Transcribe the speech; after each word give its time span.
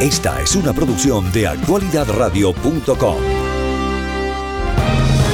Esta 0.00 0.42
es 0.42 0.54
una 0.54 0.74
producción 0.74 1.32
de 1.32 1.46
actualidadradio.com. 1.46 3.16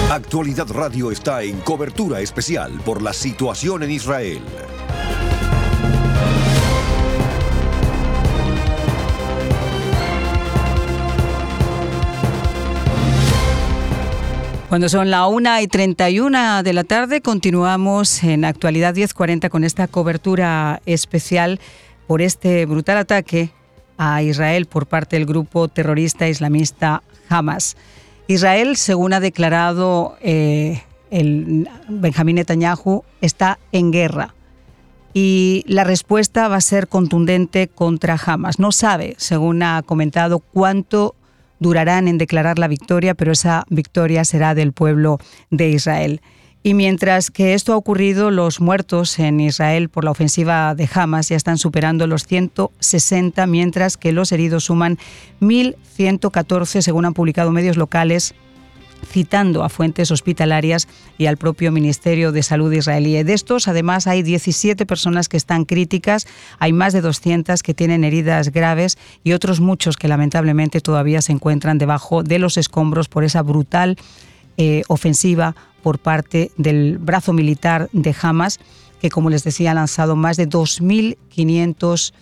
Actualidad 0.08 0.69
Radio 0.71 1.11
está 1.11 1.42
en 1.42 1.58
cobertura 1.58 2.21
especial 2.21 2.80
por 2.85 3.03
la 3.03 3.12
situación 3.12 3.83
en 3.83 3.90
Israel. 3.90 4.40
Cuando 14.69 14.88
son 14.88 15.10
la 15.10 15.26
1 15.26 15.60
y 15.63 15.67
31 15.67 16.62
de 16.62 16.73
la 16.73 16.84
tarde, 16.84 17.20
continuamos 17.20 18.23
en 18.23 18.45
Actualidad 18.45 18.95
1040 18.95 19.51
con 19.51 19.65
esta 19.65 19.88
cobertura 19.88 20.80
especial 20.87 21.59
por 22.06 22.23
este 22.23 22.65
brutal 22.65 22.98
ataque 22.98 23.51
a 23.98 24.23
Israel 24.23 24.66
por 24.66 24.87
parte 24.87 25.16
del 25.16 25.27
grupo 25.27 25.69
terrorista 25.69 26.29
islamista 26.29 27.03
Hamas. 27.29 27.77
Israel, 28.29 28.77
según 28.77 29.12
ha 29.12 29.21
declarado 29.21 30.16
eh, 30.21 30.83
el 31.11 31.69
Benjamín 31.89 32.37
Netanyahu, 32.37 33.05
está 33.21 33.59
en 33.73 33.91
guerra 33.91 34.35
y 35.15 35.65
la 35.66 35.85
respuesta 35.85 36.49
va 36.49 36.57
a 36.57 36.61
ser 36.61 36.89
contundente 36.89 37.69
contra 37.69 38.19
Hamas. 38.25 38.59
No 38.59 38.73
sabe, 38.73 39.15
según 39.19 39.63
ha 39.63 39.83
comentado, 39.83 40.38
cuánto 40.38 41.15
durarán 41.59 42.09
en 42.09 42.19
declarar 42.19 42.59
la 42.59 42.69
victoria, 42.69 43.15
pero 43.15 43.33
esa 43.33 43.65
victoria 43.69 44.24
será 44.24 44.55
del 44.55 44.73
pueblo 44.73 45.19
de 45.51 45.69
Israel. 45.71 46.21
Y 46.65 46.75
mientras 46.75 47.33
que 47.33 47.55
esto 47.55 47.73
ha 47.73 47.77
ocurrido, 47.77 48.30
los 48.30 48.61
muertos 48.61 49.19
en 49.19 49.41
Israel 49.41 49.89
por 49.89 50.05
la 50.05 50.12
ofensiva 50.12 50.77
de 50.77 50.88
Hamas 50.95 51.29
ya 51.29 51.37
están 51.37 51.59
superando 51.59 52.07
los 52.07 52.25
160, 52.25 53.47
mientras 53.48 53.97
que 53.97 54.12
los 54.12 54.30
heridos 54.30 54.65
suman 54.65 54.98
1.114, 55.41 56.80
según 56.80 57.05
han 57.05 57.15
publicado 57.15 57.51
medios 57.51 57.77
locales 57.77 58.35
citando 59.05 59.65
a 59.65 59.68
fuentes 59.68 60.13
hospitalarias 60.13 60.87
y 61.18 61.27
al 61.27 61.37
propio 61.37 61.73
Ministerio 61.73 62.30
de 62.30 62.45
Salud 62.45 62.73
israelí. 62.73 63.21
De 63.24 63.33
estos, 63.33 63.66
además, 63.66 64.06
hay 64.06 64.22
17 64.22 64.86
personas 64.86 65.28
que 65.28 65.36
están 65.36 65.64
críticas, 65.64 66.28
hay 66.60 66.72
más 66.72 66.92
de 66.92 67.00
200 67.00 67.64
que 67.64 67.74
tienen 67.74 68.05
heridas 68.05 68.52
graves 68.52 68.98
y 69.24 69.33
otros 69.33 69.58
muchos 69.58 69.96
que 69.96 70.06
lamentablemente 70.06 70.80
todavía 70.80 71.20
se 71.22 71.33
encuentran 71.33 71.78
debajo 71.78 72.22
de 72.22 72.38
los 72.38 72.56
escombros 72.56 73.08
por 73.08 73.24
esa 73.24 73.42
brutal 73.42 73.96
eh, 74.56 74.83
ofensiva 74.88 75.56
por 75.83 75.98
parte 75.98 76.50
del 76.56 76.98
brazo 76.98 77.33
militar 77.33 77.88
de 77.92 78.14
Hamas, 78.20 78.61
que 79.00 79.11
como 79.11 79.30
les 79.30 79.44
decía 79.44 79.72
ha 79.72 79.75
lanzado 79.75 80.16
más 80.16 80.36
de 80.36 80.48
2.500 80.48 82.12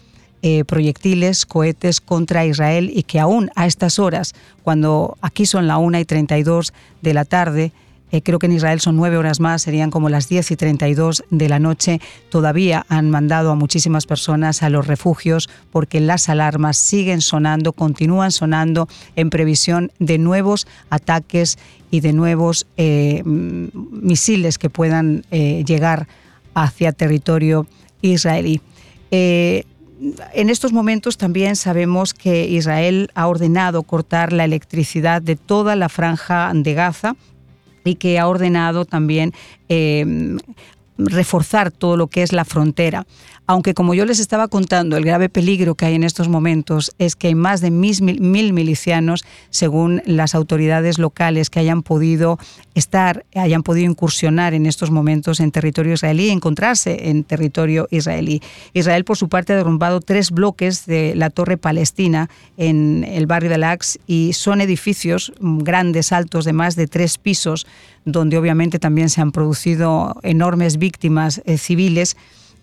eh, 0.43 0.65
proyectiles, 0.65 1.45
cohetes 1.45 2.01
contra 2.01 2.47
Israel 2.47 2.91
y 2.95 3.03
que 3.03 3.21
aún 3.21 3.51
a 3.57 3.67
estas 3.67 3.99
horas, 3.99 4.35
cuando 4.63 5.19
aquí 5.21 5.45
son 5.45 5.67
la 5.67 5.77
1 5.77 5.99
y 5.99 6.05
32 6.07 6.73
de 7.03 7.15
la 7.15 7.27
tarde, 7.27 7.73
eh, 8.13 8.23
creo 8.23 8.39
que 8.39 8.47
en 8.47 8.53
Israel 8.53 8.81
son 8.81 8.97
nueve 8.97 9.17
horas 9.17 9.41
más, 9.41 9.63
serían 9.63 9.91
como 9.91 10.09
las 10.09 10.29
10 10.29 10.51
y 10.51 10.57
32 10.57 11.25
de 11.31 11.49
la 11.49 11.59
noche. 11.59 12.01
Todavía 12.29 12.85
han 12.89 13.11
mandado 13.11 13.51
a 13.51 13.55
muchísimas 13.55 14.07
personas 14.07 14.63
a 14.63 14.71
los 14.71 14.87
refugios 14.87 15.49
porque 15.71 16.01
las 16.01 16.29
alarmas 16.29 16.77
siguen 16.77 17.21
sonando, 17.21 17.73
continúan 17.73 18.33
sonando 18.33 18.89
en 19.17 19.31
previsión 19.31 19.93
de 19.99 20.19
nuevos 20.19 20.67
ataques 20.91 21.59
y 21.91 22.01
de 22.01 22.13
nuevos 22.13 22.67
eh, 22.77 23.23
misiles 23.25 24.59
que 24.59 24.71
puedan 24.71 25.25
eh, 25.31 25.65
llegar 25.67 26.09
hacia 26.55 26.93
territorio 26.93 27.67
israelí. 28.03 28.61
en 29.11 30.51
estos 30.51 30.73
momentos 30.73 31.17
también 31.17 31.55
sabemos 31.55 32.15
que 32.15 32.49
Israel 32.49 33.11
ha 33.15 33.29
ordenado 33.29 33.83
cortar 33.83 34.33
la 34.33 34.45
electricidad 34.45 35.21
de 35.21 35.37
toda 35.37 35.77
la 35.77 35.89
franja 35.89 36.51
de 36.55 36.75
Gaza 36.75 37.17
y 37.85 37.97
que 37.97 38.19
ha 38.19 38.29
ordenado 38.29 38.85
también 38.85 39.33
eh, 39.69 40.37
reforzar 40.99 41.71
todo 41.71 41.97
lo 41.97 42.09
que 42.09 42.23
es 42.23 42.33
la 42.33 42.45
frontera 42.45 43.07
aunque 43.51 43.75
como 43.75 43.95
yo 43.95 44.07
les 44.07 44.21
estaba 44.21 44.47
contando, 44.47 44.97
el 44.97 45.05
grave 45.05 45.29
peligro 45.29 45.75
que 45.75 45.85
hay 45.85 45.97
en 45.97 46.05
estos 46.05 46.29
momentos 46.29 46.93
es 46.99 47.17
que 47.17 47.27
hay 47.27 47.35
más 47.35 47.61
de 47.61 47.73
mil, 47.73 48.21
mil 48.21 48.53
milicianos, 48.53 49.25
según 49.51 50.03
las 50.07 50.37
autoridades 50.37 51.01
locales, 51.01 51.51
que 51.51 51.59
hayan 51.59 51.83
podido 51.83 52.39
estar, 52.77 53.27
hayan 53.35 53.65
podido 53.65 53.91
incursionar 53.91 54.55
en 54.55 54.67
estos 54.67 54.93
momentos 54.93 55.41
en 55.41 55.51
territorio 55.51 55.95
israelí 55.95 56.27
y 56.27 56.31
encontrarse 56.31 57.09
en 57.11 57.25
territorio 57.25 57.89
israelí. 57.91 58.41
Israel, 58.73 59.05
por 59.05 59.17
su 59.17 59.29
parte, 59.29 59.53
ha 59.53 59.57
derrumbado 59.57 60.01
tres 60.01 60.31
bloques 60.31 60.87
de 60.87 61.17
la 61.17 61.29
Torre 61.29 61.57
Palestina 61.57 62.31
en 62.57 63.03
el 63.03 63.27
barrio 63.27 63.51
de 63.51 63.59
Lax 63.59 63.99
y 64.07 64.33
son 64.33 64.61
edificios 64.61 65.33
grandes, 65.41 66.13
altos, 66.13 66.45
de 66.45 66.53
más 66.53 66.77
de 66.77 66.87
tres 66.87 67.19
pisos, 67.19 67.67
donde 68.05 68.39
obviamente 68.39 68.79
también 68.79 69.09
se 69.11 69.21
han 69.21 69.33
producido 69.33 70.15
enormes 70.23 70.77
víctimas 70.77 71.43
eh, 71.47 71.59
civiles 71.59 72.17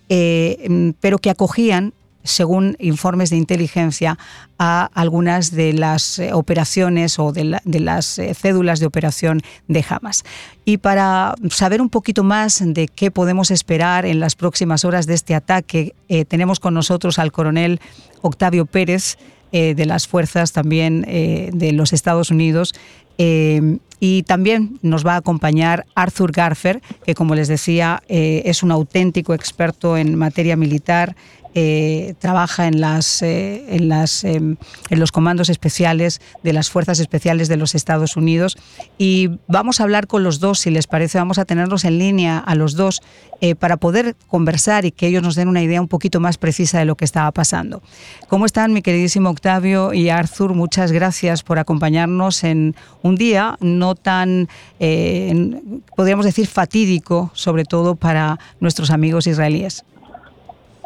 eh, 0.09 0.65
mm, 0.69 0.89
pero 0.99 1.17
que 1.19 1.29
acogían 1.29 1.93
según 2.23 2.75
informes 2.79 3.29
de 3.29 3.37
inteligencia, 3.37 4.17
a 4.59 4.89
algunas 4.93 5.51
de 5.51 5.71
las 5.71 6.19
eh, 6.19 6.33
operaciones 6.33 7.19
o 7.19 7.31
de, 7.31 7.61
las 7.63 8.19
eh, 8.19 8.33
cédulas 8.33 8.81
de 8.81 8.85
operación 8.85 9.41
de 9.69 9.85
Hamas. 9.87 10.25
Y 10.65 10.77
para 10.77 11.35
saber 11.49 11.81
un 11.81 11.89
poquito 11.89 12.25
más 12.25 12.61
de 12.61 12.89
qué 12.89 13.11
podemos 13.11 13.49
esperar 13.49 14.05
en 14.05 14.19
las 14.19 14.35
próximas 14.35 14.83
horas 14.83 15.07
de 15.07 15.13
este 15.13 15.35
ataque, 15.35 15.95
tenemos 16.27 16.59
con 16.59 16.73
nosotros 16.73 17.17
al 17.17 17.31
coronel 17.31 17.79
Octavio 18.21 18.65
Pérez, 18.65 19.17
de 19.53 19.85
las 19.85 20.07
fuerzas 20.07 20.51
también 20.51 21.03
de 21.03 21.71
los 21.71 21.93
Estados 21.93 22.31
Unidos, 22.31 22.73
eh, 23.17 23.77
y 23.99 24.23
también 24.23 24.77
nos 24.81 25.05
va 25.05 25.13
a 25.13 25.17
acompañar 25.17 25.85
Arthur 25.95 26.31
Garfer, 26.31 26.81
que 27.03 27.15
como 27.15 27.33
les 27.33 27.47
decía 27.47 28.03
eh, 28.07 28.43
es 28.45 28.61
un 28.61 28.71
auténtico 28.71 29.33
experto 29.33 29.97
en 29.97 30.15
materia 30.15 30.55
militar, 30.55 31.15
eh, 31.59 32.13
trabaja 32.19 32.67
en, 32.67 32.79
las, 32.79 33.23
eh, 33.23 33.65
en, 33.69 33.89
las, 33.89 34.23
em, 34.23 34.57
en 34.91 34.99
los 34.99 35.11
comandos 35.11 35.49
especiales 35.49 36.21
de 36.43 36.53
las 36.53 36.69
Fuerzas 36.69 36.99
Especiales 36.99 37.47
de 37.47 37.57
los 37.57 37.73
Estados 37.73 38.15
Unidos. 38.15 38.59
Y 38.99 39.31
vamos 39.47 39.79
a 39.79 39.83
hablar 39.83 40.05
con 40.05 40.23
los 40.23 40.39
dos, 40.39 40.59
si 40.59 40.69
les 40.69 40.85
parece, 40.85 41.17
vamos 41.17 41.39
a 41.39 41.45
tenerlos 41.45 41.83
en 41.83 41.97
línea 41.97 42.37
a 42.37 42.53
los 42.53 42.75
dos 42.75 43.01
eh, 43.41 43.55
para 43.55 43.77
poder 43.77 44.15
conversar 44.27 44.85
y 44.85 44.91
que 44.91 45.07
ellos 45.07 45.23
nos 45.23 45.33
den 45.33 45.47
una 45.47 45.63
idea 45.63 45.81
un 45.81 45.87
poquito 45.87 46.19
más 46.19 46.37
precisa 46.37 46.77
de 46.77 46.85
lo 46.85 46.95
que 46.95 47.05
estaba 47.05 47.31
pasando. 47.31 47.81
¿Cómo 48.27 48.45
están, 48.45 48.71
mi 48.71 48.83
queridísimo 48.83 49.31
Octavio 49.31 49.95
y 49.95 50.09
Arthur? 50.09 50.53
Muchas 50.53 50.91
gracias 50.91 51.41
por 51.41 51.57
acompañarnos 51.57 52.43
en 52.43 52.75
un 53.01 53.15
día 53.15 53.57
no 53.61 53.95
tan, 53.95 54.47
podríamos 54.77 56.25
decir, 56.25 56.45
fatídico, 56.45 57.31
sobre 57.33 57.65
todo 57.65 57.95
para 57.95 58.37
nuestros 58.59 58.91
amigos 58.91 59.25
israelíes. 59.25 59.83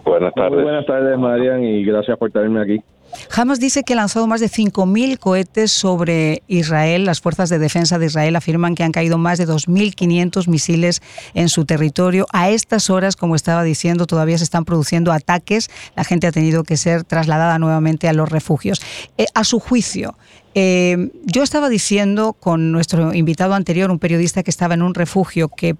Buenas 0.03 0.34
tardes. 0.34 0.63
buenas 0.63 0.85
tardes, 0.85 1.17
Marian, 1.17 1.63
y 1.63 1.84
gracias 1.84 2.17
por 2.17 2.31
tenerme 2.31 2.62
aquí. 2.62 2.84
Hamas 3.35 3.59
dice 3.59 3.84
que 3.84 3.94
ha 3.94 3.97
lanzado 3.97 4.28
más 4.28 4.39
de 4.41 4.47
5.000 4.47 5.17
cohetes 5.17 5.72
sobre 5.72 6.44
Israel. 6.47 7.06
Las 7.06 7.22
fuerzas 7.22 7.50
de 7.50 7.59
defensa 7.59 8.00
de 8.00 8.06
Israel 8.06 8.35
afirman 8.35 8.75
que 8.75 8.84
han 8.84 8.91
caído 8.91 9.17
más 9.17 9.38
de 9.38 9.47
2.500 9.47 10.47
misiles 10.47 11.01
en 11.34 11.50
su 11.50 11.66
territorio. 11.66 12.25
A 12.31 12.50
estas 12.50 12.90
horas, 12.90 13.16
como 13.16 13.35
estaba 13.35 13.63
diciendo, 13.63 14.06
todavía 14.06 14.38
se 14.38 14.44
están 14.44 14.66
produciendo 14.66 15.11
ataques. 15.11 15.69
La 15.95 16.03
gente 16.03 16.28
ha 16.28 16.31
tenido 16.31 16.63
que 16.63 16.78
ser 16.78 17.03
trasladada 17.03 17.59
nuevamente 17.59 18.07
a 18.07 18.13
los 18.13 18.29
refugios. 18.29 18.81
Eh, 19.17 19.25
a 19.34 19.44
su 19.44 19.59
juicio, 19.59 20.16
eh, 20.53 21.12
yo 21.25 21.44
estaba 21.44 21.69
diciendo 21.69 22.34
con 22.34 22.72
nuestro 22.72 23.13
invitado 23.13 23.53
anterior, 23.53 23.91
un 23.91 24.00
periodista 24.00 24.44
que 24.44 24.51
estaba 24.51 24.73
en 24.73 24.81
un 24.81 24.94
refugio, 24.94 25.50
que 25.50 25.75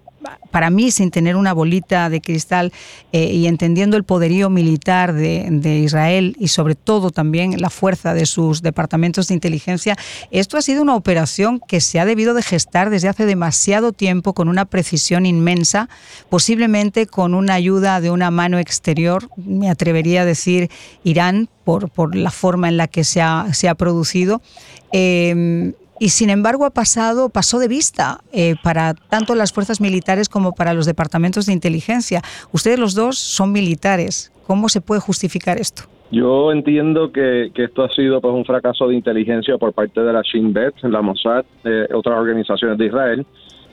para 0.52 0.70
mí, 0.70 0.92
sin 0.92 1.12
tener 1.12 1.36
una 1.36 1.54
bolita 1.54 2.10
de 2.10 2.22
cristal 2.22 2.72
eh, 3.12 3.32
y 3.34 3.48
entendiendo 3.48 3.98
el 3.98 4.04
poderío 4.04 4.50
militar 4.50 5.14
de, 5.14 5.82
Israel 5.82 6.36
y 6.40 6.50
sobre 6.50 6.76
todo 6.76 7.12
también 7.12 7.60
la 7.60 7.70
fuerza 7.70 8.14
de 8.14 8.26
sus 8.26 8.62
departamentos 8.62 9.28
de 9.28 9.34
inteligencia, 9.34 9.98
esto 10.30 10.58
ha 10.58 10.62
sido 10.62 10.82
una 10.82 10.96
operación 10.96 11.60
que 11.66 11.82
se 11.82 12.00
ha 12.00 12.06
debido 12.06 12.34
de 12.34 12.44
gestar 12.44 12.90
desde 12.90 13.08
hace 13.08 13.26
demasiado 13.26 13.94
tiempo 13.94 14.34
con 14.34 14.48
una 14.48 14.66
precisión 14.66 15.26
inmensa, 15.26 15.90
posiblemente 16.30 17.08
con 17.08 17.34
una 17.34 17.54
ayuda 17.54 18.02
de 18.02 18.12
una 18.12 18.32
mano 18.32 18.60
exterior, 18.60 19.30
me 19.38 19.70
atrevería 19.70 20.22
a 20.22 20.26
decir 20.26 20.70
Irán, 21.04 21.50
por, 21.64 21.90
por 21.90 22.16
la 22.16 22.32
forma 22.32 22.70
en 22.70 22.78
la 22.78 22.88
que 22.88 23.04
se 23.04 23.22
ha, 23.22 23.54
se 23.54 23.70
ha 23.70 23.76
producido. 23.76 24.42
Eh, 24.92 25.74
y 26.02 26.10
sin 26.10 26.32
embargo 26.32 26.66
ha 26.66 26.72
pasado, 26.72 27.30
pasó 27.30 27.60
de 27.60 27.68
vista 27.68 28.22
eh, 28.34 28.56
para 28.64 28.96
tanto 28.96 29.36
las 29.36 29.54
fuerzas 29.54 29.80
militares 29.80 30.30
como 30.30 30.54
para 30.54 30.74
los 30.74 30.88
departamentos 30.88 31.46
de 31.46 31.54
inteligencia. 31.54 32.24
Ustedes 32.52 32.80
los 32.80 32.96
dos 32.96 33.20
son 33.20 33.52
militares. 33.52 34.34
¿Cómo 34.48 34.68
se 34.68 34.82
puede 34.82 35.00
justificar 35.00 35.60
esto? 35.60 35.84
Yo 36.12 36.52
entiendo 36.52 37.12
que, 37.12 37.52
esto 37.54 37.84
ha 37.84 37.90
sido 37.90 38.20
pues 38.20 38.34
un 38.34 38.46
fracaso 38.46 38.88
de 38.88 38.96
inteligencia 38.96 39.60
por 39.60 39.74
parte 39.74 40.02
de 40.02 40.12
la 40.12 40.24
Shin 40.24 40.52
Bet, 40.52 40.74
la 40.82 41.04
Mossad, 41.04 41.46
eh, 41.66 41.88
otras 41.94 42.18
organizaciones 42.18 42.80
de 42.80 42.88
Israel 42.88 43.24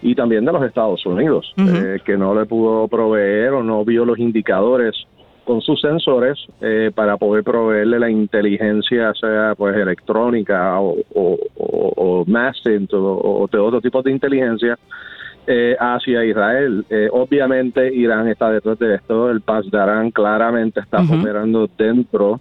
y 0.02 0.14
también 0.14 0.44
de 0.44 0.52
los 0.52 0.62
Estados 0.62 1.06
Unidos, 1.06 1.50
eh, 1.56 1.96
que 2.05 2.19
no 2.19 2.35
le 2.38 2.44
pudo 2.44 2.88
proveer 2.88 3.55
o 3.55 3.62
no 3.62 3.87
vio 3.87 4.05
los 4.05 4.19
indicadores 4.19 4.94
con 5.49 5.62
sus 5.62 5.81
sensores 5.81 6.39
eh, 6.61 6.91
para 6.95 7.17
poder 7.17 7.43
proveerle 7.43 7.99
la 7.99 8.11
inteligencia, 8.11 9.15
sea 9.15 9.55
pues 9.56 9.75
electrónica 9.75 10.79
o, 10.79 10.95
o, 11.15 11.39
o, 11.56 12.25
o, 12.27 13.49
de 13.50 13.59
otro 13.59 13.81
tipo 13.81 14.03
de 14.03 14.11
inteligencia 14.11 14.79
eh, 15.47 15.75
hacia 15.81 16.23
Israel. 16.27 16.85
Eh, 16.91 17.09
obviamente 17.11 17.91
Irán 17.95 18.29
está 18.29 18.50
detrás 18.50 18.79
de 18.79 18.97
esto, 18.97 19.31
el 19.31 19.41
Paz 19.41 19.65
de 19.71 19.79
Arán 19.79 20.11
claramente 20.11 20.81
está 20.81 20.99
operando 21.00 21.67
dentro 21.79 22.41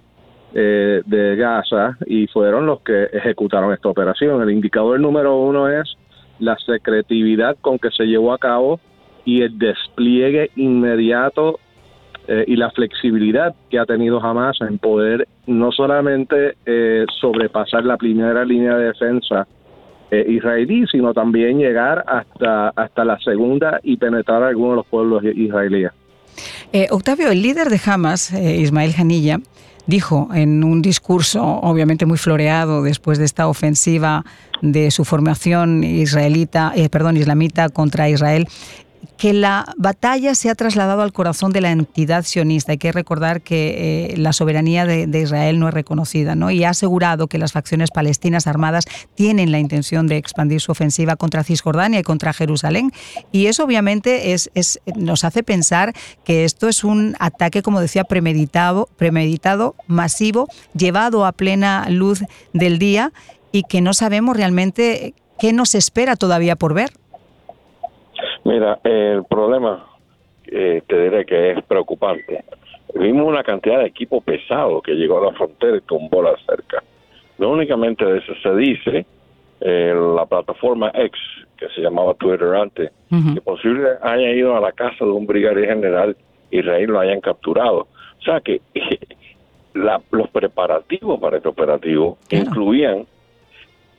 de 0.51 1.36
Gaza 1.38 1.98
y 2.07 2.27
fueron 2.27 2.65
los 2.65 2.81
que 2.81 3.06
ejecutaron 3.13 3.71
esta 3.71 3.88
operación. 3.88 4.42
El 4.42 4.51
indicador 4.51 5.00
número 5.00 5.38
uno 5.38 5.69
es 5.69 5.95
la 6.39 6.57
secretividad 6.57 7.56
con 7.62 7.80
que 7.80 7.92
se 7.92 8.04
llevó 8.04 8.33
a 8.33 8.38
cabo 8.38 8.81
y 9.24 9.44
el 9.44 9.57
despliegue 9.57 10.50
inmediato 10.56 11.59
eh, 12.29 12.44
y 12.45 12.57
la 12.57 12.69
flexibilidad 12.71 13.56
que 13.69 13.79
ha 13.79 13.85
tenido 13.85 14.21
Hamas 14.21 14.57
en 14.59 14.79
poder 14.79 15.29
no 15.45 15.71
solamente 15.71 16.57
eh, 16.65 17.06
sobrepasar 17.21 17.85
la 17.85 17.95
primera 17.95 18.44
línea 18.44 18.75
de 18.75 18.88
defensa 18.88 19.47
eh, 20.12 20.25
israelí, 20.27 20.85
sino 20.91 21.13
también 21.13 21.57
llegar 21.57 22.03
hasta, 22.06 22.69
hasta 22.75 23.06
la 23.06 23.18
segunda 23.19 23.79
y 23.81 23.95
penetrar 23.95 24.44
algunos 24.44 24.71
de 24.71 24.75
los 24.75 24.85
pueblos 24.88 25.24
israelíes. 25.24 25.91
Octavio, 26.91 27.31
el 27.31 27.41
líder 27.41 27.69
de 27.69 27.79
Hamas, 27.85 28.33
Ismael 28.33 28.94
Hanilla, 28.97 29.39
dijo 29.85 30.27
en 30.33 30.65
un 30.65 30.81
discurso 30.81 31.41
obviamente 31.41 32.06
muy 32.06 32.18
floreado 32.18 32.83
después 32.83 33.18
de 33.19 33.25
esta 33.25 33.47
ofensiva 33.47 34.25
de 34.62 34.91
su 34.91 35.06
formación 35.06 35.83
israelita, 35.83 36.73
perdón, 36.91 37.15
islamita 37.15 37.69
contra 37.69 38.09
Israel, 38.09 38.47
que 39.18 39.33
la 39.33 39.74
batalla 39.77 40.36
se 40.36 40.50
ha 40.50 40.56
trasladado 40.56 41.01
al 41.01 41.13
corazón 41.13 41.51
de 41.51 41.62
la 41.62 41.71
entidad 41.71 42.24
sionista. 42.24 42.74
Hay 42.74 42.77
que 42.77 42.92
recordar 42.92 43.42
que 43.42 44.12
eh, 44.13 44.18
la 44.18 44.33
soberanía 44.33 44.86
de, 44.86 45.19
Israel 45.19 45.59
no 45.59 45.68
es 45.68 45.74
reconocida, 45.74 46.36
¿no? 46.36 46.51
Y 46.51 46.63
ha 46.63 46.69
asegurado 46.69 47.27
que 47.27 47.38
las 47.38 47.51
facciones 47.51 47.89
palestinas 47.92 48.48
armadas 48.48 48.86
tienen 49.15 49.51
la 49.51 49.59
intención 49.59 50.07
de 50.07 50.18
expandir 50.18 50.62
su 50.62 50.71
ofensiva 50.71 51.15
contra 51.15 51.44
Cisjordania 51.44 52.00
y 52.00 52.04
contra 52.04 52.33
Jerusalén. 52.33 52.92
Y 53.31 53.48
eso 53.48 53.63
obviamente 53.63 54.36
nos 54.95 55.24
hace 55.24 55.44
pensar 55.44 55.94
que 56.24 56.45
esto 56.45 56.68
es 56.68 56.83
un 56.83 57.15
ataque, 57.19 57.62
como 57.63 57.81
decía, 57.81 58.04
premeditado, 58.04 58.88
premeditado, 58.98 59.75
masivo, 59.88 60.48
llevado 60.75 61.25
a 61.25 61.31
plena 61.31 61.88
luz 61.89 62.24
del 62.54 62.77
día 62.77 63.12
y 63.51 63.63
que 63.63 63.81
no 63.81 63.94
sabemos 63.94 64.38
realmente 64.38 65.13
qué 65.39 65.54
nos 65.54 65.75
espera 65.75 66.15
todavía 66.15 66.56
por 66.56 66.74
ver. 66.74 66.92
Mira, 68.47 68.79
el 68.85 69.25
problema, 69.25 69.85
eh, 70.45 70.81
te 70.88 71.03
diré 71.03 71.25
que 71.25 71.51
es 71.51 71.63
preocupante. 71.65 72.45
Vimos 72.95 73.27
una 73.27 73.44
cantidad 73.44 73.79
de 73.79 73.88
equipo 73.88 74.21
pesado 74.21 74.81
que 74.81 74.94
llegó 74.94 75.17
a 75.17 75.25
la 75.25 75.38
frontera 75.38 75.75
y 75.75 75.81
tumbó 75.81 76.23
la 76.23 76.33
cerca. 76.45 76.81
No 77.38 77.49
únicamente 77.49 78.05
de 78.05 78.19
eso 78.19 78.33
se 78.41 78.55
dice, 78.55 79.05
eh, 79.59 79.94
la 80.15 80.25
plataforma 80.25 80.91
X, 80.94 81.19
que 81.57 81.67
se 81.75 81.81
llamaba 81.81 82.13
Twitter 82.13 82.55
antes, 82.55 82.89
que 83.33 83.41
posible 83.41 83.89
haya 84.01 84.31
ido 84.31 84.55
a 84.55 84.61
la 84.61 84.71
casa 84.71 85.03
de 85.03 85.11
un 85.11 85.27
brigadier 85.27 85.67
general 85.67 86.15
israelí 86.49 86.85
lo 86.85 87.01
hayan 87.01 87.19
capturado. 87.19 87.89
O 88.19 88.21
sea 88.23 88.39
que 88.39 88.61
los 89.73 90.29
preparativos 90.29 91.19
para 91.19 91.35
este 91.35 91.49
operativo 91.49 92.17
incluían 92.29 93.07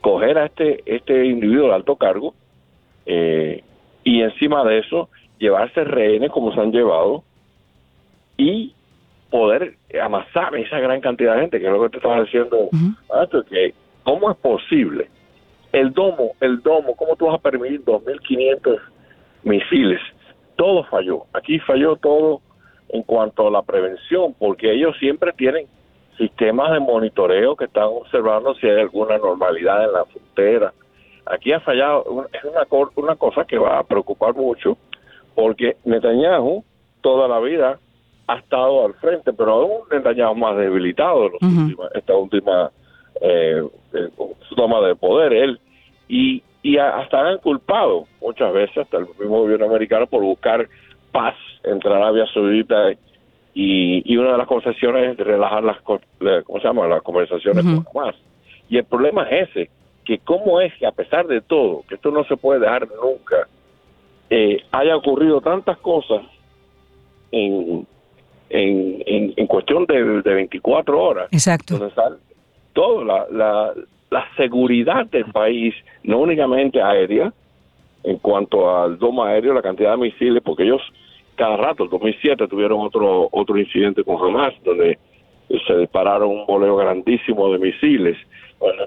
coger 0.00 0.38
a 0.38 0.46
este, 0.46 0.82
este 0.86 1.26
individuo 1.26 1.68
de 1.68 1.74
alto 1.74 1.96
cargo, 1.96 2.32
eh, 3.04 3.62
y 4.08 4.22
encima 4.22 4.64
de 4.64 4.78
eso 4.78 5.10
llevarse 5.38 5.84
rehenes 5.84 6.30
como 6.30 6.50
se 6.54 6.60
han 6.60 6.72
llevado 6.72 7.24
y 8.38 8.72
poder 9.30 9.74
amasar 10.02 10.56
esa 10.56 10.78
gran 10.78 11.02
cantidad 11.02 11.34
de 11.34 11.42
gente, 11.42 11.60
que 11.60 11.66
es 11.66 11.72
lo 11.72 11.82
que 11.82 11.90
te 11.90 11.96
estaba 11.98 12.22
diciendo 12.22 12.70
que 13.50 13.74
¿cómo 14.04 14.30
es 14.30 14.36
posible? 14.38 15.10
El 15.72 15.92
domo, 15.92 16.32
el 16.40 16.62
domo, 16.62 16.96
¿cómo 16.96 17.16
tú 17.16 17.26
vas 17.26 17.34
a 17.34 17.42
permitir 17.42 17.84
2.500 17.84 18.80
misiles? 19.42 20.00
Todo 20.56 20.84
falló. 20.84 21.24
Aquí 21.34 21.58
falló 21.58 21.96
todo 21.96 22.40
en 22.88 23.02
cuanto 23.02 23.48
a 23.48 23.50
la 23.50 23.60
prevención, 23.60 24.34
porque 24.38 24.72
ellos 24.72 24.96
siempre 24.98 25.34
tienen 25.34 25.66
sistemas 26.16 26.72
de 26.72 26.80
monitoreo 26.80 27.56
que 27.56 27.66
están 27.66 27.88
observando 27.88 28.54
si 28.54 28.66
hay 28.68 28.80
alguna 28.80 29.18
normalidad 29.18 29.84
en 29.84 29.92
la 29.92 30.06
frontera, 30.06 30.72
aquí 31.30 31.52
ha 31.52 31.60
fallado, 31.60 32.28
es 32.32 32.44
una, 32.44 32.66
una 32.96 33.16
cosa 33.16 33.44
que 33.44 33.58
va 33.58 33.78
a 33.78 33.84
preocupar 33.84 34.34
mucho, 34.34 34.76
porque 35.34 35.76
Netanyahu 35.84 36.64
toda 37.00 37.28
la 37.28 37.38
vida 37.40 37.78
ha 38.26 38.36
estado 38.36 38.84
al 38.86 38.94
frente, 38.94 39.32
pero 39.32 39.52
aún 39.52 39.80
Netanyahu 39.90 40.34
más 40.34 40.56
debilitado 40.56 41.30
en 41.40 41.76
esta 41.94 42.14
última 42.14 42.70
eh, 43.20 43.62
eh, 43.92 44.08
toma 44.56 44.80
de 44.86 44.94
poder, 44.96 45.32
él, 45.32 45.60
y, 46.08 46.42
y 46.62 46.78
hasta 46.78 47.28
han 47.28 47.38
culpado 47.38 48.06
muchas 48.20 48.52
veces, 48.52 48.78
hasta 48.78 48.98
el 48.98 49.06
mismo 49.18 49.40
gobierno 49.40 49.66
americano, 49.66 50.06
por 50.06 50.22
buscar 50.22 50.68
paz 51.12 51.34
entre 51.64 51.92
Arabia 51.92 52.26
Saudita 52.32 52.92
y, 53.54 54.02
y 54.04 54.16
una 54.16 54.32
de 54.32 54.38
las 54.38 54.46
concesiones 54.46 55.18
es 55.18 55.26
relajar 55.26 55.64
las, 55.64 55.80
¿cómo 55.80 56.60
se 56.60 56.66
llama? 56.66 56.86
las 56.86 57.02
conversaciones 57.02 57.64
con 57.64 58.02
Hamas. 58.02 58.16
Y 58.68 58.76
el 58.76 58.84
problema 58.84 59.22
es 59.24 59.48
ese, 59.48 59.70
que 60.08 60.20
cómo 60.20 60.58
es 60.62 60.72
que 60.78 60.86
a 60.86 60.92
pesar 60.92 61.26
de 61.26 61.42
todo, 61.42 61.84
que 61.86 61.96
esto 61.96 62.10
no 62.10 62.24
se 62.24 62.38
puede 62.38 62.60
dejar 62.60 62.88
nunca, 62.88 63.46
eh, 64.30 64.64
haya 64.72 64.96
ocurrido 64.96 65.42
tantas 65.42 65.76
cosas 65.76 66.22
en, 67.30 67.86
en, 68.48 69.34
en, 69.36 69.46
cuestión 69.46 69.84
de, 69.84 70.22
de, 70.22 70.34
24 70.34 70.98
horas. 70.98 71.28
Exacto. 71.30 71.78
todo, 72.72 73.04
la, 73.04 73.26
la, 73.30 73.74
la 74.08 74.24
seguridad 74.38 75.04
del 75.08 75.26
país, 75.26 75.74
no 76.04 76.20
únicamente 76.20 76.80
aérea, 76.80 77.30
en 78.02 78.16
cuanto 78.16 78.74
al 78.74 78.98
domo 78.98 79.24
aéreo, 79.24 79.52
la 79.52 79.60
cantidad 79.60 79.90
de 79.90 79.98
misiles, 79.98 80.42
porque 80.42 80.62
ellos 80.62 80.80
cada 81.34 81.58
rato, 81.58 81.84
el 81.84 81.90
2007 81.90 82.48
tuvieron 82.48 82.80
otro 82.80 83.28
otro 83.30 83.58
incidente 83.58 84.02
con 84.04 84.16
Hamas, 84.24 84.54
donde 84.64 84.98
se 85.66 85.76
dispararon 85.76 86.30
un 86.30 86.46
boleo 86.46 86.76
grandísimo 86.76 87.52
de 87.52 87.58
misiles. 87.58 88.16
Bueno, 88.58 88.84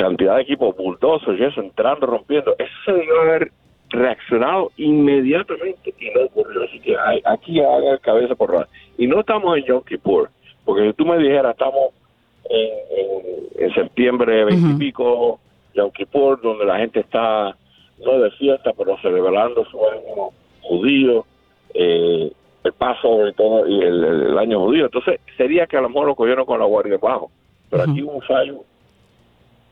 cantidad 0.00 0.36
de 0.36 0.42
equipos 0.42 0.74
buldosos 0.76 1.38
y 1.38 1.44
eso, 1.44 1.60
entrando, 1.60 2.06
rompiendo, 2.06 2.54
eso 2.58 2.72
se 2.86 2.92
debió 2.92 3.20
haber 3.20 3.52
reaccionado 3.90 4.72
inmediatamente 4.78 5.92
y 5.98 6.10
no 6.10 6.24
ocurrió. 6.24 6.64
Así 6.64 6.80
que 6.80 6.96
aquí 7.24 7.60
haga 7.60 7.98
cabeza 7.98 8.34
por 8.34 8.52
nada. 8.52 8.68
Y 8.96 9.06
no 9.06 9.20
estamos 9.20 9.58
en 9.58 9.64
Yom 9.64 9.82
Kippur, 9.84 10.30
porque 10.64 10.86
si 10.88 10.92
tú 10.94 11.04
me 11.04 11.18
dijeras, 11.18 11.52
estamos 11.52 11.90
en, 12.48 13.66
en, 13.66 13.74
septiembre 13.74 14.44
veintipico, 14.44 15.38
Yom 15.74 15.90
Kippur, 15.90 16.40
donde 16.40 16.64
la 16.64 16.78
gente 16.78 17.00
está 17.00 17.54
no 18.04 18.18
de 18.18 18.30
fiesta, 18.32 18.72
pero 18.76 18.96
celebrando 19.02 19.64
su 19.66 19.78
año 19.86 20.30
judío, 20.62 21.26
eh, 21.74 22.32
el 22.64 22.72
paso 22.72 23.02
sobre 23.02 23.32
todo 23.34 23.68
y 23.68 23.80
el, 23.80 24.38
año 24.38 24.60
judío. 24.60 24.86
Entonces, 24.86 25.20
sería 25.36 25.66
que 25.66 25.76
a 25.76 25.82
lo 25.82 25.90
mejor 25.90 26.06
lo 26.06 26.14
cogieron 26.14 26.46
con 26.46 26.58
la 26.58 26.64
guardia 26.64 26.96
bajo. 26.96 27.30
Pero 27.68 27.82
aquí 27.84 28.02
hubo 28.02 28.12
un 28.12 28.22
fallo 28.22 28.64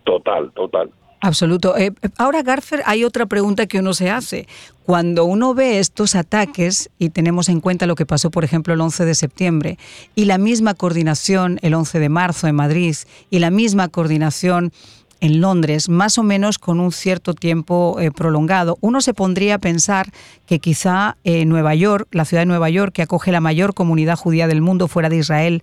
Total, 0.08 0.50
total. 0.52 0.90
Absoluto. 1.20 1.76
Eh, 1.76 1.92
ahora, 2.16 2.42
Garfer, 2.42 2.82
hay 2.86 3.04
otra 3.04 3.26
pregunta 3.26 3.66
que 3.66 3.80
uno 3.80 3.92
se 3.92 4.08
hace. 4.08 4.46
Cuando 4.84 5.26
uno 5.26 5.52
ve 5.52 5.80
estos 5.80 6.14
ataques 6.14 6.88
y 6.98 7.10
tenemos 7.10 7.50
en 7.50 7.60
cuenta 7.60 7.86
lo 7.86 7.94
que 7.94 8.06
pasó, 8.06 8.30
por 8.30 8.42
ejemplo, 8.42 8.72
el 8.72 8.80
11 8.80 9.04
de 9.04 9.14
septiembre 9.14 9.78
y 10.14 10.24
la 10.24 10.38
misma 10.38 10.72
coordinación 10.72 11.58
el 11.60 11.74
11 11.74 11.98
de 11.98 12.08
marzo 12.08 12.46
en 12.46 12.54
Madrid 12.54 12.96
y 13.28 13.40
la 13.40 13.50
misma 13.50 13.88
coordinación 13.88 14.72
en 15.20 15.42
Londres, 15.42 15.90
más 15.90 16.16
o 16.16 16.22
menos 16.22 16.58
con 16.58 16.80
un 16.80 16.92
cierto 16.92 17.34
tiempo 17.34 17.98
eh, 18.00 18.10
prolongado, 18.10 18.78
uno 18.80 19.00
se 19.00 19.14
pondría 19.14 19.56
a 19.56 19.58
pensar 19.58 20.06
que 20.46 20.60
quizá 20.60 21.16
eh, 21.24 21.44
Nueva 21.44 21.74
York, 21.74 22.06
la 22.12 22.24
ciudad 22.24 22.42
de 22.42 22.46
Nueva 22.46 22.70
York, 22.70 22.92
que 22.94 23.02
acoge 23.02 23.32
la 23.32 23.40
mayor 23.40 23.74
comunidad 23.74 24.16
judía 24.16 24.46
del 24.46 24.62
mundo 24.62 24.88
fuera 24.88 25.08
de 25.08 25.16
Israel, 25.16 25.62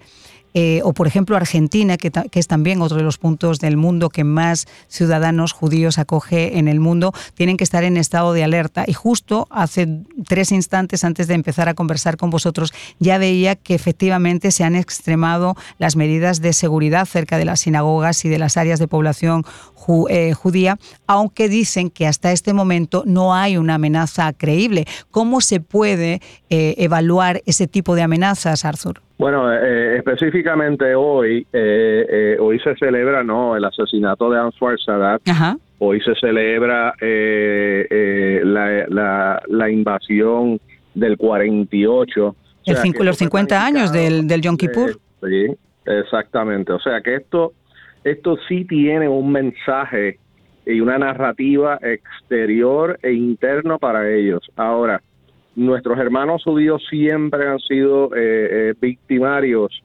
eh, 0.58 0.80
o 0.86 0.94
por 0.94 1.06
ejemplo 1.06 1.36
Argentina, 1.36 1.98
que, 1.98 2.12
es 2.32 2.48
también 2.48 2.82
otro 2.82 2.96
de 2.96 3.04
los 3.04 3.18
puntos 3.18 3.60
del 3.60 3.76
mundo 3.76 4.10
que 4.10 4.24
más 4.24 4.68
ciudadanos 4.88 5.52
judíos 5.52 6.00
acoge 6.00 6.58
en 6.58 6.70
el 6.70 6.80
mundo, 6.80 7.14
tienen 7.34 7.58
que 7.58 7.66
estar 7.66 7.84
en 7.84 7.98
estado 7.98 8.32
de 8.32 8.46
alerta. 8.46 8.86
Y 8.88 8.94
justo 8.94 9.48
hace 9.52 9.88
tres 10.26 10.54
instantes 10.54 11.04
antes 11.04 11.28
de 11.28 11.34
empezar 11.34 11.68
a 11.68 11.74
conversar 11.74 12.16
con 12.16 12.30
vosotros, 12.30 12.74
ya 13.00 13.18
veía 13.18 13.56
que 13.58 13.76
efectivamente 13.76 14.52
se 14.52 14.64
han 14.64 14.78
extremado 14.78 15.58
las 15.78 15.98
medidas 15.98 16.40
de 16.40 16.54
seguridad 16.54 17.06
cerca 17.06 17.38
de 17.38 17.44
las 17.44 17.60
sinagogas 17.60 18.24
y 18.24 18.30
de 18.30 18.40
las 18.40 18.56
áreas 18.56 18.80
de 18.80 18.88
población 18.88 19.44
eh, 20.10 20.34
judía, 20.34 20.80
aunque 21.06 21.50
dicen 21.50 21.90
que 21.90 22.08
hasta 22.08 22.32
este 22.32 22.54
momento 22.54 23.04
no 23.06 23.36
hay 23.36 23.58
una 23.58 23.76
amenaza 23.76 24.32
creíble. 24.32 24.88
¿Cómo 25.12 25.42
se 25.42 25.60
puede 25.60 26.22
eh, 26.50 26.76
evaluar 26.78 27.44
ese 27.46 27.68
tipo 27.68 27.94
de 27.94 28.04
amenazas, 28.04 28.64
Arthur? 28.64 29.05
Bueno, 29.18 29.52
eh, 29.52 29.98
específicamente 29.98 30.94
hoy, 30.94 31.48
eh, 31.54 32.06
eh, 32.10 32.38
hoy 32.40 32.60
se 32.60 32.76
celebra 32.76 33.24
no 33.24 33.56
el 33.56 33.64
asesinato 33.64 34.30
de 34.30 34.40
Anwar 34.40 34.78
Sadat. 34.80 35.22
Hoy 35.80 36.02
se 36.02 36.16
celebra 36.16 36.94
la, 37.00 38.86
la, 38.90 39.42
la, 39.48 39.70
invasión 39.70 40.60
del 40.94 41.18
48 41.18 42.36
los 43.06 43.18
50 43.18 43.66
años 43.66 43.92
del, 43.92 44.28
del 44.28 44.42
Yom 44.42 44.58
Kippur. 44.58 44.98
sí, 45.22 45.48
exactamente. 45.86 46.74
O 46.74 46.80
sea 46.80 47.02
que 47.02 47.16
esto, 47.16 47.54
esto 48.04 48.38
sí 48.48 48.66
tiene 48.66 49.08
un 49.08 49.32
mensaje 49.32 50.20
y 50.66 50.80
una 50.80 50.98
narrativa 50.98 51.78
exterior 51.82 53.00
e 53.04 53.14
interno 53.14 53.78
para 53.78 54.10
ellos. 54.12 54.42
Ahora, 54.56 55.02
nuestros 55.56 55.98
hermanos 55.98 56.44
judíos 56.44 56.84
siempre 56.90 57.48
han 57.48 57.60
sido 57.60 58.10
eh, 58.16 58.74
victimarios 58.80 59.82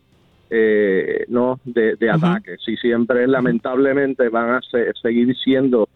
eh, 0.53 1.27
no 1.29 1.61
de, 1.65 2.11
ataques 2.11 2.61
y 2.67 2.77
siempre 2.77 3.27
lamentablemente 3.29 4.29
van 4.29 4.51
a 4.51 4.61
seguir 5.01 5.37
siendo 5.37 5.89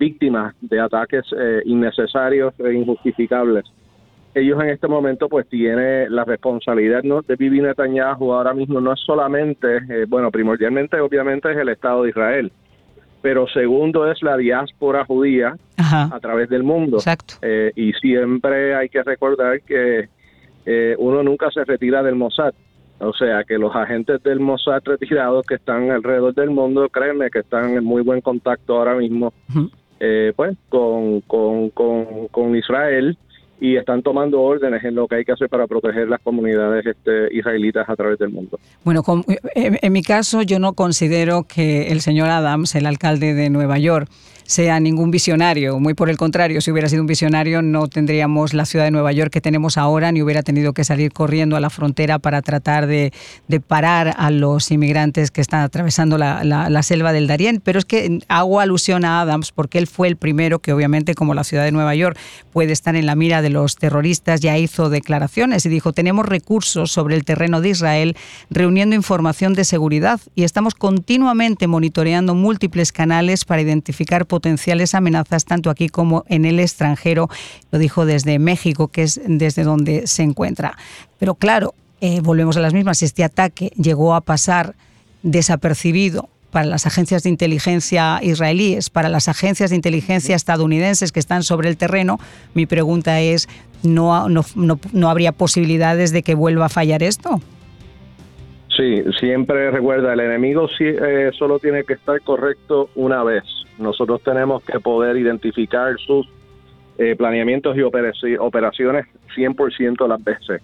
víctimas 0.00 0.56
de 0.60 0.80
ataques 0.80 1.24
eh, 1.38 1.62
innecesarios 1.64 2.52
e 2.58 2.72
injustificables. 2.72 3.64
Ellos 4.34 4.60
en 4.62 4.70
este 4.70 4.88
momento 4.88 5.28
pues 5.28 5.48
tienen 5.48 6.12
la 6.12 6.24
responsabilidad 6.24 7.04
¿no? 7.04 7.22
de 7.22 7.36
Bibi 7.36 7.60
Netanyahu 7.60 8.32
ahora 8.32 8.52
mismo 8.52 8.80
no 8.80 8.92
es 8.92 9.00
solamente, 9.00 9.76
eh, 9.88 10.06
bueno, 10.08 10.32
primordialmente 10.32 10.98
obviamente 10.98 11.52
es 11.52 11.58
el 11.58 11.68
Estado 11.68 12.02
de 12.02 12.10
Israel, 12.10 12.52
pero 13.22 13.46
segundo 13.48 14.10
es 14.10 14.22
la 14.22 14.36
diáspora 14.36 15.04
judía 15.04 15.56
a 15.76 16.18
través 16.20 16.48
del 16.48 16.62
mundo. 16.62 16.98
Exacto. 16.98 17.34
Eh, 17.42 17.72
y 17.76 17.92
siempre 17.94 18.74
hay 18.74 18.88
que 18.88 19.02
recordar 19.02 19.60
que 19.62 20.08
uno 20.98 21.22
nunca 21.22 21.50
se 21.50 21.64
retira 21.64 22.02
del 22.02 22.14
Mossad. 22.14 22.54
O 23.00 23.12
sea 23.14 23.44
que 23.44 23.58
los 23.58 23.74
agentes 23.74 24.22
del 24.22 24.40
Mossad 24.40 24.82
retirados 24.84 25.44
que 25.46 25.54
están 25.54 25.90
alrededor 25.90 26.34
del 26.34 26.50
mundo, 26.50 26.88
créeme 26.90 27.30
que 27.30 27.40
están 27.40 27.70
en 27.70 27.84
muy 27.84 28.02
buen 28.02 28.20
contacto 28.20 28.76
ahora 28.76 28.94
mismo 28.94 29.32
eh, 30.00 30.32
pues 30.34 30.56
con, 30.70 31.20
con, 31.20 31.68
con, 31.68 32.56
Israel 32.56 33.18
y 33.60 33.76
están 33.76 34.02
tomando 34.02 34.40
órdenes 34.40 34.82
en 34.84 34.94
lo 34.94 35.06
que 35.06 35.16
hay 35.16 35.24
que 35.24 35.32
hacer 35.32 35.48
para 35.48 35.66
proteger 35.66 36.08
las 36.08 36.20
comunidades 36.20 36.86
este, 36.86 37.28
israelitas 37.36 37.88
a 37.88 37.94
través 37.94 38.18
del 38.18 38.30
mundo. 38.30 38.58
Bueno, 38.84 39.02
en 39.54 39.92
mi 39.92 40.02
caso 40.02 40.42
yo 40.42 40.58
no 40.58 40.72
considero 40.72 41.44
que 41.44 41.88
el 41.88 42.00
señor 42.00 42.30
Adams, 42.30 42.74
el 42.74 42.86
alcalde 42.86 43.34
de 43.34 43.50
Nueva 43.50 43.78
York, 43.78 44.08
sea 44.50 44.80
ningún 44.80 45.12
visionario. 45.12 45.78
Muy 45.78 45.94
por 45.94 46.10
el 46.10 46.16
contrario, 46.16 46.60
si 46.60 46.72
hubiera 46.72 46.88
sido 46.88 47.02
un 47.02 47.06
visionario 47.06 47.62
no 47.62 47.86
tendríamos 47.86 48.52
la 48.52 48.66
ciudad 48.66 48.84
de 48.84 48.90
Nueva 48.90 49.12
York 49.12 49.30
que 49.32 49.40
tenemos 49.40 49.78
ahora, 49.78 50.10
ni 50.10 50.22
hubiera 50.22 50.42
tenido 50.42 50.72
que 50.72 50.82
salir 50.82 51.12
corriendo 51.12 51.54
a 51.54 51.60
la 51.60 51.70
frontera 51.70 52.18
para 52.18 52.42
tratar 52.42 52.88
de, 52.88 53.12
parar 53.68 54.12
a 54.18 54.32
los 54.32 54.72
inmigrantes 54.72 55.30
que 55.30 55.40
están 55.40 55.60
atravesando 55.60 56.18
la, 56.18 56.82
selva 56.82 57.12
del 57.12 57.28
Darién. 57.28 57.60
Pero 57.62 57.78
es 57.78 57.84
que 57.84 58.18
hago 58.26 58.58
alusión 58.58 59.04
a 59.04 59.20
Adams 59.20 59.52
porque 59.52 59.78
él 59.78 59.86
fue 59.86 60.08
el 60.08 60.16
primero 60.16 60.58
que 60.58 60.72
obviamente 60.72 61.14
como 61.14 61.32
la 61.32 61.44
ciudad 61.44 61.62
de 61.62 61.70
Nueva 61.70 61.94
York 61.94 62.18
puede 62.52 62.72
estar 62.72 62.96
en 62.96 63.06
la 63.06 63.14
mira 63.14 63.42
de 63.42 63.50
los 63.50 63.76
terroristas, 63.76 64.40
ya 64.40 64.58
hizo 64.58 64.90
declaraciones 64.90 65.64
y 65.64 65.68
dijo, 65.68 65.92
tenemos 65.92 66.26
recursos 66.26 66.90
sobre 66.90 67.14
el 67.14 67.24
terreno 67.24 67.60
de 67.60 67.68
Israel 67.68 68.16
reuniendo 68.50 68.96
información 68.96 69.54
de 69.54 69.64
seguridad 69.64 70.20
y 70.34 70.42
estamos 70.42 70.74
continuamente 70.74 71.68
monitoreando 71.68 72.34
múltiples 72.34 72.90
canales 72.90 73.44
para 73.44 73.62
identificar 73.62 74.26
potenciales 74.26 74.39
amenazas 74.94 75.44
tanto 75.44 75.70
aquí 75.70 75.88
como 75.88 76.24
en 76.28 76.44
el 76.44 76.60
extranjero, 76.60 77.28
lo 77.70 77.78
dijo 77.78 78.06
desde 78.06 78.38
México, 78.38 78.88
que 78.88 79.02
es 79.02 79.20
desde 79.24 79.64
donde 79.64 80.06
se 80.06 80.22
encuentra. 80.22 80.76
Pero 81.18 81.34
claro, 81.34 81.74
eh, 82.00 82.20
volvemos 82.22 82.56
a 82.56 82.60
las 82.60 82.74
mismas, 82.74 83.02
este 83.02 83.24
ataque 83.24 83.72
llegó 83.76 84.14
a 84.14 84.20
pasar 84.20 84.74
desapercibido 85.22 86.28
para 86.50 86.66
las 86.66 86.86
agencias 86.86 87.22
de 87.22 87.30
inteligencia 87.30 88.18
israelíes, 88.22 88.90
para 88.90 89.08
las 89.08 89.28
agencias 89.28 89.70
de 89.70 89.76
inteligencia 89.76 90.34
estadounidenses 90.34 91.12
que 91.12 91.20
están 91.20 91.42
sobre 91.42 91.68
el 91.68 91.76
terreno, 91.76 92.18
mi 92.54 92.66
pregunta 92.66 93.20
es, 93.20 93.48
¿no, 93.82 94.28
no, 94.28 94.44
no 94.92 95.10
habría 95.10 95.32
posibilidades 95.32 96.12
de 96.12 96.22
que 96.22 96.34
vuelva 96.34 96.66
a 96.66 96.68
fallar 96.68 97.02
esto? 97.02 97.40
Sí, 98.76 99.02
siempre 99.18 99.70
recuerda, 99.70 100.14
el 100.14 100.20
enemigo 100.20 100.66
eh, 100.78 101.30
solo 101.38 101.58
tiene 101.58 101.84
que 101.84 101.94
estar 101.94 102.20
correcto 102.22 102.88
una 102.94 103.22
vez. 103.22 103.44
Nosotros 103.80 104.22
tenemos 104.22 104.62
que 104.64 104.78
poder 104.80 105.16
identificar 105.16 105.96
sus 105.98 106.28
eh, 106.98 107.16
planeamientos 107.16 107.76
y 107.76 107.82
operaciones 107.82 109.06
100% 109.34 110.08
las 110.08 110.22
veces. 110.22 110.62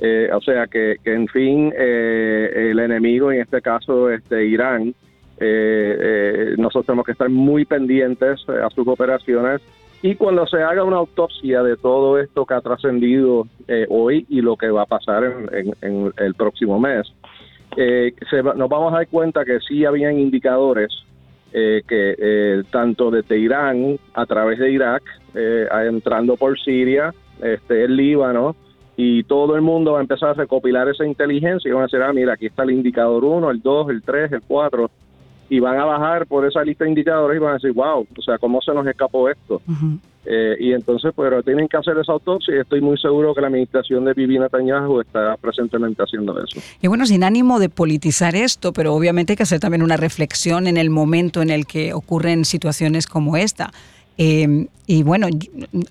Eh, 0.00 0.28
o 0.32 0.40
sea 0.40 0.66
que, 0.66 0.96
en 1.04 1.28
fin, 1.28 1.72
el 1.76 2.78
enemigo, 2.78 3.30
en 3.30 3.40
este 3.40 3.60
caso 3.62 4.10
este 4.10 4.46
Irán, 4.46 4.94
nosotros 6.56 6.86
tenemos 6.86 7.06
que 7.06 7.12
estar 7.12 7.28
muy 7.28 7.64
pendientes 7.64 8.40
a 8.48 8.70
sus 8.70 8.86
operaciones 8.88 9.60
y 10.02 10.14
cuando 10.14 10.46
se 10.46 10.62
haga 10.62 10.84
una 10.84 10.96
autopsia 10.96 11.62
de 11.62 11.76
todo 11.76 12.18
esto 12.18 12.46
que 12.46 12.54
ha 12.54 12.60
trascendido 12.60 13.46
hoy 13.88 14.26
y 14.28 14.40
lo 14.40 14.56
que 14.56 14.70
va 14.70 14.82
a 14.82 14.86
pasar 14.86 15.24
en 15.82 16.12
el 16.16 16.34
próximo 16.34 16.78
mes, 16.78 17.12
eh, 17.76 18.14
nos 18.56 18.68
vamos 18.68 18.92
a 18.92 18.98
dar 18.98 19.08
cuenta 19.08 19.44
que 19.44 19.58
sí 19.60 19.84
habían 19.84 20.18
indicadores 20.18 20.92
eh, 21.56 21.82
que 21.86 22.16
eh, 22.18 22.64
tanto 22.72 23.12
desde 23.12 23.38
Irán 23.38 23.96
a 24.12 24.26
través 24.26 24.58
de 24.58 24.72
Irak, 24.72 25.02
entrando 25.34 26.36
por 26.36 26.58
Siria, 26.58 27.14
este, 27.40 27.84
el 27.84 27.96
Líbano, 27.96 28.56
y 28.96 29.22
todo 29.24 29.56
el 29.56 29.62
mundo 29.62 29.92
va 29.92 29.98
a 29.98 30.02
empezar 30.02 30.30
a 30.30 30.34
recopilar 30.34 30.88
esa 30.88 31.06
inteligencia 31.06 31.68
y 31.68 31.72
van 31.72 31.82
a 31.82 31.86
decir, 31.86 32.02
ah, 32.02 32.12
mira, 32.12 32.34
aquí 32.34 32.46
está 32.46 32.62
el 32.62 32.72
indicador 32.72 33.24
1, 33.24 33.50
el 33.50 33.60
2, 33.60 33.90
el 33.90 34.02
3, 34.02 34.32
el 34.32 34.42
4, 34.42 34.90
y 35.54 35.60
van 35.60 35.78
a 35.78 35.84
bajar 35.84 36.26
por 36.26 36.44
esa 36.44 36.64
lista 36.64 36.82
de 36.82 36.90
indicadores 36.90 37.36
y 37.36 37.38
van 37.38 37.52
a 37.52 37.54
decir, 37.54 37.72
wow, 37.72 38.04
o 38.18 38.22
sea, 38.22 38.38
¿cómo 38.38 38.60
se 38.60 38.74
nos 38.74 38.84
escapó 38.88 39.28
esto? 39.28 39.62
Eh, 40.26 40.56
y 40.58 40.72
entonces, 40.72 41.12
pero 41.14 41.44
tienen 41.44 41.68
que 41.68 41.76
hacer 41.76 41.96
esa 41.96 42.10
autopsia 42.10 42.56
y 42.56 42.58
estoy 42.58 42.80
muy 42.80 42.98
seguro 42.98 43.32
que 43.32 43.40
la 43.40 43.46
administración 43.46 44.04
de 44.04 44.14
Vivi 44.14 44.36
Netanyahu 44.36 45.00
está 45.00 45.36
presentemente 45.36 46.02
haciendo 46.02 46.36
eso. 46.42 46.58
Y 46.82 46.88
bueno, 46.88 47.06
sin 47.06 47.22
ánimo 47.22 47.60
de 47.60 47.68
politizar 47.68 48.34
esto, 48.34 48.72
pero 48.72 48.94
obviamente 48.94 49.34
hay 49.34 49.36
que 49.36 49.44
hacer 49.44 49.60
también 49.60 49.84
una 49.84 49.96
reflexión 49.96 50.66
en 50.66 50.76
el 50.76 50.90
momento 50.90 51.40
en 51.40 51.50
el 51.50 51.66
que 51.66 51.94
ocurren 51.94 52.44
situaciones 52.44 53.06
como 53.06 53.36
esta. 53.36 53.70
Eh, 54.16 54.66
y 54.86 55.02
bueno, 55.02 55.28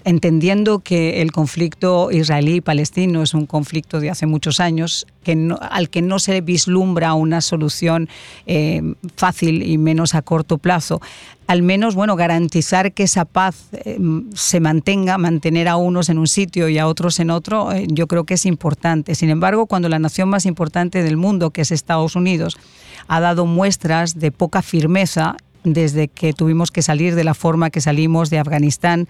entendiendo 0.06 0.80
que 0.80 1.24
el 1.24 1.32
conflicto 1.32 2.12
israelí-palestino 2.12 3.24
es 3.24 3.34
un 3.34 3.48
conflicto 3.48 4.00
de 4.00 4.12
hace 4.12 4.28
muchos 4.28 4.60
años, 4.60 5.08
que 5.24 5.50
al 5.62 5.90
que 5.90 6.04
no 6.04 6.20
se 6.20 6.42
vislumbra 6.42 7.16
una 7.16 7.42
solución 7.42 8.08
eh, 8.46 8.84
fácil 9.16 9.64
y 9.64 9.80
menos 9.80 10.14
a 10.14 10.22
corto 10.22 10.60
plazo, 10.60 11.02
al 11.48 11.64
menos 11.64 11.96
bueno 11.96 12.16
garantizar 12.16 12.94
que 12.94 13.04
esa 13.04 13.26
paz 13.26 13.70
eh, 13.74 13.98
se 14.36 14.60
mantenga, 14.60 15.18
mantener 15.18 15.68
a 15.68 15.76
unos 15.76 16.10
en 16.10 16.20
un 16.20 16.28
sitio 16.28 16.70
y 16.70 16.78
a 16.78 16.86
otros 16.86 17.20
en 17.20 17.32
otro, 17.32 17.76
yo 17.88 18.06
creo 18.06 18.26
que 18.26 18.36
es 18.36 18.46
importante. 18.46 19.16
Sin 19.16 19.32
embargo, 19.32 19.66
cuando 19.66 19.90
la 19.90 19.98
nación 19.98 20.30
más 20.30 20.46
importante 20.46 21.02
del 21.02 21.18
mundo, 21.18 21.50
que 21.50 21.62
es 21.62 21.72
Estados 21.72 22.16
Unidos, 22.16 22.58
ha 23.08 23.20
dado 23.20 23.48
muestras 23.48 24.20
de 24.20 24.32
poca 24.32 24.62
firmeza 24.62 25.36
desde 25.64 26.08
que 26.08 26.34
tuvimos 26.34 26.72
que 26.72 26.82
salir 26.82 27.16
de 27.16 27.24
la 27.24 27.34
forma 27.34 27.70
que 27.70 27.82
salimos 27.82 28.30
de 28.30 28.40
Afganistán. 28.40 29.08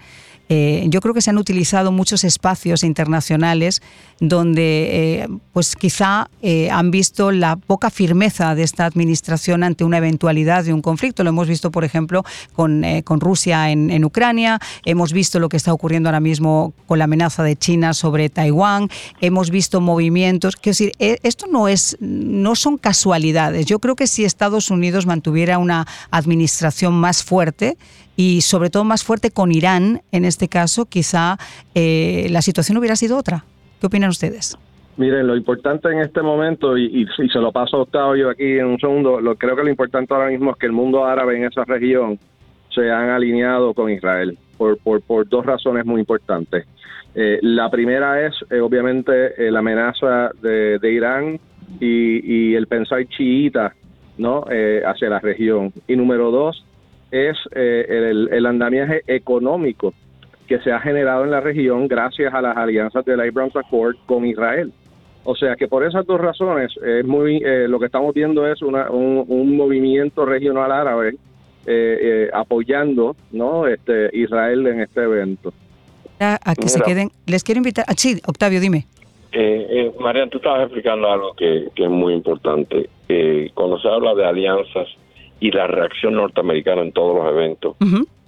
Eh, 0.50 0.84
yo 0.88 1.00
creo 1.00 1.14
que 1.14 1.22
se 1.22 1.30
han 1.30 1.38
utilizado 1.38 1.90
muchos 1.90 2.22
espacios 2.22 2.84
internacionales 2.84 3.80
donde 4.20 5.22
eh, 5.22 5.28
pues 5.54 5.74
quizá 5.74 6.28
eh, 6.42 6.70
han 6.70 6.90
visto 6.90 7.32
la 7.32 7.56
poca 7.56 7.88
firmeza 7.88 8.54
de 8.54 8.62
esta 8.62 8.84
administración 8.84 9.62
ante 9.62 9.84
una 9.84 9.98
eventualidad 9.98 10.64
de 10.64 10.74
un 10.74 10.82
conflicto. 10.82 11.24
Lo 11.24 11.30
hemos 11.30 11.48
visto, 11.48 11.70
por 11.70 11.84
ejemplo, 11.84 12.24
con, 12.52 12.84
con 13.04 13.20
Rusia 13.20 13.70
en, 13.70 13.90
en, 13.90 14.04
Ucrania, 14.04 14.60
hemos 14.84 15.14
visto 15.14 15.40
lo 15.40 15.48
que 15.48 15.56
está 15.56 15.72
ocurriendo 15.72 16.10
ahora 16.10 16.20
mismo 16.20 16.74
con 16.86 16.98
la 16.98 17.04
amenaza 17.04 17.42
de 17.42 17.56
China 17.56 17.94
sobre 17.94 18.28
Taiwán, 18.28 18.90
hemos 19.22 19.50
visto 19.50 19.80
movimientos. 19.80 20.56
Quiero 20.56 20.72
decir, 20.72 20.92
esto 20.98 21.46
no, 21.50 21.68
es, 21.68 21.96
no 22.00 22.54
son 22.54 22.76
casualidades. 22.76 23.64
Yo 23.64 23.78
creo 23.78 23.96
que 23.96 24.06
si 24.06 24.24
Estados 24.24 24.70
Unidos 24.70 25.06
mantuviera 25.06 25.56
una 25.56 25.86
administración 26.10 26.43
más 26.92 27.22
fuerte, 27.22 27.76
y 28.16 28.42
sobre 28.42 28.70
todo 28.70 28.84
más 28.84 29.04
fuerte 29.04 29.30
con 29.30 29.52
Irán, 29.52 30.02
en 30.12 30.24
este 30.24 30.48
caso, 30.48 30.86
quizá 30.86 31.36
eh, 31.74 32.28
la 32.30 32.42
situación 32.42 32.78
hubiera 32.78 32.96
sido 32.96 33.18
otra. 33.18 33.44
¿Qué 33.80 33.86
opinan 33.86 34.10
ustedes? 34.10 34.56
Miren, 34.96 35.26
lo 35.26 35.36
importante 35.36 35.88
en 35.88 36.00
este 36.00 36.22
momento, 36.22 36.78
y, 36.78 37.02
y, 37.02 37.28
se 37.28 37.38
lo 37.40 37.50
paso 37.50 37.78
a 37.78 37.82
Octavio 37.82 38.30
aquí 38.30 38.58
en 38.58 38.66
un 38.66 38.78
segundo, 38.78 39.20
lo 39.20 39.34
creo 39.34 39.56
que 39.56 39.64
lo 39.64 39.70
importante 39.70 40.14
ahora 40.14 40.30
mismo 40.30 40.52
es 40.52 40.56
que 40.56 40.66
el 40.66 40.72
mundo 40.72 41.04
árabe 41.04 41.36
en 41.36 41.44
esa 41.44 41.64
región 41.64 42.18
se 42.72 42.90
han 42.90 43.10
alineado 43.10 43.74
con 43.74 43.90
Israel 43.90 44.38
por, 44.56 44.78
por, 44.78 45.02
por 45.02 45.28
dos 45.28 45.44
razones 45.44 45.84
muy 45.84 46.00
importantes. 46.00 46.66
Eh, 47.16 47.38
la 47.42 47.70
primera 47.70 48.24
es, 48.24 48.34
eh, 48.50 48.60
obviamente, 48.60 49.50
la 49.50 49.58
amenaza 49.60 50.30
de, 50.40 50.78
Irán 50.82 51.40
y, 51.80 52.50
y, 52.50 52.54
el 52.54 52.68
pensar 52.68 53.04
chiita 53.08 53.74
¿no? 54.18 54.44
hacia 54.86 55.08
la 55.08 55.20
región. 55.20 55.72
Y 55.86 55.96
número 55.96 56.30
dos, 56.30 56.64
es 57.14 57.36
eh, 57.54 58.26
el, 58.30 58.46
andamiaje 58.46 59.02
económico 59.06 59.94
que 60.48 60.58
se 60.58 60.72
ha 60.72 60.80
generado 60.80 61.24
en 61.24 61.30
la 61.30 61.40
región 61.40 61.86
gracias 61.86 62.34
a 62.34 62.42
las 62.42 62.56
alianzas 62.56 63.04
del 63.04 63.20
Abraham 63.20 63.50
Accord 63.54 63.96
con 64.04 64.26
Israel. 64.26 64.72
O 65.22 65.36
sea 65.36 65.54
que 65.54 65.68
por 65.68 65.84
esas 65.84 66.04
dos 66.06 66.20
razones 66.20 66.72
es 66.84 67.04
muy 67.06 67.36
eh, 67.36 67.66
lo 67.68 67.78
que 67.78 67.86
estamos 67.86 68.12
viendo 68.12 68.46
es 68.46 68.60
un, 68.62 69.56
movimiento 69.56 70.26
regional 70.26 70.72
árabe 70.72 71.16
eh, 71.66 72.28
apoyando 72.34 73.16
no 73.30 73.68
este 73.68 74.10
Israel 74.12 74.66
en 74.66 74.80
este 74.80 75.02
evento. 75.02 75.52
A, 76.18 76.54
que 76.54 76.68
se 76.68 76.80
queden. 76.80 77.10
Les 77.26 77.44
quiero 77.44 77.58
invitar. 77.58 77.84
Ah, 77.86 77.94
sí, 77.96 78.20
Octavio, 78.26 78.60
dime. 78.60 78.86
Eh, 79.36 79.66
eh, 79.68 79.92
Marian, 79.98 80.30
tú 80.30 80.38
estabas 80.38 80.62
explicando 80.62 81.10
algo 81.10 81.34
que, 81.34 81.68
es 81.74 81.90
muy 81.90 82.14
importante. 82.14 82.88
Eh, 83.08 83.50
cuando 83.52 83.80
se 83.80 83.88
habla 83.88 84.14
de 84.14 84.24
alianzas 84.24 84.86
y 85.40 85.50
la 85.50 85.66
reacción 85.66 86.14
norteamericana 86.14 86.82
en 86.82 86.92
todos 86.92 87.16
los 87.16 87.32
eventos, 87.32 87.76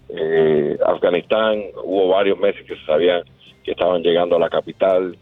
eh, 0.08 0.76
Afganistán 0.84 1.62
hubo 1.84 2.08
varios 2.08 2.38
meses 2.40 2.66
que 2.66 2.74
se 2.74 2.84
sabían 2.84 3.22
que 3.62 3.70
estaban 3.70 4.02
llegando 4.02 4.34
a 4.34 4.40
la 4.40 4.48
capital 4.48 5.16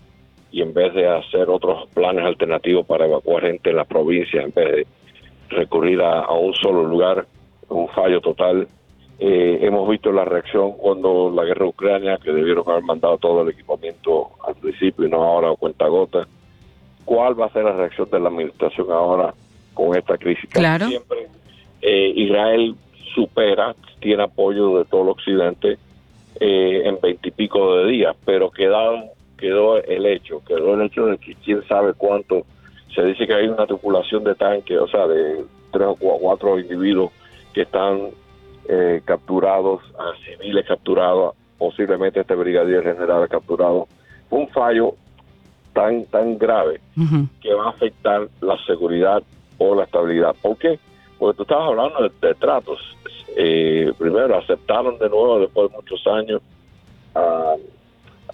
y 0.50 0.62
en 0.62 0.73
vez 0.73 0.95
de 0.95 1.07
hacer 1.07 1.50
otros 1.50 1.87
planes 1.93 2.25
alternativos 2.25 2.87
para 2.87 3.05
evacuar 3.05 3.43
gente 3.43 3.69
en 3.69 3.76
las 3.76 3.87
provincias, 3.87 4.43
en 4.43 4.53
vez 4.53 4.73
de 4.73 4.87
recurrir 5.50 6.00
a, 6.00 6.31
un 6.31 6.55
solo 6.55 6.85
lugar, 6.85 7.26
un 7.69 7.88
fallo 7.88 8.23
total. 8.23 8.69
Eh, 9.18 9.59
hemos 9.62 9.88
visto 9.88 10.11
la 10.11 10.25
reacción 10.25 10.73
cuando 10.73 11.30
la 11.30 11.44
guerra 11.44 11.66
ucrania, 11.66 12.18
que 12.23 12.33
debieron 12.33 12.68
haber 12.68 12.83
mandado 12.83 13.16
todo 13.18 13.42
el 13.42 13.50
equipamiento 13.50 14.30
al 14.47 14.54
principio 14.56 15.06
y 15.06 15.11
no 15.11 15.23
ahora 15.23 15.50
a 15.50 15.56
cuenta 15.56 15.87
gota. 15.87 16.26
¿Cuál 17.04 17.38
va 17.40 17.47
a 17.47 17.52
ser 17.52 17.64
la 17.64 17.73
reacción 17.73 18.09
de 18.11 18.18
la 18.18 18.28
administración 18.28 18.90
ahora 18.90 19.35
con 19.73 19.97
esta 19.97 20.16
crisis? 20.16 20.50
Claro. 20.50 20.87
Siempre 20.87 21.28
eh, 21.83 22.12
Israel 22.16 22.75
supera, 23.14 23.76
tiene 24.00 24.25
apoyo 24.25 24.78
de 24.78 24.85
todo 24.87 25.02
el 25.02 25.09
occidente 25.11 25.78
eh, 26.40 26.83
en 26.85 26.99
veintipico 27.00 27.76
de 27.76 27.87
días, 27.92 28.16
pero 28.25 28.50
quedó, 28.50 29.04
quedó 29.38 29.76
el 29.76 30.06
hecho, 30.06 30.42
quedó 30.44 30.75
el 30.75 30.83
hecho 30.83 31.06
de 31.06 31.18
que 31.18 31.35
quién 31.37 31.62
sabe 31.68 31.92
cuánto, 31.94 32.44
se 32.94 33.04
dice 33.04 33.26
que 33.26 33.35
hay 33.35 33.47
una 33.47 33.66
tripulación 33.66 34.25
de 34.25 34.35
tanques, 34.35 34.78
o 34.78 34.88
sea, 34.88 35.06
de 35.06 35.44
tres 35.73 35.87
o 35.87 35.94
cuatro 35.97 36.59
individuos 36.59 37.12
que 37.52 37.62
están 37.62 38.11
eh, 38.68 39.02
capturados, 39.04 39.83
a 39.99 40.12
civiles 40.25 40.66
capturados, 40.66 41.35
posiblemente 41.59 42.21
este 42.21 42.35
brigadier 42.35 42.83
general 42.83 43.28
capturado. 43.28 43.88
un 44.30 44.49
fallo 44.49 44.94
tan 45.73 46.04
tan 46.06 46.38
grave 46.38 46.80
que 47.40 47.52
va 47.52 47.66
a 47.66 47.71
afectar 47.71 48.28
la 48.40 48.56
seguridad 48.64 49.23
o 49.59 49.75
la 49.75 49.85
estabilidad. 49.85 50.35
¿Por 50.40 50.56
qué? 50.56 50.78
Porque 51.18 51.37
tú 51.37 51.42
estabas 51.42 51.68
hablando 51.68 52.09
de, 52.09 52.35
tratos. 52.35 52.78
Eh, 53.37 53.92
primero, 53.99 54.37
aceptaron 54.37 54.99
de 54.99 55.09
nuevo, 55.09 55.40
después 55.40 55.71
de 55.71 55.76
muchos 55.76 56.06
años, 56.06 56.40
a 57.14 57.54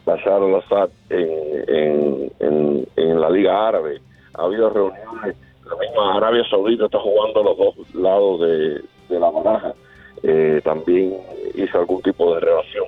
Bashar 0.04 0.42
al-Assad 0.42 0.90
en, 1.08 2.30
en, 2.40 3.20
la 3.20 3.30
Liga 3.30 3.68
Árabe. 3.68 4.00
Ha 4.34 4.42
habido 4.42 4.70
reuniones, 4.70 5.37
la 5.64 5.76
misma 5.76 6.16
Arabia 6.16 6.44
Saudita 6.49 6.87
está 6.87 6.99
jugando 6.99 7.40
a 7.40 7.44
los 7.44 7.58
dos 7.58 7.94
lados 7.94 8.40
de, 8.40 9.18
la 9.18 9.30
baraja. 9.30 9.75
Eh, 10.22 10.60
también 10.62 11.16
hizo 11.54 11.78
algún 11.78 12.02
tipo 12.02 12.34
de 12.34 12.40
relación 12.40 12.86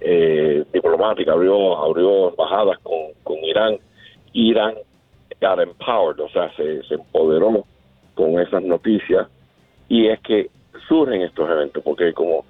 eh, 0.00 0.64
diplomática, 0.72 1.32
abrió, 1.32 1.76
abrió 1.78 2.30
embajadas 2.30 2.78
con, 2.80 3.12
con 3.22 3.36
Irán. 3.44 3.78
Irán 4.32 4.74
got 5.40 5.60
empowered, 5.60 6.20
o 6.20 6.28
sea, 6.28 6.54
se, 6.56 6.82
se 6.84 6.94
empoderó 6.94 7.64
con 8.14 8.38
esas 8.40 8.62
noticias 8.62 9.28
y 9.88 10.08
es 10.08 10.20
que 10.20 10.50
surgen 10.88 11.22
estos 11.22 11.48
eventos, 11.48 11.82
porque 11.82 12.12
como, 12.12 12.44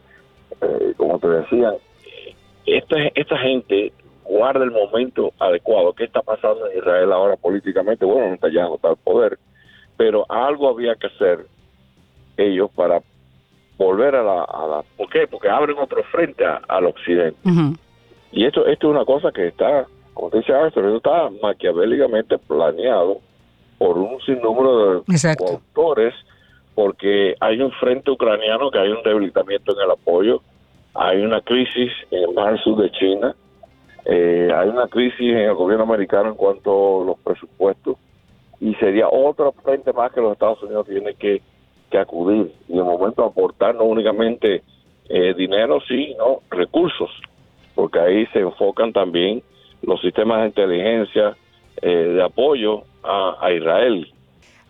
eh, 0.61 0.95
como 0.97 1.19
te 1.19 1.29
decía, 1.29 1.75
esta, 2.67 2.97
esta 3.15 3.39
gente 3.39 3.93
guarda 4.25 4.65
el 4.65 4.71
momento 4.71 5.33
adecuado. 5.39 5.93
¿Qué 5.95 6.05
está 6.05 6.23
pasando 6.23 6.67
en 6.67 6.79
Israel 6.79 7.13
ahora 7.13 7.37
políticamente? 7.37 8.05
Bueno, 8.05 8.29
no 8.29 8.35
está 8.35 8.51
ya 8.53 8.67
el 8.67 8.97
poder, 8.99 9.39
pero 9.97 10.27
algo 10.29 10.69
había 10.69 10.95
que 10.97 11.07
hacer 11.07 11.47
ellos 12.37 12.71
para 12.75 13.01
volver 13.79 14.15
a 14.17 14.23
la... 14.23 14.43
A 14.43 14.67
la 14.67 14.85
¿Por 14.97 15.09
qué? 15.09 15.27
Porque 15.27 15.49
abren 15.49 15.79
otro 15.79 16.03
frente 16.05 16.45
al 16.45 16.85
occidente. 16.85 17.39
Y 18.33 18.45
esto, 18.45 18.67
esto 18.67 18.89
es 18.89 18.95
una 18.95 19.05
cosa 19.07 19.33
que 19.33 19.47
está, 19.47 19.87
como 20.13 20.29
te 20.29 20.39
decía, 20.39 20.67
esto 20.67 20.97
está 20.97 21.31
maquiavélicamente 21.43 22.37
planeado 22.39 23.21
por 23.79 23.97
un 23.97 24.21
sinnúmero 24.21 25.03
de 25.07 25.37
autores, 25.51 26.15
porque 26.75 27.35
hay 27.41 27.61
un 27.61 27.73
frente 27.73 28.11
ucraniano 28.11 28.71
que 28.71 28.79
hay 28.79 28.91
un 28.91 29.03
debilitamiento 29.03 29.73
en 29.73 29.85
el 29.85 29.91
apoyo, 29.93 30.43
hay 30.95 31.21
una 31.23 31.41
crisis 31.41 31.91
en 32.11 32.25
el 32.25 32.35
mar 32.35 32.61
sur 32.63 32.83
de 32.83 32.91
China, 32.91 33.35
eh, 34.05 34.51
hay 34.55 34.69
una 34.69 34.89
crisis 34.89 35.21
en 35.21 35.39
el 35.39 35.55
gobierno 35.55 35.85
americano 35.85 36.31
en 36.31 36.35
cuanto 36.35 37.03
a 37.03 37.05
los 37.07 37.19
presupuestos, 37.21 37.97
y 38.61 38.75
sería 38.75 39.09
otro 39.09 39.53
frente 39.65 39.93
más 39.93 40.13
que 40.13 40.21
los 40.21 40.33
Estados 40.33 40.63
Unidos 40.63 40.87
tienen 40.87 41.17
que, 41.17 41.41
acudir 41.97 42.53
y 42.69 42.75
de 42.75 42.83
momento 42.83 43.25
aportar 43.25 43.75
no 43.75 43.85
únicamente 43.85 44.63
eh, 45.09 45.35
dinero, 45.35 45.81
sino 45.89 46.43
recursos, 46.51 47.11
porque 47.75 47.99
ahí 47.99 48.27
se 48.27 48.41
enfocan 48.41 48.93
también 48.93 49.43
los 49.83 50.01
sistemas 50.01 50.41
de 50.41 50.47
inteligencia 50.49 51.37
eh, 51.81 51.89
de 51.89 52.23
apoyo 52.23 52.83
a, 53.03 53.51
Israel. 53.53 54.13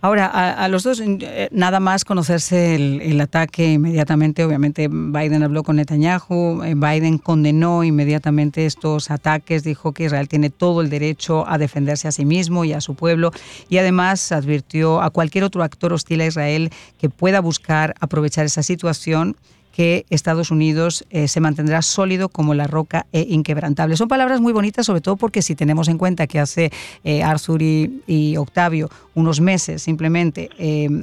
Ahora, 0.01 0.27
a, 0.27 0.69
los 0.69 0.85
dos, 0.85 1.01
eh, 1.01 1.49
nada 1.51 1.81
más 1.81 2.05
conocerse 2.05 2.77
el, 2.77 3.21
ataque 3.21 3.73
inmediatamente, 3.73 4.45
obviamente 4.45 4.87
Biden 4.89 5.43
habló 5.43 5.65
con 5.65 5.75
Netanyahu, 5.75 6.63
eh, 6.63 6.75
Biden 6.77 7.19
condenó 7.19 7.83
inmediatamente 7.83 8.65
estos 8.65 9.11
ataques, 9.11 9.65
dijo 9.65 9.93
que 9.93 10.05
Israel 10.05 10.29
tiene 10.29 10.51
todo 10.51 10.83
el 10.83 10.89
derecho 10.89 11.49
a 11.49 11.59
defenderse 11.59 12.07
a 12.07 12.13
sí 12.13 12.25
mismo 12.25 12.65
y 12.65 12.75
a 12.75 12.81
su 12.81 12.95
pueblo 12.95 13.33
y 13.69 13.79
además 13.79 14.31
advirtió 14.31 15.03
a 15.03 15.11
cualquier 15.11 15.43
otro 15.43 15.65
actor 15.65 15.93
hostil 15.93 16.21
a 16.21 16.27
Israel 16.27 16.71
que 17.01 17.11
pueda 17.11 17.41
buscar 17.41 17.97
aprovechar 17.99 18.47
esa 18.47 18.63
situación 18.63 19.37
que 19.79 20.07
Estados 20.11 20.51
Unidos 20.51 21.05
eh, 21.09 21.29
se 21.29 21.39
mantendrá 21.39 21.83
sólido 21.83 22.31
como 22.31 22.53
la 22.53 22.67
roca 22.67 23.07
e 23.13 23.29
inquebrantable. 23.31 23.97
Son 23.97 24.09
palabras 24.09 24.41
muy 24.41 24.53
bonitas, 24.53 24.85
sobre 24.85 25.01
todo 25.01 25.17
porque 25.17 25.41
si 25.41 25.55
tenemos 25.55 25.87
en 25.87 25.99
cuenta 25.99 26.27
que 26.27 26.41
hace 26.41 26.73
eh, 27.05 27.23
Arthur 27.23 27.63
y, 27.63 28.37
Octavio 28.37 28.91
unos 29.15 29.41
meses 29.41 29.83
simplemente 29.83 30.51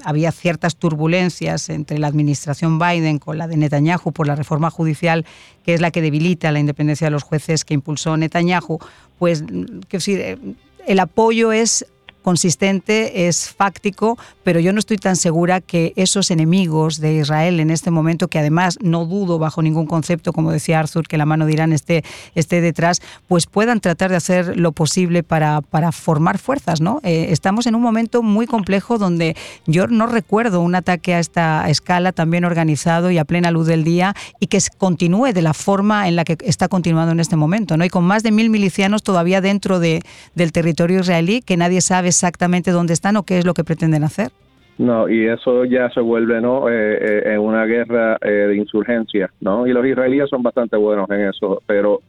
había 0.03 0.31
ciertas 0.31 0.75
turbulencias 0.75 1.69
entre 1.69 1.99
la 1.99 2.07
administración 2.07 2.77
Biden 2.77 3.17
con 3.17 3.37
la 3.37 3.47
de 3.47 3.55
Netanyahu 3.55 4.11
por 4.11 4.27
la 4.27 4.35
reforma 4.35 4.69
judicial, 4.69 5.25
que 5.63 5.73
es 5.73 5.79
la 5.79 5.91
que 5.91 6.01
debilita 6.01 6.51
la 6.51 6.59
independencia 6.59 7.07
de 7.07 7.11
los 7.11 7.23
jueces 7.23 7.63
que 7.63 7.73
impulsó 7.73 8.17
Netanyahu, 8.17 8.79
pues 9.17 9.43
que 9.87 10.37
el 10.85 10.99
apoyo 10.99 11.51
es 11.51 11.85
consistente, 12.25 13.27
es 13.27 13.53
fáctico, 13.53 14.17
pero 14.43 14.59
yo 14.59 14.73
no 14.73 14.79
estoy 14.79 14.97
tan 14.97 15.15
segura 15.15 15.61
que 15.61 15.93
esos 15.95 16.31
enemigos 16.31 16.99
de 16.99 17.13
Israel 17.17 17.59
en 17.59 17.69
este 17.69 17.91
momento, 17.91 18.29
que 18.29 18.39
además 18.39 18.79
no 18.81 19.05
dudo 19.05 19.37
bajo 19.37 19.61
ningún 19.61 19.85
concepto, 19.85 20.33
como 20.33 20.51
decía 20.51 20.79
Arthur, 20.79 21.07
que 21.07 21.19
la 21.19 21.27
mano 21.27 21.45
de 21.45 21.53
Irán 21.53 21.71
esté, 21.71 22.03
esté 22.33 22.61
detrás, 22.61 22.99
pues 23.27 23.45
puedan 23.45 23.79
tratar 23.79 24.09
de 24.09 24.15
hacer 24.15 24.57
lo 24.57 24.71
posible 24.71 25.21
para, 25.21 25.61
para 25.61 25.91
formar 25.91 26.39
fuerzas. 26.39 26.81
¿no? 26.81 26.99
Eh, 27.03 27.27
estamos 27.29 27.67
en 27.67 27.75
un 27.75 27.83
momento 27.83 28.23
muy 28.23 28.47
complejo 28.47 28.97
donde 28.97 29.35
yo 29.67 29.85
no 29.85 30.07
recuerdo 30.07 30.61
un 30.61 30.73
ataque 30.73 31.13
a 31.13 31.19
esta 31.19 31.69
escala 31.69 32.11
tan 32.11 32.31
bien 32.31 32.43
organizado 32.43 33.11
y 33.11 33.19
a 33.19 33.25
plena 33.25 33.51
luz 33.51 33.67
del 33.67 33.83
día 33.83 34.15
y 34.39 34.47
que 34.47 34.59
continúe 34.79 35.31
de 35.31 35.43
la 35.43 35.53
forma 35.53 36.07
en 36.07 36.15
la 36.15 36.25
que 36.25 36.37
está 36.41 36.69
continuando 36.69 37.11
en 37.11 37.19
este 37.19 37.35
momento. 37.35 37.77
¿no? 37.77 37.85
Y 37.85 37.89
con 37.89 38.03
más 38.03 38.23
de 38.23 38.31
mil 38.31 38.49
milicianos 38.49 39.03
todavía 39.03 39.41
dentro 39.41 39.79
de, 39.79 40.01
del 40.33 40.51
territorio 40.51 41.01
israelí 41.01 41.43
que 41.43 41.55
nadie 41.55 41.81
sabe 41.81 42.14
exactamente 42.15 42.71
dónde 42.71 42.93
están 42.93 43.17
o 43.17 43.23
qué 43.23 43.37
es 43.39 43.45
lo 43.45 43.53
que 43.53 43.63
pretenden 43.63 44.03
hacer. 44.03 44.31
No, 44.77 45.07
y 45.07 45.27
eso 45.27 45.63
ya 45.63 45.89
se 45.89 46.01
vuelve 46.01 46.41
no 46.41 46.69
eh, 46.69 46.97
eh, 46.99 47.33
en 47.33 47.39
una 47.39 47.65
guerra 47.65 48.17
eh, 48.21 48.29
de 48.29 48.57
insurgencia, 48.57 49.29
¿no? 49.39 49.65
Y 49.65 49.71
los 49.71 49.85
israelíes 49.85 50.29
son 50.29 50.43
bastante 50.43 50.75
buenos 50.75 51.09
en 51.09 51.29
eso, 51.29 51.61
pero 51.65 51.99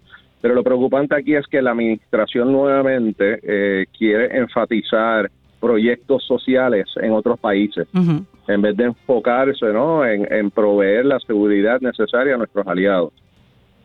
pero 0.40 0.54
lo 0.54 0.62
preocupante 0.62 1.14
aquí 1.16 1.34
es 1.34 1.46
que 1.46 1.62
la 1.62 1.70
administración 1.72 2.52
nuevamente 2.52 3.40
quiere 3.98 4.36
enfatizar 4.36 5.28
proyectos 5.58 6.24
sociales 6.24 6.86
en 7.00 7.12
otros 7.12 7.40
países 7.40 7.88
en 8.46 8.62
vez 8.62 8.76
de 8.76 8.84
enfocarse, 8.84 9.66
¿no? 9.72 10.04
En, 10.06 10.30
en, 10.32 10.50
proveer 10.50 11.06
la 11.06 11.18
seguridad 11.20 11.80
necesaria 11.80 12.34
a 12.34 12.38
nuestros 12.38 12.64
aliados. 12.66 13.12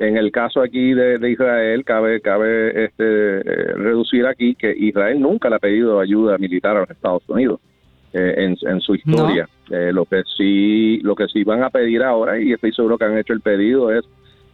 En 0.01 0.17
el 0.17 0.31
caso 0.31 0.61
aquí 0.61 0.95
de, 0.95 1.29
Israel, 1.29 1.85
cabe, 1.85 2.21
cabe 2.21 2.85
este, 2.85 3.03
eh, 3.03 3.73
reducir 3.75 4.25
aquí 4.25 4.55
que 4.55 4.73
Israel 4.75 5.21
nunca 5.21 5.47
le 5.47 5.57
ha 5.57 5.59
pedido 5.59 5.99
ayuda 5.99 6.39
militar 6.39 6.75
a 6.75 6.79
los 6.79 6.89
Estados 6.89 7.21
Unidos 7.27 7.59
eh, 8.11 8.55
en, 8.59 8.81
su 8.81 8.95
historia. 8.95 9.47
Eh, 9.69 9.91
lo 9.93 10.05
que 10.05 10.23
sí, 10.35 10.97
lo 11.03 11.13
que 11.13 11.27
sí 11.27 11.43
van 11.43 11.61
a 11.61 11.69
pedir 11.69 12.01
ahora, 12.01 12.39
y 12.41 12.51
estoy 12.51 12.73
seguro 12.73 12.97
que 12.97 13.05
han 13.05 13.15
hecho 13.15 13.33
el 13.33 13.41
pedido, 13.41 13.91
es 13.91 14.03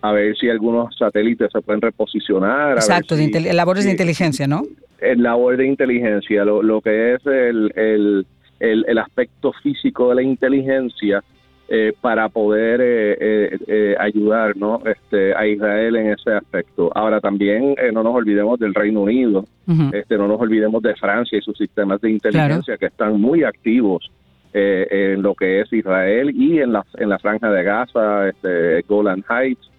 a 0.02 0.12
ver 0.12 0.36
si 0.36 0.50
algunos 0.50 0.94
satélites 0.98 1.50
se 1.50 1.62
pueden 1.62 1.82
reposicionar. 1.82 2.74
Exacto, 2.74 3.16
labores 3.54 3.86
de 3.86 3.92
inteligencia, 3.92 4.48
¿no? 4.48 4.64
El 5.00 5.24
labor 5.24 5.56
de 5.56 5.66
inteligencia, 5.66 6.44
lo, 6.44 6.62
lo 6.62 6.82
que 6.82 7.14
es 7.14 7.26
el, 7.26 7.72
el, 7.78 8.26
el 8.60 8.98
aspecto 8.98 9.54
físico 9.64 10.10
de 10.10 10.16
la 10.16 10.24
inteligencia 10.24 11.24
eh, 11.69 11.93
para 11.99 12.30
poder 12.30 12.80
eh, 12.82 13.58
eh, 13.67 13.95
ayudar 13.99 14.56
¿no? 14.56 14.82
este, 14.86 15.36
a 15.36 15.45
Israel 15.45 15.97
en 15.97 16.12
ese 16.12 16.32
aspecto. 16.32 16.89
Ahora 16.95 17.19
también 17.19 17.75
no 17.91 18.03
nos 18.03 18.15
olvidemos 18.15 18.58
del 18.58 18.73
Reino 18.73 19.01
Unido, 19.01 19.43
este, 19.91 20.17
no 20.17 20.30
nos 20.30 20.39
olvidemos 20.39 20.82
de 20.82 20.95
Francia 20.95 21.38
y 21.38 21.41
sus 21.41 21.58
sistemas 21.58 21.99
de 21.99 22.12
inteligencia 22.12 22.77
que 22.77 22.86
están 22.86 23.19
muy 23.19 23.43
activos 23.43 24.10
en 24.53 25.21
lo 25.21 25.36
que 25.36 25.60
es 25.60 25.73
Israel 25.73 26.32
y 26.34 26.60
en 26.60 26.71
la, 26.71 26.86
en 26.97 27.10
la 27.10 27.19
franja 27.19 27.51
de 27.51 27.63
Gaza, 27.63 28.30
este, 28.30 28.82
Golan 28.88 29.23
Heights. 29.30 29.69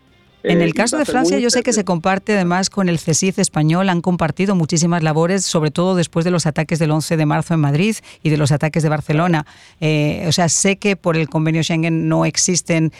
En 0.44 0.62
el 0.62 0.72
caso 0.72 0.96
de 0.98 1.04
Francia, 1.04 1.38
yo 1.38 1.50
sé 1.50 1.62
que 1.62 1.72
se 1.72 1.84
comparte 1.84 2.34
además 2.34 2.70
con 2.70 2.88
el 2.88 2.98
CESIF 2.98 3.38
español, 3.38 3.88
han 3.88 4.00
compartido 4.00 4.54
muchísimas 4.54 5.02
labores, 5.02 5.44
sobre 5.44 5.70
todo 5.70 5.96
después 5.96 6.24
de 6.24 6.30
los 6.30 6.46
ataques 6.46 6.78
del 6.78 6.92
11 6.92 7.16
de 7.16 7.26
marzo 7.26 7.54
en 7.54 7.60
Madrid 7.60 7.96
y 8.22 8.30
de 8.30 8.36
los 8.36 8.52
ataques 8.52 8.82
de 8.82 8.88
Barcelona. 8.88 9.44
o 9.80 10.32
sea, 10.32 10.48
sé 10.48 10.76
que 10.76 10.96
por 10.96 11.16
el 11.16 11.28
convenio 11.28 11.62
Schengen 11.62 12.08
no 12.08 12.24
existen 12.24 12.92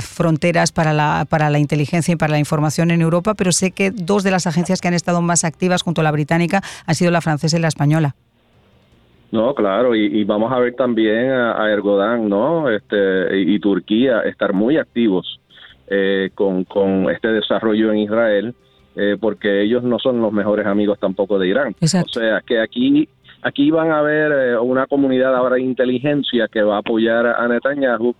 fronteras 0.00 0.72
para 0.72 0.92
la, 0.92 1.26
para 1.28 1.50
la 1.50 1.58
inteligencia 1.58 2.12
y 2.12 2.16
para 2.16 2.32
la 2.32 2.38
información 2.38 2.90
en 2.90 3.02
Europa, 3.02 3.34
pero 3.34 3.52
sé 3.52 3.72
que 3.72 3.90
dos 3.90 4.22
de 4.22 4.30
las 4.30 4.46
agencias 4.46 4.80
que 4.80 4.88
han 4.88 4.94
estado 4.94 5.20
más 5.20 5.44
activas 5.44 5.82
junto 5.82 6.00
a 6.00 6.04
la 6.04 6.12
británica 6.12 6.62
han 6.86 6.94
sido 6.94 7.10
la 7.10 7.20
francesa 7.20 7.58
y 7.58 7.60
la 7.60 7.68
española. 7.68 8.14
No, 9.30 9.54
claro, 9.54 9.94
y, 9.94 10.24
vamos 10.24 10.50
a 10.52 10.58
ver 10.58 10.74
también 10.74 11.30
a, 11.30 11.70
Ergodán, 11.70 12.30
¿no? 12.30 12.70
Este, 12.70 13.38
y, 13.38 13.58
Turquía 13.58 14.20
estar 14.20 14.54
muy 14.54 14.78
activos 14.78 15.38
eh, 15.90 16.30
con, 16.34 16.64
con 16.64 17.10
este 17.10 17.28
desarrollo 17.28 17.92
en 17.92 17.98
Israel, 17.98 18.54
eh, 18.96 19.16
porque 19.20 19.62
ellos 19.62 19.82
no 19.82 19.98
son 19.98 20.20
los 20.20 20.32
mejores 20.32 20.66
amigos 20.66 20.98
tampoco 20.98 21.38
de 21.38 21.48
Irán. 21.48 21.74
O 21.80 21.86
sea, 21.86 22.42
que 22.46 22.60
aquí 22.60 23.08
aquí 23.42 23.70
van 23.70 23.90
a 23.90 24.00
haber 24.00 24.32
eh, 24.32 24.58
una 24.58 24.86
comunidad 24.86 25.34
ahora 25.34 25.56
de 25.56 25.62
inteligencia 25.62 26.48
que 26.48 26.62
va 26.62 26.76
a 26.76 26.80
apoyar 26.80 27.26
a 27.26 27.46
Netanyahu, 27.46 28.14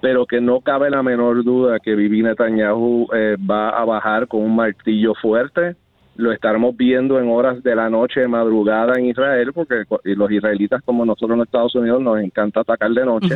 pero 0.00 0.26
que 0.26 0.40
no 0.40 0.60
cabe 0.60 0.90
la 0.90 1.02
menor 1.02 1.44
duda 1.44 1.78
que 1.78 1.94
Bibi 1.94 2.22
Netanyahu 2.22 3.08
va 3.48 3.70
a 3.70 3.84
bajar 3.84 4.28
con 4.28 4.42
un 4.42 4.56
martillo 4.56 5.14
fuerte 5.14 5.76
lo 6.16 6.32
estaremos 6.32 6.76
viendo 6.76 7.18
en 7.18 7.28
horas 7.28 7.62
de 7.62 7.74
la 7.74 7.90
noche, 7.90 8.20
de 8.20 8.28
madrugada 8.28 8.94
en 8.98 9.06
Israel, 9.06 9.52
porque 9.52 9.84
los 10.04 10.30
israelitas 10.30 10.82
como 10.84 11.04
nosotros 11.04 11.36
en 11.36 11.42
Estados 11.42 11.74
Unidos 11.74 12.00
nos 12.00 12.20
encanta 12.20 12.60
atacar 12.60 12.90
de 12.90 13.04
noche. 13.04 13.34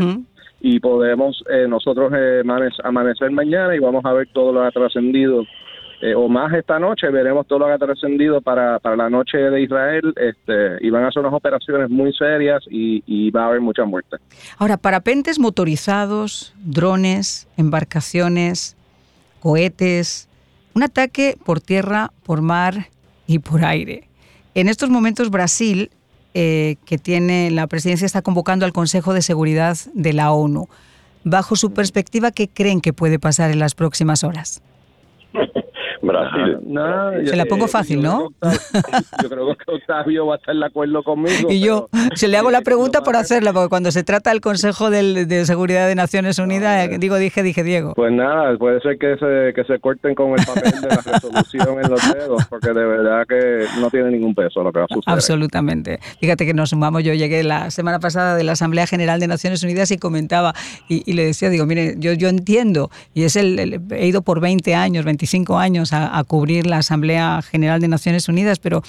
Y 0.60 0.80
podemos 0.80 1.42
eh, 1.50 1.66
nosotros 1.68 2.12
eh, 2.16 2.42
amanecer 2.82 3.30
mañana 3.30 3.74
y 3.76 3.78
vamos 3.78 4.04
a 4.04 4.12
ver 4.12 4.28
todo 4.32 4.52
lo 4.52 4.60
que 4.62 4.66
ha 4.66 4.70
trascendido. 4.70 5.44
Eh, 6.00 6.14
o 6.14 6.28
más 6.28 6.52
esta 6.52 6.78
noche, 6.78 7.10
veremos 7.10 7.46
todo 7.46 7.60
lo 7.60 7.66
que 7.66 7.72
ha 7.72 7.78
trascendido 7.78 8.40
para, 8.40 8.78
para 8.78 8.96
la 8.96 9.10
noche 9.10 9.38
de 9.38 9.62
Israel. 9.62 10.14
Este, 10.16 10.78
y 10.80 10.90
van 10.90 11.04
a 11.04 11.12
ser 11.12 11.20
unas 11.20 11.34
operaciones 11.34 11.90
muy 11.90 12.12
serias 12.12 12.64
y, 12.70 13.02
y 13.06 13.30
va 13.30 13.44
a 13.44 13.46
haber 13.48 13.60
mucha 13.60 13.84
muerte. 13.84 14.16
Ahora, 14.58 14.76
parapentes 14.76 15.38
motorizados, 15.38 16.54
drones, 16.64 17.48
embarcaciones, 17.56 18.76
cohetes, 19.40 20.28
un 20.74 20.84
ataque 20.84 21.36
por 21.44 21.60
tierra, 21.60 22.10
por 22.24 22.42
mar 22.42 22.86
y 23.26 23.40
por 23.40 23.64
aire. 23.64 24.08
En 24.54 24.68
estos 24.68 24.90
momentos 24.90 25.30
Brasil, 25.30 25.90
eh, 26.40 26.76
que 26.84 26.98
tiene 26.98 27.50
la 27.50 27.66
presidencia, 27.66 28.06
está 28.06 28.22
convocando 28.22 28.64
al 28.64 28.72
Consejo 28.72 29.12
de 29.12 29.22
Seguridad 29.22 29.76
de 29.92 30.12
la 30.12 30.30
ONU. 30.30 30.68
Bajo 31.24 31.56
su 31.56 31.72
perspectiva, 31.72 32.30
¿qué 32.30 32.46
creen 32.46 32.80
que 32.80 32.92
puede 32.92 33.18
pasar 33.18 33.50
en 33.50 33.58
las 33.58 33.74
próximas 33.74 34.22
horas? 34.22 34.62
Brasil. 36.02 36.58
se 37.24 37.36
la 37.36 37.44
pongo 37.46 37.68
fácil, 37.68 38.02
¿no? 38.02 38.28
Yo 39.22 39.28
creo 39.28 39.56
que 39.56 39.72
Octavio 39.72 40.26
va 40.26 40.34
a 40.34 40.38
estar 40.38 40.54
de 40.54 40.66
acuerdo 40.66 41.02
conmigo. 41.02 41.48
Y 41.58 41.60
yo 41.60 41.88
se 42.14 42.28
le 42.28 42.36
hago 42.36 42.50
la 42.50 42.60
pregunta 42.60 43.02
por 43.02 43.16
hacerla, 43.16 43.52
porque 43.52 43.68
cuando 43.68 43.90
se 43.90 44.04
trata 44.04 44.30
del 44.30 44.40
Consejo 44.40 44.90
de 44.90 45.44
Seguridad 45.46 45.88
de 45.88 45.94
Naciones 45.94 46.38
Unidas, 46.38 46.88
digo, 46.98 47.16
dije, 47.16 47.42
dije 47.42 47.62
Diego. 47.62 47.94
Pues 47.94 48.12
nada, 48.12 48.56
puede 48.58 48.80
ser 48.80 48.98
que 48.98 49.16
se, 49.16 49.54
que 49.54 49.64
se 49.64 49.78
corten 49.80 50.14
con 50.14 50.38
el 50.38 50.44
papel 50.44 50.80
de 50.80 50.88
la 50.88 50.96
resolución 50.96 51.82
en 51.82 51.90
los 51.90 52.12
dedos, 52.12 52.44
porque 52.46 52.68
de 52.68 52.84
verdad 52.84 53.26
que 53.26 53.66
no 53.80 53.90
tiene 53.90 54.10
ningún 54.10 54.34
peso 54.34 54.62
lo 54.62 54.72
que 54.72 54.80
va 54.80 54.84
a 54.84 54.94
suceder. 54.94 55.14
Absolutamente. 55.14 56.00
Fíjate 56.20 56.44
que 56.46 56.54
nos 56.54 56.70
sumamos, 56.70 57.02
yo 57.02 57.14
llegué 57.14 57.42
la 57.42 57.70
semana 57.70 57.98
pasada 57.98 58.36
de 58.36 58.44
la 58.44 58.52
Asamblea 58.52 58.86
General 58.86 59.20
de 59.20 59.26
Naciones 59.26 59.62
Unidas 59.62 59.90
y 59.90 59.98
comentaba, 59.98 60.54
y, 60.88 61.12
le 61.12 61.24
decía, 61.24 61.50
digo, 61.50 61.66
mire, 61.66 61.94
yo, 61.98 62.12
yo 62.12 62.28
entiendo, 62.28 62.90
y 63.14 63.24
es 63.24 63.36
el, 63.36 63.80
he 63.90 64.06
ido 64.06 64.22
por 64.22 64.40
20 64.40 64.74
años, 64.74 65.04
25 65.04 65.58
años 65.58 65.87
a, 65.92 66.22
cubrir 66.24 66.66
la 66.66 66.78
Asamblea 66.78 67.42
General 67.42 67.80
de 67.80 67.88
Naciones 67.88 68.28
Unidas, 68.28 68.58
pero 68.58 68.82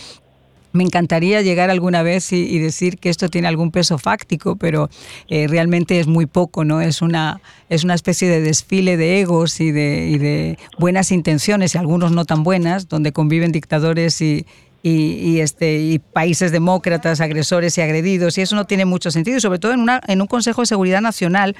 me 0.71 0.83
encantaría 0.83 1.41
llegar 1.41 1.69
alguna 1.69 2.03
vez 2.03 2.31
y, 2.31 2.59
decir 2.59 2.97
que 2.97 3.09
esto 3.09 3.29
tiene 3.29 3.47
algún 3.47 3.71
peso 3.71 3.97
fáctico, 3.97 4.55
pero 4.55 4.89
eh, 5.27 5.47
realmente 5.47 5.99
es 5.99 6.07
muy 6.07 6.27
poco, 6.27 6.63
¿no? 6.63 6.79
Es 6.81 7.01
una, 7.01 7.41
es 7.69 7.83
una 7.83 7.95
especie 7.95 8.29
de 8.29 8.41
desfile 8.41 8.95
de 8.95 9.19
egos 9.19 9.59
y 9.59 9.71
de, 9.71 10.17
de 10.19 10.59
buenas 10.77 11.11
intenciones, 11.11 11.73
y 11.73 11.77
algunos 11.77 12.11
no 12.11 12.25
tan 12.25 12.43
buenas, 12.43 12.87
donde 12.87 13.11
conviven 13.11 13.51
dictadores 13.51 14.21
y, 14.21 14.45
y, 14.81 15.39
este, 15.39 15.79
y 15.79 15.99
países 15.99 16.51
demócratas, 16.51 17.19
agresores 17.19 17.77
y 17.77 17.81
agredidos, 17.81 18.37
y 18.37 18.41
eso 18.41 18.55
no 18.55 18.65
tiene 18.65 18.85
mucho 18.85 19.11
sentido, 19.11 19.37
y 19.37 19.41
sobre 19.41 19.59
todo 19.59 19.73
en, 19.73 19.81
una, 19.81 20.01
en 20.07 20.21
un 20.21 20.27
Consejo 20.27 20.61
de 20.61 20.67
Seguridad 20.67 21.01
Nacional 21.01 21.55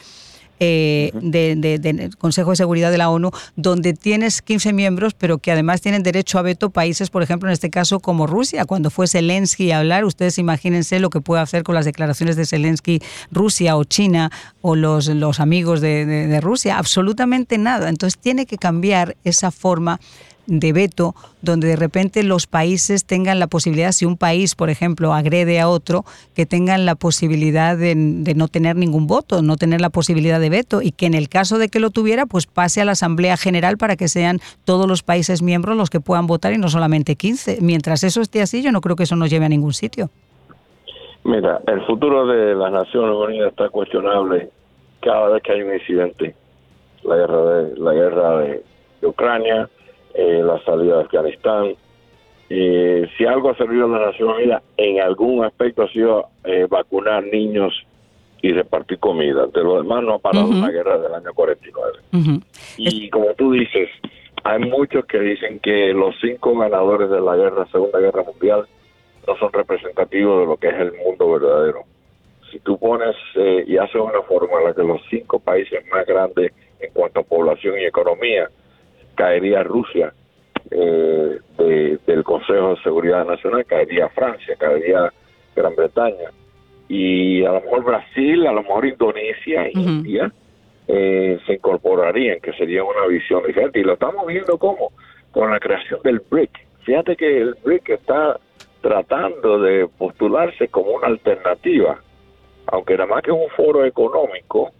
eh, 0.59 1.11
del 1.13 2.17
Consejo 2.17 2.51
de 2.51 2.55
Seguridad 2.55 2.91
de 2.91 2.97
la 2.97 3.09
ONU, 3.09 3.31
donde 3.55 3.93
tienes 3.93 4.41
15 4.41 4.73
miembros, 4.73 5.13
pero 5.13 5.37
que 5.37 5.51
además 5.51 5.81
tienen 5.81 6.03
derecho 6.03 6.39
a 6.39 6.41
veto 6.41 6.69
países, 6.69 7.09
por 7.09 7.23
ejemplo, 7.23 7.49
en 7.49 7.53
este 7.53 7.69
caso 7.69 7.99
como 7.99 8.27
Rusia. 8.27 8.65
Cuando 8.65 8.89
fue 8.89 9.07
Zelensky 9.07 9.71
a 9.71 9.79
hablar, 9.79 10.05
ustedes 10.05 10.37
imagínense 10.37 10.99
lo 10.99 11.09
que 11.09 11.21
puede 11.21 11.41
hacer 11.41 11.63
con 11.63 11.75
las 11.75 11.85
declaraciones 11.85 12.35
de 12.35 12.45
Zelensky 12.45 13.01
Rusia 13.31 13.77
o 13.77 13.83
China 13.83 14.31
o 14.61 14.75
los, 14.75 15.07
los 15.07 15.39
amigos 15.39 15.81
de, 15.81 16.05
de 16.05 16.41
Rusia. 16.41 16.77
Absolutamente 16.77 17.57
nada. 17.57 17.89
Entonces 17.89 18.19
tiene 18.19 18.45
que 18.45 18.57
cambiar 18.57 19.15
esa 19.23 19.51
forma 19.51 19.99
de 20.49 20.73
veto, 20.73 21.13
donde 21.41 21.67
de 21.67 21.75
repente 21.75 22.23
los 22.23 22.47
países 22.47 23.05
tengan 23.05 23.39
la 23.39 23.47
posibilidad, 23.47 23.91
si 23.91 24.05
un 24.05 24.17
país, 24.17 24.55
por 24.55 24.69
ejemplo, 24.69 25.13
agrede 25.13 25.59
a 25.59 25.69
otro, 25.69 26.03
que 26.35 26.45
tengan 26.45 26.85
la 26.85 26.95
posibilidad 26.95 27.77
de, 27.77 27.95
no 27.95 28.47
tener 28.47 28.75
ningún 28.75 29.05
voto, 29.05 29.41
no 29.41 29.55
tener 29.55 29.79
la 29.79 29.89
posibilidad 29.89 30.39
de 30.39 30.49
veto, 30.49 30.81
y 30.81 30.91
que 30.91 31.05
en 31.05 31.13
el 31.13 31.29
caso 31.29 31.59
de 31.59 31.69
que 31.69 31.79
lo 31.79 31.91
tuviera, 31.91 32.25
pues 32.25 32.47
pase 32.47 32.81
a 32.81 32.85
la 32.85 32.93
Asamblea 32.93 33.37
General 33.37 33.77
para 33.77 33.95
que 33.95 34.07
sean 34.07 34.39
todos 34.65 34.87
los 34.87 35.03
países 35.03 35.41
miembros 35.41 35.77
los 35.77 35.89
que 35.89 35.99
puedan 35.99 36.25
votar 36.25 36.53
y 36.53 36.57
no 36.57 36.67
solamente 36.67 37.15
15. 37.15 37.59
Mientras 37.61 38.03
eso 38.03 38.21
esté 38.21 38.41
así, 38.41 38.63
yo 38.63 38.71
no 38.71 38.81
creo 38.81 38.95
que 38.95 39.03
eso 39.03 39.15
nos 39.15 39.29
lleve 39.29 39.45
a 39.45 39.49
ningún 39.49 39.73
sitio. 39.73 40.09
Mira, 41.23 41.61
el 41.67 41.85
futuro 41.85 42.25
de 42.25 42.55
las 42.55 42.71
Naciones 42.71 43.15
Unidas 43.15 43.49
está 43.49 43.69
cuestionable 43.69 44.49
cada 45.01 45.29
vez 45.29 45.43
que 45.43 45.51
hay 45.51 45.61
un 45.61 45.73
incidente. 45.73 46.35
La 47.03 47.15
guerra 47.15 47.41
de, 47.45 47.77
la 47.77 47.93
guerra 47.93 48.39
de 48.39 48.63
Ucrania, 49.03 49.69
eh, 50.13 50.41
la 50.43 50.61
salida 50.63 50.97
de 50.97 51.03
Afganistán. 51.03 51.75
y 52.49 53.07
si 53.17 53.25
algo 53.25 53.51
ha 53.51 53.55
servido 53.55 53.85
a 53.85 53.99
la 53.99 54.05
Nación 54.07 54.29
Unida 54.29 54.61
en 54.77 55.01
algún 55.01 55.45
aspecto 55.45 55.83
ha 55.83 55.89
sido 55.89 56.27
eh, 56.43 56.65
vacunar 56.69 57.23
niños 57.23 57.73
y 58.41 58.51
repartir 58.53 58.99
comida. 58.99 59.47
De 59.47 59.63
lo 59.63 59.81
demás 59.81 60.03
no 60.03 60.15
ha 60.15 60.19
parado 60.19 60.51
la 60.51 60.71
guerra 60.71 60.97
del 60.97 61.13
año 61.13 61.33
49. 61.33 61.99
Y 62.77 63.09
como 63.09 63.33
tú 63.33 63.51
dices, 63.51 63.89
hay 64.43 64.59
muchos 64.59 65.05
que 65.05 65.19
dicen 65.19 65.59
que 65.59 65.93
los 65.93 66.15
cinco 66.21 66.57
ganadores 66.57 67.09
de 67.09 67.19
la 67.19 67.35
guerra, 67.35 67.67
Segunda 67.67 67.99
Guerra 67.99 68.23
Mundial, 68.23 68.65
no 69.27 69.37
son 69.37 69.51
representativos 69.51 70.41
de 70.41 70.45
lo 70.45 70.57
que 70.57 70.69
es 70.69 70.75
el 70.75 70.93
mundo 71.05 71.31
verdadero. 71.31 71.83
Si 72.51 72.59
tú 72.59 72.79
pones 72.79 73.15
eh, 73.35 73.63
y 73.67 73.77
haces 73.77 74.01
una 74.01 74.21
fórmula 74.23 74.73
que 74.73 74.83
los 74.83 75.01
cinco 75.09 75.39
países 75.39 75.85
más 75.91 76.05
grandes 76.05 76.51
en 76.79 76.91
cuanto 76.93 77.19
a 77.19 77.23
población 77.23 77.77
y 77.79 77.85
economía 77.85 78.49
caería 79.19 79.63
Rusia 79.63 80.13
eh, 80.71 81.39
del 82.07 82.23
Consejo 82.23 82.75
de 82.75 82.81
Seguridad 82.83 83.25
Nacional, 83.25 83.65
caería 83.65 84.07
Francia, 84.09 84.55
caería 84.57 85.11
Gran 85.53 85.75
Bretaña 85.75 86.29
y 86.87 87.43
a 87.43 87.51
lo 87.51 87.61
mejor 87.61 87.83
Brasil, 87.83 88.47
a 88.47 88.53
lo 88.53 88.63
mejor 88.63 88.85
Indonesia 88.85 89.65
e 89.65 89.71
India 89.73 90.31
eh, 90.87 91.37
se 91.45 91.53
incorporarían, 91.55 92.39
que 92.39 92.53
sería 92.53 92.81
una 92.81 93.07
visión 93.07 93.45
diferente. 93.45 93.81
Y 93.81 93.83
lo 93.83 93.93
estamos 93.93 94.25
viendo 94.25 94.57
como 94.57 94.93
con 95.31 95.51
la 95.51 95.59
creación 95.59 95.99
del 96.01 96.21
BRIC. 96.21 96.51
Fíjate 96.85 97.17
que 97.17 97.41
el 97.41 97.55
BRIC 97.61 97.89
está 97.89 98.39
tratando 98.81 99.59
de 99.59 99.85
postularse 99.97 100.69
como 100.69 100.91
una 100.91 101.07
alternativa, 101.07 101.99
aunque 102.67 102.93
nada 102.93 103.07
más 103.07 103.21
que 103.21 103.31
es 103.31 103.37
un 103.37 103.49
foro 103.49 103.83
económico, 103.83 104.71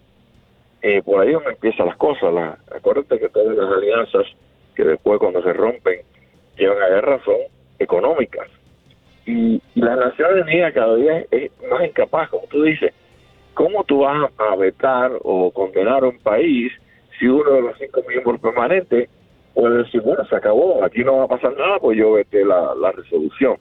eh, 0.82 1.02
por 1.04 1.22
ahí 1.22 1.34
donde 1.34 1.52
empiezan 1.52 1.88
las 1.88 1.98
cosas. 1.98 2.34
La, 2.34 2.58
acuérdate 2.76 3.20
que 3.20 3.30
todas 3.30 3.56
las 3.56 3.72
alianzas 3.72 4.26
que 4.76 4.84
después 4.84 5.20
cuando 5.20 5.42
se 5.44 5.54
rompen 5.54 6.00
llevan 6.58 6.82
a 6.82 6.90
guerra 6.90 7.20
son 7.24 7.38
económicas. 7.80 8.48
Y, 9.26 9.62
la 9.76 9.96
Naciones 9.96 10.44
Unidas 10.44 10.74
cada 10.74 10.96
día 10.96 11.26
es, 11.32 11.52
más 11.70 11.86
incapaz, 11.86 12.30
como 12.30 12.48
tú 12.48 12.64
dices, 12.64 12.94
¿cómo 13.54 13.84
tú 13.84 14.00
vas 14.00 14.32
a 14.38 14.56
vetar 14.56 15.12
o 15.22 15.52
condenar 15.52 16.04
a 16.04 16.08
un 16.08 16.20
país 16.20 16.72
si 17.18 17.28
uno 17.28 17.52
de 17.52 17.62
los 17.62 17.78
cinco 17.78 18.02
miembros 18.08 18.40
permanentes 18.40 19.10
puede 19.54 19.84
decir, 19.84 20.02
bueno, 20.02 20.26
se 20.26 20.36
acabó, 20.36 20.84
aquí 20.84 21.04
no 21.04 21.18
va 21.18 21.24
a 21.26 21.28
pasar 21.28 21.56
nada, 21.58 21.80
pues 21.80 21.98
yo 21.98 22.14
vete 22.14 22.46
la, 22.46 22.74
la 22.76 22.92
resolución. 22.92 23.58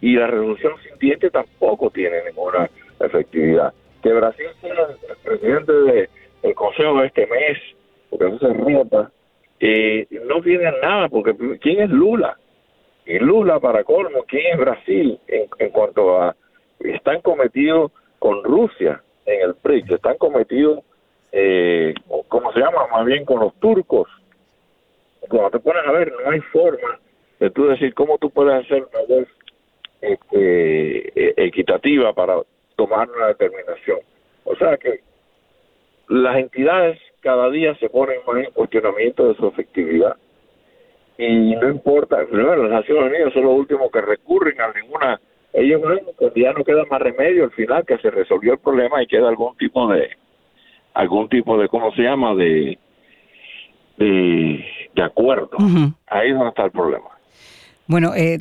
Y 0.00 0.16
la 0.16 0.26
resolución 0.26 0.72
sin 0.82 0.98
diente 0.98 1.30
tampoco 1.30 1.90
tiene 1.90 2.24
ninguna 2.24 2.68
efectividad. 3.00 3.72
Que 4.02 4.12
Brasil 4.12 4.46
sea 4.60 4.72
el 4.72 5.16
presidente 5.22 5.72
de, 5.72 6.08
el 6.44 6.54
consejo 6.54 7.00
de 7.00 7.06
este 7.06 7.26
mes, 7.26 7.58
porque 8.10 8.26
eso 8.26 8.38
se 8.38 8.52
rota, 8.52 9.10
eh, 9.60 10.06
no 10.26 10.42
tiene 10.42 10.70
nada, 10.82 11.08
porque 11.08 11.34
¿quién 11.58 11.80
es 11.80 11.88
Lula? 11.88 12.36
Y 13.06 13.18
Lula, 13.18 13.58
para 13.60 13.82
colmo, 13.82 14.24
¿quién 14.28 14.52
es 14.52 14.58
Brasil 14.58 15.18
en, 15.26 15.70
cuanto 15.70 16.20
a... 16.20 16.36
Están 16.80 17.22
cometidos 17.22 17.92
con 18.18 18.44
Rusia 18.44 19.02
en 19.24 19.40
el 19.40 19.54
PRIX, 19.54 19.90
están 19.92 20.18
cometidos, 20.18 20.80
eh, 21.32 21.94
¿cómo 22.28 22.52
se 22.52 22.60
llama? 22.60 22.88
Más 22.92 23.06
bien 23.06 23.24
con 23.24 23.40
los 23.40 23.54
turcos. 23.54 24.08
cuando 25.28 25.50
te 25.50 25.60
pones 25.60 25.82
a 25.86 25.92
ver, 25.92 26.12
no 26.12 26.30
hay 26.30 26.40
forma 26.40 26.98
de 27.40 27.50
tú 27.50 27.68
decir 27.68 27.94
cómo 27.94 28.18
tú 28.18 28.28
puedes 28.28 28.64
hacer 28.64 28.86
una 28.92 29.00
voz 29.08 29.28
este, 30.02 31.08
e, 31.18 31.34
equitativa 31.38 32.12
para 32.12 32.36
tomar 32.76 33.08
una 33.08 33.28
determinación. 33.28 34.00
O 34.44 34.54
sea 34.56 34.76
que 34.76 35.00
las 36.08 36.36
entidades 36.36 36.98
cada 37.20 37.50
día 37.50 37.74
se 37.76 37.88
ponen 37.88 38.18
más 38.26 38.44
en 38.44 38.52
cuestionamiento 38.52 39.28
de 39.28 39.34
su 39.36 39.46
efectividad 39.46 40.16
y 41.16 41.54
no 41.54 41.68
importa, 41.68 42.24
primero 42.26 42.56
las 42.64 42.80
Naciones 42.80 43.10
Unidas 43.10 43.32
son 43.32 43.44
los 43.44 43.54
últimos 43.54 43.90
que 43.92 44.00
recurren 44.00 44.60
a 44.60 44.72
ninguna, 44.72 45.20
ellos 45.52 45.80
pues 46.18 46.32
ya 46.34 46.52
no 46.52 46.64
queda 46.64 46.84
más 46.90 47.00
remedio 47.00 47.44
al 47.44 47.52
final 47.52 47.84
que 47.86 47.98
se 47.98 48.10
resolvió 48.10 48.54
el 48.54 48.58
problema 48.58 49.02
y 49.02 49.06
queda 49.06 49.28
algún 49.28 49.56
tipo 49.56 49.86
de, 49.88 50.10
algún 50.94 51.28
tipo 51.28 51.56
de, 51.56 51.68
¿cómo 51.68 51.92
se 51.94 52.02
llama? 52.02 52.34
De, 52.34 52.78
de, 53.96 55.02
acuerdo. 55.02 55.50
Ahí 56.06 56.30
es 56.30 56.34
donde 56.34 56.48
está 56.48 56.64
el 56.64 56.72
problema. 56.72 57.10
Bueno, 57.86 58.12
eh, 58.16 58.38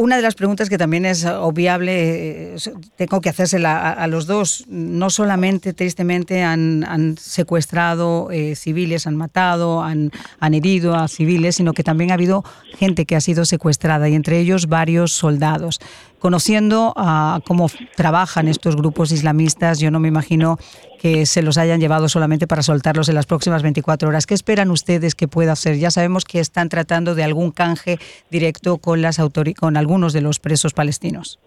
una 0.00 0.16
de 0.16 0.22
las 0.22 0.34
preguntas 0.34 0.70
que 0.70 0.78
también 0.78 1.04
es 1.04 1.26
obviable, 1.26 2.54
tengo 2.96 3.20
que 3.20 3.28
hacérsela 3.28 3.92
a, 3.92 4.06
los 4.06 4.24
dos. 4.24 4.64
No 4.66 5.10
solamente, 5.10 5.74
tristemente, 5.74 6.42
han, 6.42 7.16
secuestrado 7.20 8.30
eh, 8.30 8.56
civiles, 8.56 9.06
han 9.06 9.16
matado, 9.16 9.82
han, 9.82 10.10
han, 10.38 10.54
herido 10.54 10.94
a 10.94 11.06
civiles, 11.06 11.56
sino 11.56 11.74
que 11.74 11.84
también 11.84 12.12
ha 12.12 12.14
habido 12.14 12.44
gente 12.78 13.04
que 13.04 13.14
ha 13.14 13.20
sido 13.20 13.44
secuestrada 13.44 14.08
y 14.08 14.14
entre 14.14 14.38
ellos 14.38 14.68
varios 14.68 15.12
soldados. 15.12 15.80
Conociendo 16.20 16.92
a 16.96 17.40
cómo 17.46 17.66
trabajan 17.96 18.46
estos 18.46 18.76
grupos 18.76 19.10
islamistas, 19.10 19.80
yo 19.80 19.90
no 19.90 19.98
me 19.98 20.08
imagino 20.08 20.58
que 21.00 21.24
se 21.24 21.42
los 21.42 21.56
hayan 21.56 21.80
llevado 21.80 22.08
solamente 22.08 22.46
para 22.46 22.62
soltarlos 22.62 23.08
en 23.08 23.14
las 23.14 23.26
próximas 23.26 23.62
24 23.62 24.08
horas. 24.08 24.26
¿Qué 24.26 24.34
esperan 24.34 24.70
ustedes 24.70 25.14
que 25.14 25.28
pueda 25.28 25.52
hacer? 25.52 25.76
Ya 25.78 25.90
sabemos 25.90 26.24
que 26.24 26.38
están 26.38 26.68
tratando 26.68 27.14
de 27.14 27.24
algún 27.24 27.50
canje 27.52 27.96
directo 28.30 28.76
con, 28.76 29.00
las 29.00 29.18
con 29.58 29.76
algunos 29.76 30.12
de 30.12 30.20
los 30.20 30.38
presos 30.38 30.74
palestinos. 30.74 31.40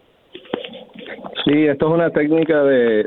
Sí, 1.45 1.65
esto 1.65 1.87
es 1.87 1.93
una 1.93 2.09
técnica 2.09 2.63
de, 2.63 3.05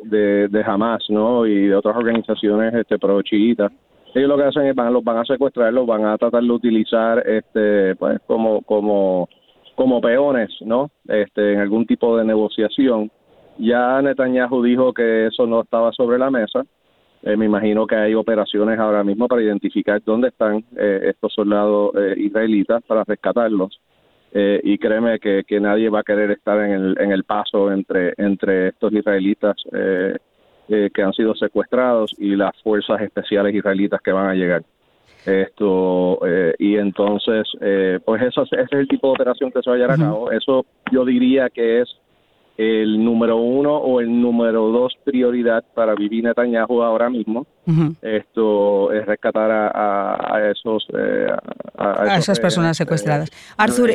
de, 0.49 0.65
Hamas, 0.65 1.05
¿no? 1.09 1.47
Y 1.47 1.69
de 1.69 1.75
otras 1.75 1.97
organizaciones 1.97 2.75
este, 2.75 2.99
pro 2.99 3.23
chiitas. 3.23 3.73
Ellos 4.15 4.29
lo 4.29 4.37
que 4.37 4.45
hacen 4.45 4.67
es 4.67 4.75
van, 4.75 4.93
los 4.93 5.03
van 5.03 5.19
a 5.19 5.25
secuestrar, 5.25 5.73
los 5.73 5.87
van 5.87 6.05
a 6.05 6.19
tratar 6.19 6.43
de 6.43 6.51
utilizar, 6.51 7.27
este, 7.27 7.97
pues, 7.97 8.19
como, 8.27 8.63
como, 8.63 9.29
como 9.77 10.01
peones, 10.01 10.51
¿no? 10.63 10.91
Este, 11.07 11.53
en 11.53 11.61
algún 11.61 11.87
tipo 11.87 12.17
de 12.17 12.25
negociación 12.25 13.11
ya 13.59 14.03
Netanyahu 14.03 14.63
dijo 14.63 14.93
que 14.93 15.27
eso 15.27 15.47
no 15.47 15.63
estaba 15.63 15.93
sobre 15.93 16.19
la 16.19 16.31
mesa. 16.31 16.65
Eh, 17.23 17.37
me 17.37 17.47
imagino 17.47 17.87
que 17.87 17.97
hay 17.97 18.15
operaciones 18.15 18.79
ahora 18.79 19.03
mismo 19.03 19.27
para 19.27 19.43
identificar 19.43 20.03
dónde 20.05 20.29
están 20.29 20.65
eh, 20.77 21.01
estos 21.05 21.33
soldados 21.33 21.93
eh, 21.97 22.15
israelitas 22.19 22.83
para 22.85 23.05
rescatarlos. 23.05 23.81
y 24.35 24.77
créeme 24.77 25.19
que, 25.19 25.61
nadie 25.61 25.89
va 25.89 26.01
a 26.01 26.03
querer 26.03 26.31
estar 26.31 26.59
en 26.61 26.73
el, 26.73 26.97
en 27.01 27.11
el 27.11 27.25
paso 27.25 27.73
entre, 27.73 28.13
entre 28.19 28.69
estos 28.69 28.93
israelitas 28.93 29.57
que 30.69 31.03
han 31.03 31.13
sido 31.15 31.35
secuestrados 31.35 32.15
y 32.19 32.37
las 32.37 32.53
fuerzas 32.63 33.01
especiales 33.01 33.55
israelitas 33.55 34.01
que 34.03 34.13
van 34.13 34.29
a 34.29 34.35
llegar. 34.35 34.63
Esto 35.27 36.21
y 36.59 36.77
entonces, 36.77 37.47
pues 38.05 38.23
eso 38.23 38.43
ese 38.45 38.63
es 38.63 38.73
el 38.73 38.89
tipo 38.89 39.09
de 39.09 39.15
operación 39.15 39.51
que 39.51 39.61
se 39.63 39.71
va 39.71 39.77
a 39.77 39.79
llevar 39.79 39.97
a 39.97 39.99
cabo. 39.99 40.31
Eso 40.31 40.65
yo 40.93 41.05
diría 41.05 41.51
que 41.51 41.81
es 41.81 41.89
el 42.57 43.05
número 43.05 43.37
uno 43.37 43.77
o 43.77 44.01
el 44.01 44.21
número 44.21 44.69
dos 44.69 44.95
prioridad 45.05 45.63
para 45.75 45.95
vivir 45.95 46.25
Netanyahu 46.25 46.83
ahora 46.83 47.11
mismo. 47.11 47.47
Esto 48.01 48.93
es 48.93 49.05
rescatar 49.05 49.51
a, 49.51 50.51
esos 50.51 50.87
eh, 50.97 51.27
a, 51.77 52.17
esas 52.17 52.41
personas 52.41 52.77
secuestradas. 52.77 53.31
Arthur, 53.57 53.91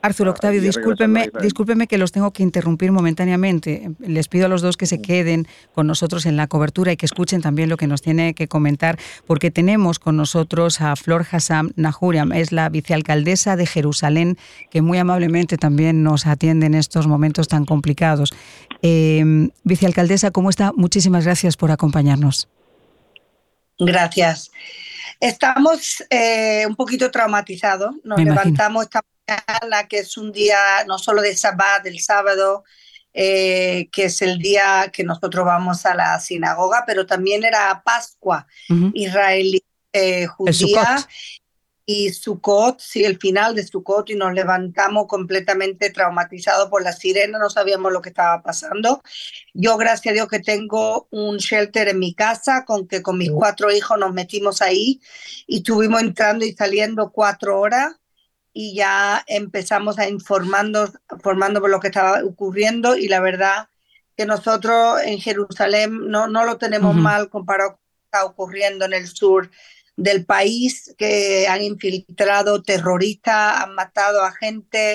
Arthur 0.00 0.28
Octavio, 0.28 0.60
discúlpeme, 0.60 1.30
discúlpeme 1.40 1.86
que 1.88 1.98
los 1.98 2.12
tengo 2.12 2.30
que 2.30 2.42
interrumpir 2.42 2.92
momentáneamente. 2.92 3.90
Les 3.98 4.28
pido 4.28 4.46
a 4.46 4.48
los 4.48 4.62
dos 4.62 4.76
que 4.76 4.86
se 4.86 5.02
queden 5.02 5.48
con 5.74 5.86
nosotros 5.86 6.24
en 6.26 6.36
la 6.36 6.46
cobertura 6.46 6.92
y 6.92 6.96
que 6.96 7.06
escuchen 7.06 7.40
también 7.40 7.68
lo 7.68 7.76
que 7.76 7.88
nos 7.88 8.00
tiene 8.00 8.34
que 8.34 8.46
comentar, 8.46 8.98
porque 9.26 9.50
tenemos 9.50 9.98
con 9.98 10.16
nosotros 10.16 10.80
a 10.80 10.94
Flor 10.94 11.26
Hassam 11.30 11.72
Nahuriam, 11.76 12.32
es 12.32 12.52
la 12.52 12.68
vicealcaldesa 12.68 13.56
de 13.56 13.66
Jerusalén, 13.66 14.38
que 14.70 14.82
muy 14.82 14.98
amablemente 14.98 15.56
también 15.56 16.02
nos 16.04 16.26
atiende 16.26 16.66
en 16.66 16.74
estos 16.74 17.08
momentos 17.08 17.48
tan 17.48 17.64
complicados. 17.64 18.32
Eh, 18.82 19.50
vicealcaldesa, 19.64 20.30
¿cómo 20.30 20.50
está? 20.50 20.72
Muchísimas 20.72 21.24
gracias 21.24 21.56
por 21.56 21.72
acompañarnos. 21.72 22.48
Gracias. 23.80 24.50
Estamos 25.20 26.04
eh, 26.10 26.64
un 26.68 26.76
poquito 26.76 27.10
traumatizados. 27.10 27.94
Nos 28.04 28.22
levantamos 28.22 28.84
esta 28.84 29.02
que 29.88 29.98
es 29.98 30.16
un 30.16 30.32
día 30.32 30.84
no 30.86 30.98
solo 30.98 31.22
de 31.22 31.36
Sabbat, 31.36 31.82
del 31.82 32.00
sábado, 32.00 32.64
eh, 33.12 33.88
que 33.90 34.04
es 34.04 34.22
el 34.22 34.38
día 34.38 34.90
que 34.92 35.04
nosotros 35.04 35.44
vamos 35.44 35.84
a 35.86 35.94
la 35.94 36.20
sinagoga, 36.20 36.84
pero 36.86 37.06
también 37.06 37.44
era 37.44 37.82
Pascua 37.84 38.46
israelí 38.94 39.62
eh, 39.92 40.26
judía 40.26 41.06
y 41.90 42.12
Sukkot, 42.12 42.80
sí, 42.80 43.02
el 43.02 43.16
final 43.16 43.54
de 43.54 43.66
Sukkot, 43.66 44.10
y 44.10 44.14
nos 44.14 44.34
levantamos 44.34 45.06
completamente 45.06 45.88
traumatizados 45.88 46.68
por 46.68 46.82
la 46.82 46.92
sirena, 46.92 47.38
no 47.38 47.48
sabíamos 47.48 47.90
lo 47.92 48.02
que 48.02 48.10
estaba 48.10 48.42
pasando. 48.42 49.02
Yo, 49.54 49.78
gracias 49.78 50.12
a 50.12 50.14
Dios, 50.14 50.28
que 50.28 50.40
tengo 50.40 51.08
un 51.10 51.38
shelter 51.38 51.88
en 51.88 51.98
mi 51.98 52.12
casa, 52.12 52.66
con 52.66 52.86
que 52.86 53.00
con 53.00 53.16
mis 53.16 53.30
cuatro 53.30 53.72
hijos 53.72 53.98
nos 53.98 54.12
metimos 54.12 54.60
ahí 54.60 55.00
y 55.46 55.56
estuvimos 55.58 56.02
entrando 56.02 56.44
y 56.44 56.52
saliendo 56.52 57.10
cuatro 57.10 57.58
horas 57.58 57.96
y 58.52 58.74
ya 58.74 59.24
empezamos 59.26 59.98
a 59.98 60.08
informarnos, 60.08 60.92
formando 61.22 61.60
por 61.60 61.70
lo 61.70 61.80
que 61.80 61.88
estaba 61.88 62.24
ocurriendo 62.24 62.96
y 62.96 63.08
la 63.08 63.20
verdad 63.20 63.68
que 64.16 64.26
nosotros 64.26 65.00
en 65.04 65.20
Jerusalén 65.20 66.08
no, 66.10 66.26
no 66.26 66.44
lo 66.44 66.58
tenemos 66.58 66.96
mal 66.96 67.30
comparado 67.30 67.70
con 67.70 67.80
lo 67.80 67.86
que 67.86 68.04
está 68.06 68.24
ocurriendo 68.24 68.84
en 68.84 68.94
el 68.94 69.06
sur 69.06 69.48
del 69.96 70.24
país, 70.24 70.94
que 70.98 71.46
han 71.48 71.62
infiltrado 71.62 72.62
terroristas, 72.62 73.62
han 73.62 73.74
matado 73.74 74.24
a 74.24 74.32
gente, 74.32 74.94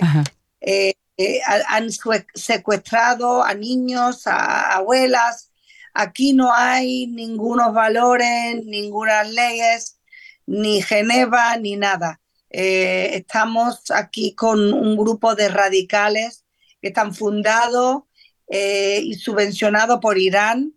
eh, 0.62 0.94
eh, 1.18 1.40
han 1.68 1.90
secuestrado 2.34 3.44
a 3.44 3.54
niños, 3.54 4.28
a 4.28 4.76
abuelas. 4.76 5.52
Aquí 5.94 6.34
no 6.34 6.54
hay 6.54 7.08
ningunos 7.08 7.74
valores, 7.74 8.64
ninguna 8.66 9.24
leyes, 9.24 10.00
ni 10.46 10.82
Geneva, 10.82 11.56
ni 11.58 11.76
nada. 11.76 12.20
Eh, 12.56 13.16
estamos 13.16 13.90
aquí 13.90 14.36
con 14.36 14.72
un 14.72 14.96
grupo 14.96 15.34
de 15.34 15.50
radicales 15.50 16.46
que 16.80 16.90
están 16.90 17.16
fundados 17.16 18.04
eh, 18.48 19.02
y 19.04 19.16
subvencionados 19.16 20.00
por 20.00 20.20
Irán 20.20 20.76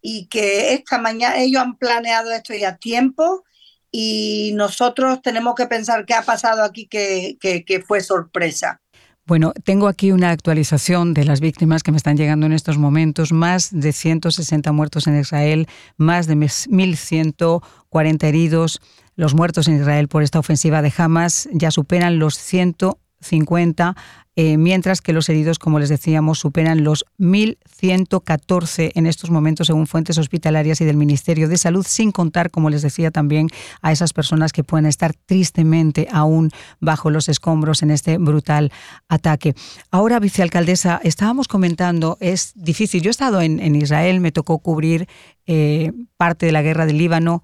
y 0.00 0.26
que 0.28 0.72
esta 0.72 0.96
mañana 0.96 1.36
ellos 1.36 1.60
han 1.60 1.76
planeado 1.76 2.32
esto 2.32 2.54
ya 2.54 2.70
a 2.70 2.76
tiempo 2.78 3.44
y 3.90 4.52
nosotros 4.54 5.20
tenemos 5.20 5.54
que 5.54 5.66
pensar 5.66 6.06
qué 6.06 6.14
ha 6.14 6.22
pasado 6.22 6.62
aquí 6.62 6.86
que, 6.86 7.36
que 7.38 7.84
fue 7.86 8.00
sorpresa. 8.00 8.80
Bueno, 9.28 9.52
tengo 9.62 9.88
aquí 9.88 10.10
una 10.10 10.30
actualización 10.30 11.12
de 11.12 11.26
las 11.26 11.40
víctimas 11.40 11.82
que 11.82 11.90
me 11.90 11.98
están 11.98 12.16
llegando 12.16 12.46
en 12.46 12.52
estos 12.54 12.78
momentos. 12.78 13.30
Más 13.30 13.68
de 13.70 13.92
160 13.92 14.72
muertos 14.72 15.06
en 15.06 15.20
Israel, 15.20 15.68
más 15.98 16.26
de 16.26 16.34
1.140 16.34 18.24
heridos. 18.24 18.80
Los 19.18 19.34
muertos 19.34 19.66
en 19.66 19.74
Israel 19.74 20.06
por 20.06 20.22
esta 20.22 20.38
ofensiva 20.38 20.80
de 20.80 20.92
Hamas 20.96 21.48
ya 21.52 21.72
superan 21.72 22.20
los 22.20 22.38
150, 22.38 23.96
eh, 24.36 24.56
mientras 24.56 25.02
que 25.02 25.12
los 25.12 25.28
heridos, 25.28 25.58
como 25.58 25.80
les 25.80 25.88
decíamos, 25.88 26.38
superan 26.38 26.84
los 26.84 27.04
1.114 27.18 28.92
en 28.94 29.06
estos 29.08 29.32
momentos, 29.32 29.66
según 29.66 29.88
fuentes 29.88 30.18
hospitalarias 30.18 30.80
y 30.80 30.84
del 30.84 30.96
Ministerio 30.96 31.48
de 31.48 31.58
Salud, 31.58 31.84
sin 31.84 32.12
contar, 32.12 32.52
como 32.52 32.70
les 32.70 32.82
decía 32.82 33.10
también, 33.10 33.48
a 33.82 33.90
esas 33.90 34.12
personas 34.12 34.52
que 34.52 34.62
pueden 34.62 34.86
estar 34.86 35.14
tristemente 35.26 36.06
aún 36.12 36.52
bajo 36.78 37.10
los 37.10 37.28
escombros 37.28 37.82
en 37.82 37.90
este 37.90 38.18
brutal 38.18 38.70
ataque. 39.08 39.56
Ahora, 39.90 40.20
vicealcaldesa, 40.20 41.00
estábamos 41.02 41.48
comentando, 41.48 42.18
es 42.20 42.52
difícil. 42.54 43.02
Yo 43.02 43.10
he 43.10 43.18
estado 43.18 43.42
en, 43.42 43.74
Israel, 43.74 44.20
me 44.20 44.30
tocó 44.30 44.60
cubrir 44.60 45.08
eh, 45.48 45.90
parte 46.16 46.46
de 46.46 46.52
la 46.52 46.62
guerra 46.62 46.86
del 46.86 46.98
Líbano. 46.98 47.42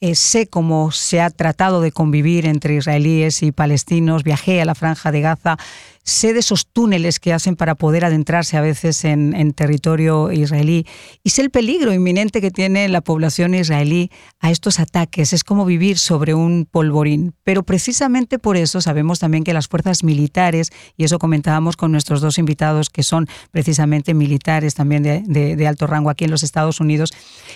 Eh, 0.00 0.14
sé 0.14 0.46
cómo 0.46 0.92
se 0.92 1.20
ha 1.20 1.28
tratado 1.28 1.80
de 1.80 1.90
convivir 1.90 2.46
entre 2.46 2.76
israelíes 2.76 3.42
y 3.42 3.50
palestinos, 3.50 4.22
viajé 4.22 4.62
a 4.62 4.64
la 4.64 4.76
franja 4.76 5.10
de 5.10 5.22
Gaza, 5.22 5.56
sé 6.04 6.32
de 6.32 6.38
esos 6.38 6.68
túneles 6.68 7.18
que 7.18 7.32
hacen 7.32 7.56
para 7.56 7.74
poder 7.74 8.04
adentrarse 8.04 8.56
a 8.56 8.60
veces 8.60 9.04
en, 9.04 9.52
territorio 9.54 10.30
israelí 10.30 10.86
y 11.24 11.30
sé 11.30 11.42
el 11.42 11.50
peligro 11.50 11.92
inminente 11.92 12.40
que 12.40 12.52
tiene 12.52 12.88
la 12.88 13.00
población 13.00 13.56
israelí 13.56 14.12
a 14.38 14.52
estos 14.52 14.78
ataques. 14.78 15.32
Es 15.32 15.42
como 15.42 15.64
vivir 15.64 15.98
sobre 15.98 16.32
un 16.32 16.64
polvorín. 16.70 17.34
Pero 17.42 17.64
precisamente 17.64 18.38
por 18.38 18.56
eso 18.56 18.80
sabemos 18.80 19.18
también 19.18 19.42
que 19.42 19.52
las 19.52 19.66
fuerzas 19.66 20.04
militares, 20.04 20.70
y 20.96 21.02
eso 21.02 21.18
comentábamos 21.18 21.76
con 21.76 21.90
nuestros 21.90 22.20
dos 22.20 22.38
invitados 22.38 22.88
que 22.88 23.02
son 23.02 23.26
precisamente 23.50 24.14
militares 24.14 24.76
también 24.76 25.02
de 25.02 25.66
alto 25.66 25.88
rango 25.88 26.08
aquí 26.08 26.24
en 26.24 26.30
los 26.30 26.44
Estados 26.44 26.78
Unidos, 26.78 27.12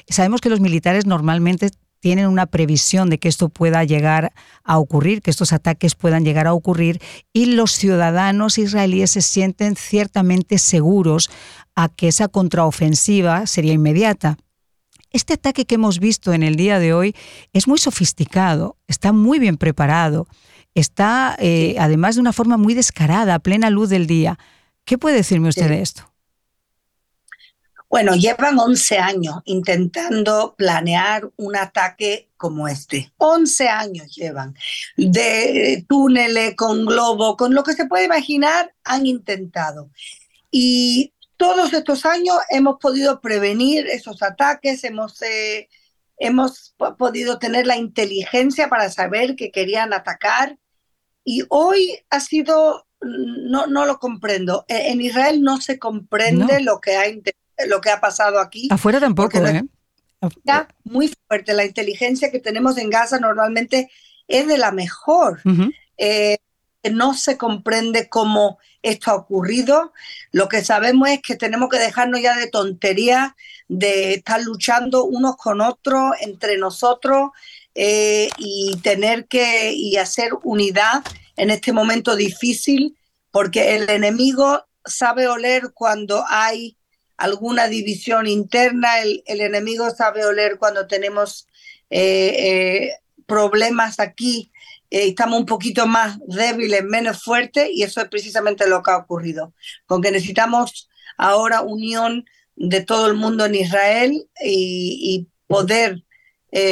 sabemos 0.08 0.40
que 0.40 0.50
los 0.50 0.58
militares 0.58 1.06
normalmente 1.06 1.70
tienen 2.02 2.26
una 2.26 2.46
previsión 2.46 3.10
de 3.10 3.18
que 3.18 3.28
esto 3.28 3.48
pueda 3.48 3.84
llegar 3.84 4.32
a 4.64 4.78
ocurrir, 4.78 5.22
que 5.22 5.30
estos 5.30 5.52
ataques 5.52 5.94
puedan 5.94 6.24
llegar 6.24 6.48
a 6.48 6.52
ocurrir, 6.52 7.00
y 7.32 7.46
los 7.46 7.76
ciudadanos 7.76 8.58
israelíes 8.58 9.12
se 9.12 9.22
sienten 9.22 9.76
ciertamente 9.76 10.58
seguros 10.58 11.30
a 11.76 11.88
que 11.88 12.08
esa 12.08 12.26
contraofensiva 12.26 13.46
sería 13.46 13.72
inmediata. 13.72 14.36
Este 15.12 15.34
ataque 15.34 15.64
que 15.64 15.76
hemos 15.76 16.00
visto 16.00 16.32
en 16.32 16.42
el 16.42 16.56
día 16.56 16.80
de 16.80 16.92
hoy 16.92 17.14
es 17.52 17.68
muy 17.68 17.78
sofisticado, 17.78 18.76
está 18.88 19.12
muy 19.12 19.38
bien 19.38 19.56
preparado, 19.56 20.26
está 20.74 21.36
eh, 21.38 21.76
además 21.78 22.16
de 22.16 22.22
una 22.22 22.32
forma 22.32 22.56
muy 22.56 22.74
descarada, 22.74 23.36
a 23.36 23.38
plena 23.38 23.70
luz 23.70 23.90
del 23.90 24.08
día. 24.08 24.40
¿Qué 24.84 24.98
puede 24.98 25.14
decirme 25.14 25.50
usted 25.50 25.68
de 25.68 25.82
esto? 25.82 26.11
Bueno, 27.92 28.14
llevan 28.14 28.58
11 28.58 28.96
años 28.96 29.42
intentando 29.44 30.54
planear 30.56 31.30
un 31.36 31.56
ataque 31.56 32.30
como 32.38 32.66
este. 32.66 33.12
11 33.18 33.68
años 33.68 34.16
llevan. 34.16 34.56
De 34.96 35.84
túneles, 35.86 36.56
con 36.56 36.86
globo, 36.86 37.36
con 37.36 37.54
lo 37.54 37.62
que 37.62 37.74
se 37.74 37.84
puede 37.84 38.06
imaginar, 38.06 38.74
han 38.82 39.04
intentado. 39.04 39.90
Y 40.50 41.12
todos 41.36 41.74
estos 41.74 42.06
años 42.06 42.38
hemos 42.48 42.78
podido 42.80 43.20
prevenir 43.20 43.86
esos 43.86 44.22
ataques, 44.22 44.84
hemos, 44.84 45.20
eh, 45.20 45.68
hemos 46.16 46.74
podido 46.96 47.38
tener 47.38 47.66
la 47.66 47.76
inteligencia 47.76 48.70
para 48.70 48.88
saber 48.88 49.36
que 49.36 49.50
querían 49.50 49.92
atacar. 49.92 50.56
Y 51.24 51.44
hoy 51.50 51.98
ha 52.08 52.20
sido, 52.20 52.86
no, 53.02 53.66
no 53.66 53.84
lo 53.84 53.98
comprendo. 53.98 54.64
E, 54.66 54.92
en 54.92 55.02
Israel 55.02 55.42
no 55.42 55.60
se 55.60 55.78
comprende 55.78 56.62
lo 56.62 56.80
que 56.80 56.96
ha 56.96 57.06
intentado 57.06 57.41
lo 57.66 57.80
que 57.80 57.90
ha 57.90 58.00
pasado 58.00 58.40
aquí. 58.40 58.68
Afuera 58.70 59.00
tampoco, 59.00 59.38
¿eh? 59.46 59.62
Está 60.20 60.68
muy 60.84 61.12
fuerte. 61.26 61.52
La 61.52 61.64
inteligencia 61.64 62.30
que 62.30 62.38
tenemos 62.38 62.78
en 62.78 62.90
Gaza 62.90 63.18
normalmente 63.18 63.90
es 64.28 64.46
de 64.46 64.58
la 64.58 64.70
mejor. 64.70 65.40
Eh, 65.98 66.38
no 66.90 67.14
se 67.14 67.36
comprende 67.36 68.08
cómo 68.08 68.58
esto 68.82 69.10
ha 69.10 69.14
ocurrido. 69.14 69.92
Lo 70.30 70.48
que 70.48 70.64
sabemos 70.64 71.08
es 71.08 71.20
que 71.22 71.36
tenemos 71.36 71.68
que 71.68 71.78
dejarnos 71.78 72.20
ya 72.20 72.36
de 72.36 72.48
tonterías, 72.48 73.32
de 73.68 74.14
estar 74.14 74.40
luchando 74.42 75.04
unos 75.04 75.36
con 75.36 75.60
otros, 75.60 76.12
entre 76.20 76.56
nosotros, 76.56 77.30
eh, 77.74 78.28
y 78.38 78.76
tener 78.82 79.26
que 79.26 79.72
y 79.72 79.96
hacer 79.96 80.32
unidad 80.42 81.02
en 81.36 81.50
este 81.50 81.72
momento 81.72 82.16
difícil, 82.16 82.96
porque 83.30 83.76
el 83.76 83.88
enemigo 83.88 84.64
sabe 84.84 85.28
oler 85.28 85.72
cuando 85.72 86.24
hay 86.28 86.76
alguna 87.22 87.68
división 87.68 88.26
interna, 88.26 89.00
el, 89.00 89.22
enemigo 89.26 89.88
sabe 89.90 90.24
oler 90.24 90.58
cuando 90.58 90.88
tenemos 90.88 91.46
eh, 91.88 92.34
eh, 92.36 92.90
problemas 93.26 94.00
aquí, 94.00 94.50
eh, 94.90 95.06
estamos 95.06 95.38
un 95.38 95.46
poquito 95.46 95.86
más 95.86 96.18
débiles, 96.26 96.82
menos 96.82 97.22
fuertes, 97.22 97.68
y 97.72 97.84
eso 97.84 98.00
es 98.00 98.08
precisamente 98.08 98.68
lo 98.68 98.82
que 98.82 98.90
ha 98.90 98.96
ocurrido, 98.96 99.54
con 99.86 100.02
que 100.02 100.10
necesitamos 100.10 100.90
ahora 101.16 101.60
unión 101.60 102.24
de 102.56 102.80
todo 102.80 103.06
el 103.06 103.14
mundo 103.14 103.46
en 103.46 103.54
Israel 103.54 104.28
y, 104.44 105.28
poder 105.46 106.02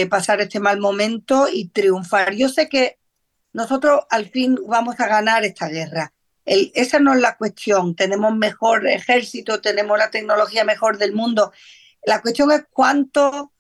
pasar 0.09 0.41
este 0.41 0.59
mal 0.59 0.81
momento 0.81 1.47
y 1.53 1.69
triunfar. 1.69 2.35
Yo 2.35 2.49
sé 2.49 2.67
que 2.71 2.99
nosotros 3.53 4.01
al 4.09 4.31
fin 4.31 4.57
vamos 4.67 4.99
a 4.99 5.07
ganar 5.07 5.45
esta 5.45 5.69
guerra 5.69 6.15
esa 6.45 6.99
no 6.99 7.15
es 7.15 7.21
la 7.21 7.37
cuestión. 7.37 7.95
Tenemos 7.95 8.37
mejor 8.37 8.87
ejército, 8.87 9.61
tenemos 9.61 9.99
la 9.99 10.11
tecnología 10.11 10.65
mejor 10.65 10.99
del 10.99 11.13
mundo. 11.13 11.53
La 12.05 12.21
cuestión 12.23 12.51
es 12.51 12.65
cuánto, 12.71 13.53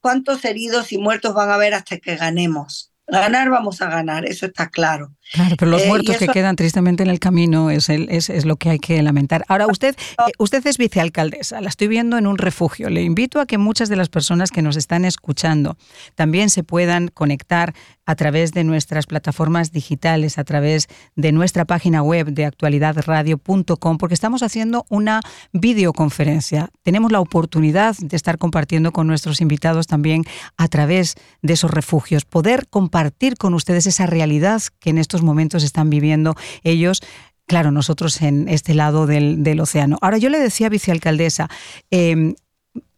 cuántos 0.00 0.44
heridos 0.44 0.92
y 0.92 0.98
muertos 0.98 1.34
van 1.34 1.50
a 1.50 1.54
haber 1.54 1.74
hasta 1.74 1.98
que 1.98 2.16
ganemos. 2.16 2.92
Ganar 3.08 3.50
vamos 3.50 3.80
a 3.82 3.88
ganar, 3.88 4.24
eso 4.24 4.46
está 4.46 4.68
claro. 4.68 5.12
Claro, 5.32 5.54
pero 5.56 5.70
los 5.70 5.82
eh, 5.82 5.86
muertos 5.86 6.16
que 6.16 6.26
quedan 6.26 6.56
tristemente 6.56 7.04
en 7.04 7.10
el 7.10 7.20
camino 7.20 7.70
es, 7.70 7.88
el, 7.88 8.08
es, 8.10 8.28
es, 8.28 8.44
lo 8.44 8.56
que 8.56 8.70
hay 8.70 8.78
que 8.80 9.00
lamentar. 9.00 9.44
Ahora, 9.46 9.68
usted, 9.68 9.94
eh, 9.96 10.32
usted 10.38 10.66
es 10.66 10.76
vicealcaldesa, 10.76 11.60
la 11.60 11.68
estoy 11.68 11.86
viendo 11.86 12.18
en 12.18 12.26
un 12.26 12.36
refugio. 12.36 12.90
Le 12.90 13.02
invito 13.02 13.40
a 13.40 13.46
que 13.46 13.58
muchas 13.58 13.88
de 13.88 13.94
las 13.94 14.08
personas 14.08 14.50
que 14.50 14.60
nos 14.60 14.76
están 14.76 15.04
escuchando 15.04 15.76
también 16.16 16.50
se 16.50 16.64
puedan 16.64 17.06
conectar 17.06 17.74
a 18.06 18.14
través 18.14 18.52
de 18.52 18.64
nuestras 18.64 19.06
plataformas 19.06 19.72
digitales, 19.72 20.38
a 20.38 20.44
través 20.44 20.86
de 21.16 21.32
nuestra 21.32 21.64
página 21.64 22.02
web 22.02 22.28
de 22.28 22.46
actualidadradio.com, 22.46 23.98
porque 23.98 24.14
estamos 24.14 24.42
haciendo 24.42 24.86
una 24.88 25.20
videoconferencia. 25.52 26.70
Tenemos 26.82 27.12
la 27.12 27.20
oportunidad 27.20 27.96
de 27.98 28.16
estar 28.16 28.38
compartiendo 28.38 28.92
con 28.92 29.06
nuestros 29.06 29.40
invitados 29.40 29.86
también 29.86 30.22
a 30.56 30.68
través 30.68 31.16
de 31.42 31.54
esos 31.54 31.70
refugios, 31.70 32.24
poder 32.24 32.68
compartir 32.68 33.36
con 33.36 33.54
ustedes 33.54 33.86
esa 33.86 34.06
realidad 34.06 34.62
que 34.78 34.90
en 34.90 34.98
estos 34.98 35.22
momentos 35.22 35.64
están 35.64 35.90
viviendo 35.90 36.36
ellos 36.62 37.02
claro, 37.48 37.70
nosotros 37.70 38.22
en 38.22 38.48
este 38.48 38.74
lado 38.74 39.06
del, 39.06 39.60
océano. 39.60 39.98
Ahora, 40.00 40.18
yo 40.18 40.30
le 40.30 40.40
decía, 40.40 40.68
vicealcaldesa, 40.68 41.48
eh, 41.92 42.34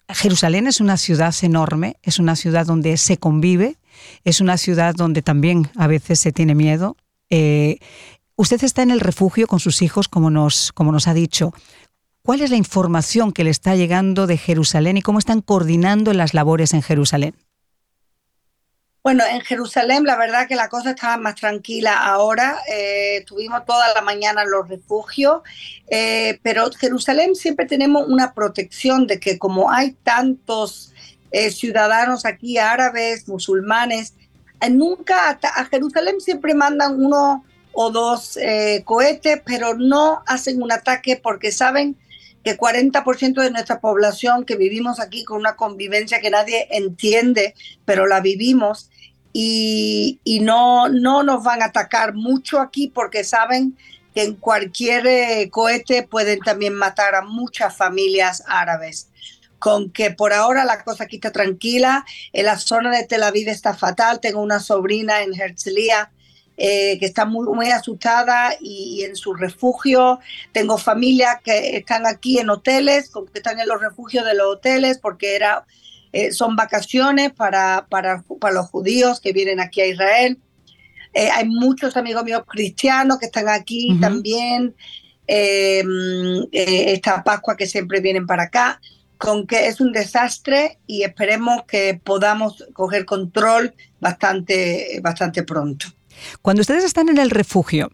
Jerusalén 0.09 0.67
es 0.67 0.81
una 0.81 0.97
ciudad 0.97 1.35
enorme, 1.43 1.97
es 2.03 2.19
una 2.19 2.35
ciudad 2.35 2.65
donde 2.65 2.97
se 2.97 3.19
convive, 3.19 3.77
es 4.25 4.41
una 4.41 4.57
ciudad 4.57 4.95
donde 4.95 5.23
también 5.23 5.71
a 5.77 5.87
veces 5.87 6.19
se 6.21 6.33
tiene 6.33 6.55
miedo. 6.55 6.97
Eh, 7.31 7.79
usted 8.37 8.63
está 8.63 8.83
en 8.83 8.91
el 8.91 9.01
refugio 9.01 9.47
con 9.47 9.61
sus 9.61 9.83
hijos, 9.83 10.09
como 10.09 10.31
nos, 10.31 10.73
como 10.73 10.93
nos 10.93 11.09
ha 11.09 11.15
dicho. 11.15 11.53
¿Cuál 12.23 12.43
es 12.43 12.51
la 12.51 12.57
información 12.57 13.33
que 13.33 13.45
le 13.45 13.51
está 13.51 13.75
llegando 13.75 14.27
de 14.27 14.37
Jerusalén 14.37 14.97
y 14.97 15.03
cómo 15.03 15.19
están 15.19 15.41
coordinando 15.41 16.13
las 16.13 16.35
labores 16.35 16.75
en 16.75 16.83
Jerusalén? 16.83 17.35
Bueno, 19.03 19.25
en 19.25 19.41
Jerusalén 19.41 20.05
la 20.05 20.17
verdad 20.17 20.47
que 20.47 20.55
la 20.55 20.69
cosa 20.69 20.91
estaba 20.91 21.17
más 21.17 21.37
tranquila 21.37 21.97
ahora. 21.97 22.59
Eh, 22.71 23.25
tuvimos 23.27 23.65
toda 23.65 23.95
la 23.95 24.03
mañana 24.03 24.45
los 24.45 24.69
refugios, 24.69 25.41
eh, 25.89 26.39
pero 26.43 26.71
Jerusalén 26.73 27.35
siempre 27.35 27.65
tenemos 27.65 28.07
una 28.07 28.35
protección 28.35 29.07
de 29.07 29.19
que 29.19 29.39
como 29.39 29.71
hay 29.71 29.93
tantos 29.93 30.93
eh, 31.31 31.51
ciudadanos 31.51 32.25
aquí, 32.25 32.59
árabes, 32.59 33.29
musulmanes, 33.29 34.15
nunca 34.71 35.39
a 35.43 35.65
Jerusalén 35.67 36.21
siempre 36.21 36.55
mandan 36.55 37.03
uno 37.03 37.45
o 37.73 37.91
dos 37.91 38.37
cohetes, 38.85 39.41
pero 39.47 39.75
no 39.75 40.23
hacen 40.27 40.61
un 40.61 40.73
ataque 40.73 41.21
porque 41.23 41.53
saben 41.53 41.97
que 42.43 42.59
40% 42.59 43.41
de 43.41 43.51
nuestra 43.53 43.81
población 43.81 44.45
que 44.45 44.57
vivimos 44.57 44.99
aquí 44.99 45.25
con 45.25 45.39
una 45.39 45.55
convivencia 45.55 46.21
que 46.21 46.31
nadie 46.31 46.67
entiende, 46.73 47.55
pero 47.85 48.09
la 48.09 48.21
vivimos, 48.21 48.91
y, 49.33 50.41
no, 50.43 50.89
no 50.89 51.23
nos 51.23 51.45
van 51.45 51.63
a 51.63 51.67
atacar 51.67 52.15
mucho 52.15 52.61
aquí 52.61 52.89
porque 52.89 53.25
saben 53.25 53.77
que 54.15 54.25
en 54.25 54.35
cualquier 54.35 55.07
eh, 55.07 55.49
cohete 55.51 56.03
pueden 56.03 56.41
también 56.41 56.75
matar 56.75 57.15
a 57.15 57.23
muchas 57.23 57.77
familias 57.77 58.43
árabes. 58.47 59.08
Con 59.59 59.91
que 59.91 60.11
por 60.11 60.33
ahora 60.33 60.65
la 60.65 60.85
cosa 60.85 61.05
aquí 61.05 61.17
está 61.17 61.33
tranquila, 61.33 62.05
en 62.33 62.47
la 62.47 62.59
zona 62.59 62.97
de 62.97 63.05
Tel 63.05 63.23
Aviv 63.23 63.49
está 63.49 63.75
fatal, 63.75 64.21
tengo 64.21 64.41
una 64.41 64.61
sobrina 64.61 65.23
en 65.23 65.35
Herzliya 65.35 66.11
eh, 66.57 66.99
que 66.99 67.07
está 67.07 67.25
muy, 67.25 67.47
muy 67.47 67.71
asustada 67.71 68.51
y, 68.61 69.03
en 69.05 69.17
su 69.17 69.35
refugio. 69.35 70.21
Tengo 70.53 70.79
familias 70.79 71.37
que 71.43 71.77
están 71.77 72.07
aquí 72.07 72.39
en 72.39 72.51
hoteles, 72.51 73.11
que 73.11 73.39
están 73.39 73.61
en 73.61 73.69
los 73.69 73.81
refugios 73.81 74.25
de 74.25 74.35
los 74.35 74.47
hoteles 74.57 74.99
porque 74.99 75.37
era 75.37 75.65
eh, 76.13 76.33
son 76.33 76.57
vacaciones 76.57 77.33
para, 77.33 77.87
para, 77.89 78.25
para, 78.41 78.55
los 78.55 78.67
judíos 78.69 79.21
que 79.21 79.33
vienen 79.33 79.61
aquí 79.61 79.81
a 79.81 79.87
Israel. 79.87 80.39
Eh, 81.13 81.29
hay 81.31 81.47
muchos 81.47 81.97
amigos 81.97 82.25
míos 82.25 82.43
cristianos 82.47 83.19
que 83.19 83.27
están 83.27 83.49
aquí 83.49 83.97
también. 84.01 84.75
Eh, 85.27 85.85
esta 86.53 87.23
Pascua 87.23 87.57
que 87.57 87.67
siempre 87.67 88.01
vienen 88.01 88.27
para 88.27 88.45
acá, 88.45 88.81
con 89.19 89.47
que 89.47 89.69
es 89.69 89.81
un 89.81 89.93
desastre 89.93 90.79
y 90.87 91.03
esperemos 91.03 91.65
que 91.67 92.01
podamos 92.03 92.65
coger 92.73 93.05
control 93.05 93.75
bastante, 94.01 95.01
bastante 95.03 95.43
pronto. 95.43 95.87
Cuando 96.43 96.63
ustedes 96.63 96.85
están 96.85 97.09
en 97.09 97.19
el 97.19 97.31
refugio, 97.31 97.91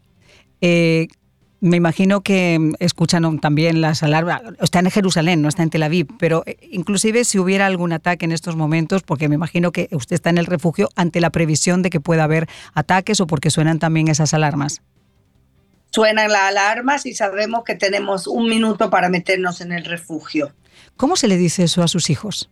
me 1.64 1.78
imagino 1.78 2.20
que 2.20 2.72
escuchan 2.78 3.38
también 3.38 3.80
las 3.80 4.02
alarmas. 4.02 4.42
Está 4.60 4.80
en 4.80 4.90
Jerusalén, 4.90 5.40
no 5.40 5.48
está 5.48 5.62
en 5.62 5.70
Tel 5.70 5.82
Aviv, 5.82 6.08
pero 6.18 6.42
eh, 6.44 6.58
inclusive 6.70 7.24
si 7.24 7.38
hubiera 7.38 7.64
algún 7.64 7.94
ataque 7.94 8.26
en 8.26 8.32
estos 8.32 8.54
momentos, 8.54 9.02
porque 9.02 9.30
me 9.30 9.34
imagino 9.34 9.72
que 9.72 9.88
usted 9.92 10.14
está 10.14 10.28
en 10.28 10.36
el 10.36 10.44
refugio 10.44 10.90
ante 10.94 11.22
la 11.22 11.30
previsión 11.30 11.80
de 11.80 11.88
que 11.88 12.00
pueda 12.00 12.24
haber 12.24 12.48
ataques 12.74 13.18
o 13.20 13.26
porque 13.26 13.48
suenan 13.48 13.78
también 13.78 14.08
esas 14.08 14.34
alarmas. 14.34 14.82
Suenan 15.94 16.32
las 16.32 16.42
alarmas 16.42 17.06
y 17.06 17.14
sabemos 17.14 17.62
que 17.62 17.76
tenemos 17.76 18.26
un 18.26 18.48
minuto 18.48 18.90
para 18.90 19.08
meternos 19.08 19.60
en 19.60 19.70
el 19.70 19.84
refugio. 19.84 20.52
¿Cómo 20.96 21.14
se 21.14 21.28
le 21.28 21.36
dice 21.36 21.62
eso 21.62 21.84
a 21.84 21.86
sus 21.86 22.10
hijos? 22.10 22.50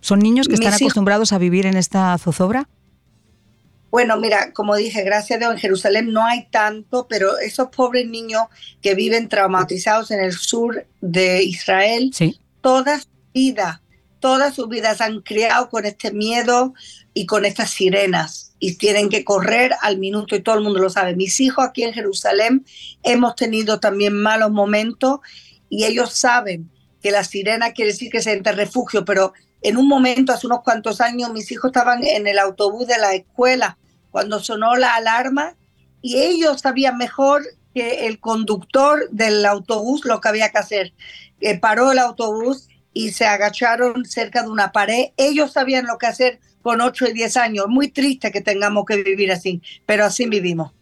¿Son 0.00 0.20
niños 0.20 0.46
que 0.46 0.54
están 0.54 0.72
acostumbrados 0.72 1.32
a 1.32 1.38
vivir 1.38 1.66
en 1.66 1.76
esta 1.76 2.16
zozobra? 2.18 2.68
Bueno, 3.90 4.16
mira, 4.16 4.52
como 4.52 4.76
dije, 4.76 5.02
gracias 5.02 5.38
a 5.38 5.40
Dios 5.40 5.52
en 5.54 5.58
Jerusalén 5.58 6.12
no 6.12 6.24
hay 6.24 6.46
tanto, 6.52 7.08
pero 7.08 7.36
esos 7.38 7.66
pobres 7.70 8.06
niños 8.06 8.42
que 8.80 8.94
viven 8.94 9.28
traumatizados 9.28 10.12
en 10.12 10.20
el 10.20 10.32
sur 10.32 10.86
de 11.00 11.42
Israel, 11.42 12.14
toda 12.60 13.00
su 13.00 13.08
vida 13.34 13.82
toda 14.22 14.52
su 14.52 14.68
vida 14.68 14.94
se 14.94 15.02
han 15.02 15.20
criado 15.20 15.68
con 15.68 15.84
este 15.84 16.12
miedo 16.12 16.74
y 17.14 17.26
con 17.26 17.44
estas 17.44 17.70
sirenas 17.70 18.54
y 18.58 18.76
tienen 18.76 19.08
que 19.08 19.24
correr 19.24 19.72
al 19.80 19.98
minuto 19.98 20.36
y 20.36 20.42
todo 20.42 20.56
el 20.56 20.62
mundo 20.62 20.78
lo 20.78 20.90
sabe. 20.90 21.16
Mis 21.16 21.40
hijos 21.40 21.64
aquí 21.64 21.82
en 21.82 21.92
Jerusalén 21.92 22.64
hemos 23.02 23.34
tenido 23.34 23.80
también 23.80 24.14
malos 24.14 24.50
momentos 24.50 25.20
y 25.68 25.84
ellos 25.84 26.12
saben 26.12 26.70
que 27.02 27.10
la 27.10 27.24
sirena 27.24 27.72
quiere 27.72 27.90
decir 27.90 28.10
que 28.10 28.22
se 28.22 28.32
entra 28.32 28.52
refugio, 28.52 29.04
pero 29.04 29.32
en 29.62 29.76
un 29.76 29.88
momento, 29.88 30.32
hace 30.32 30.46
unos 30.46 30.62
cuantos 30.62 31.00
años, 31.00 31.32
mis 31.32 31.50
hijos 31.52 31.68
estaban 31.68 32.04
en 32.04 32.26
el 32.26 32.38
autobús 32.38 32.86
de 32.86 32.98
la 32.98 33.14
escuela 33.14 33.78
cuando 34.10 34.40
sonó 34.40 34.76
la 34.76 34.94
alarma 34.94 35.56
y 36.00 36.18
ellos 36.18 36.60
sabían 36.60 36.98
mejor 36.98 37.42
que 37.74 38.06
el 38.06 38.18
conductor 38.18 39.08
del 39.10 39.46
autobús 39.46 40.04
lo 40.04 40.20
que 40.20 40.28
había 40.28 40.50
que 40.50 40.58
hacer. 40.58 40.92
Eh, 41.40 41.58
paró 41.58 41.92
el 41.92 41.98
autobús 41.98 42.68
y 42.92 43.12
se 43.12 43.24
agacharon 43.24 44.04
cerca 44.04 44.42
de 44.42 44.50
una 44.50 44.72
pared. 44.72 45.10
Ellos 45.16 45.52
sabían 45.52 45.86
lo 45.86 45.96
que 45.96 46.06
hacer 46.06 46.40
con 46.62 46.80
8 46.80 47.08
y 47.08 47.12
10 47.12 47.36
años. 47.36 47.66
Muy 47.68 47.88
triste 47.88 48.30
que 48.30 48.40
tengamos 48.40 48.84
que 48.86 49.02
vivir 49.02 49.32
así, 49.32 49.60
pero 49.86 50.04
así 50.04 50.26
vivimos. 50.26 50.72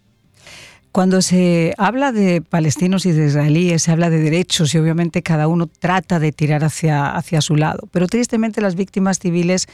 Cuando 0.92 1.22
se 1.22 1.72
habla 1.78 2.10
de 2.10 2.42
palestinos 2.42 3.06
y 3.06 3.12
de 3.12 3.26
israelíes, 3.26 3.82
se 3.82 3.92
habla 3.92 4.10
de 4.10 4.18
derechos 4.18 4.74
y 4.74 4.78
obviamente 4.78 5.22
cada 5.22 5.46
uno 5.46 5.68
trata 5.68 6.18
de 6.18 6.32
tirar 6.32 6.64
hacia, 6.64 7.14
hacia 7.14 7.40
su 7.40 7.54
lado. 7.54 7.88
Pero 7.92 8.08
tristemente 8.08 8.60
las 8.60 8.74
víctimas 8.74 9.20
civiles 9.20 9.68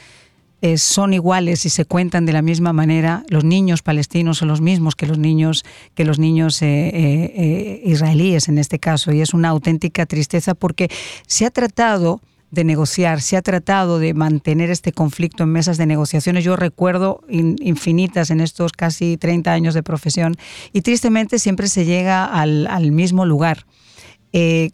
eh, 0.61 0.77
son 0.77 1.13
iguales 1.13 1.65
y 1.65 1.69
se 1.69 1.85
cuentan 1.85 2.25
de 2.25 2.33
la 2.33 2.41
misma 2.41 2.71
manera. 2.71 3.23
Los 3.29 3.43
niños 3.43 3.83
palestinos 3.83 4.37
son 4.39 4.47
los 4.47 4.59
mismos 4.59 4.95
que 4.95 5.05
los 5.05 5.19
niños, 5.19 5.65
que 5.95 6.03
los 6.03 6.17
niños 6.17 6.61
eh, 6.61 6.91
eh, 6.93 7.81
israelíes 7.85 8.47
en 8.47 8.57
este 8.57 8.77
caso. 8.77 9.11
Y 9.11 9.21
es 9.21 9.33
una 9.33 9.49
auténtica 9.49 10.05
tristeza 10.07 10.53
porque 10.53 10.89
se 11.27 11.45
ha 11.45 11.51
tratado 11.51 12.21
de 12.51 12.63
negociar, 12.63 13.21
se 13.21 13.35
ha 13.35 13.41
tratado 13.41 13.99
de 13.99 14.13
mantener 14.13 14.69
este 14.69 14.91
conflicto 14.91 15.43
en 15.43 15.51
mesas 15.51 15.77
de 15.77 15.85
negociaciones. 15.85 16.43
Yo 16.43 16.55
recuerdo 16.55 17.21
infinitas 17.29 18.29
en 18.29 18.39
estos 18.39 18.71
casi 18.71 19.17
30 19.17 19.51
años 19.51 19.73
de 19.73 19.83
profesión 19.83 20.35
y 20.71 20.81
tristemente 20.81 21.39
siempre 21.39 21.67
se 21.67 21.85
llega 21.85 22.25
al, 22.25 22.91
mismo 22.91 23.25
lugar. 23.25 23.65
Eh, 24.31 24.71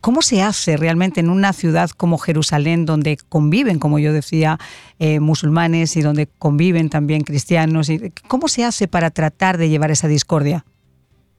¿Cómo 0.00 0.22
se 0.22 0.42
hace 0.42 0.76
realmente 0.76 1.20
en 1.20 1.30
una 1.30 1.52
ciudad 1.52 1.90
como 1.90 2.18
Jerusalén, 2.18 2.86
donde 2.86 3.18
conviven, 3.28 3.78
como 3.78 4.00
yo 4.00 4.12
decía, 4.12 4.58
eh, 4.98 5.20
musulmanes 5.20 5.96
y 5.96 6.00
donde 6.00 6.26
conviven 6.26 6.88
también 6.88 7.22
cristianos? 7.22 7.88
¿Cómo 8.26 8.48
se 8.48 8.64
hace 8.64 8.88
para 8.88 9.10
tratar 9.10 9.58
de 9.58 9.68
llevar 9.68 9.92
esa 9.92 10.08
discordia? 10.08 10.64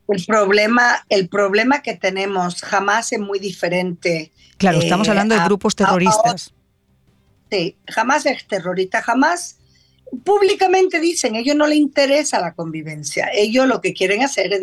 El 0.08 0.26
problema, 0.26 1.06
el 1.10 1.30
problema 1.30 1.82
que 1.82 1.95
tenemos 1.95 2.62
jamás 2.62 3.12
es 3.14 3.20
muy 3.20 3.39
diferente 3.39 4.32
Claro, 4.58 4.80
estamos 4.80 5.10
hablando 5.10 5.36
de 5.36 5.41
eh, 5.41 5.45
grupos 5.45 5.76
terroristas. 5.76 6.54
sí, 7.51 7.76
jamás 7.88 8.26
es 8.26 8.47
terrorista, 8.47 9.01
jamás 9.01 9.58
públicamente 10.24 11.01
dicen, 11.01 11.36
ellos 11.36 11.56
no 11.56 11.68
les 11.68 11.80
interesa 11.80 12.39
la 12.39 12.54
convivencia, 12.54 13.30
ellos 13.34 13.68
lo 13.68 13.82
que 13.82 13.93
quieren 13.93 14.24
hacer 14.24 14.54
es 14.54 14.62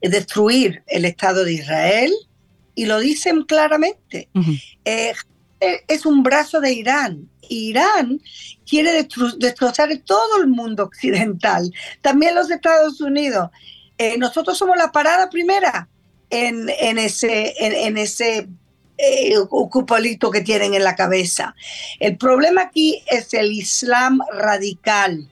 destruir 0.00 0.82
el 0.86 1.04
Estado 1.04 1.44
de 1.44 1.52
Israel 1.52 2.12
y 2.74 2.86
lo 2.86 2.98
dicen 2.98 3.42
claramente. 3.42 4.28
Eh, 4.84 5.12
es 5.60 6.06
un 6.06 6.22
brazo 6.22 6.60
de 6.60 6.72
Irán. 6.72 7.28
Irán 7.48 8.20
quiere 8.68 9.08
destrozar 9.38 9.90
todo 10.04 10.42
el 10.42 10.48
mundo 10.48 10.84
occidental, 10.84 11.72
también 12.02 12.34
los 12.34 12.50
Estados 12.50 13.00
Unidos. 13.00 13.50
Eh, 13.96 14.16
nosotros 14.18 14.56
somos 14.56 14.76
la 14.76 14.92
parada 14.92 15.28
primera 15.28 15.88
en, 16.30 16.68
en 16.68 16.98
ese, 16.98 17.54
en, 17.58 17.98
ese 17.98 18.48
eh, 18.96 19.34
cupolito 19.48 20.30
que 20.30 20.42
tienen 20.42 20.74
en 20.74 20.84
la 20.84 20.94
cabeza. 20.94 21.54
El 21.98 22.16
problema 22.16 22.62
aquí 22.62 23.02
es 23.06 23.34
el 23.34 23.50
Islam 23.50 24.20
radical, 24.32 25.28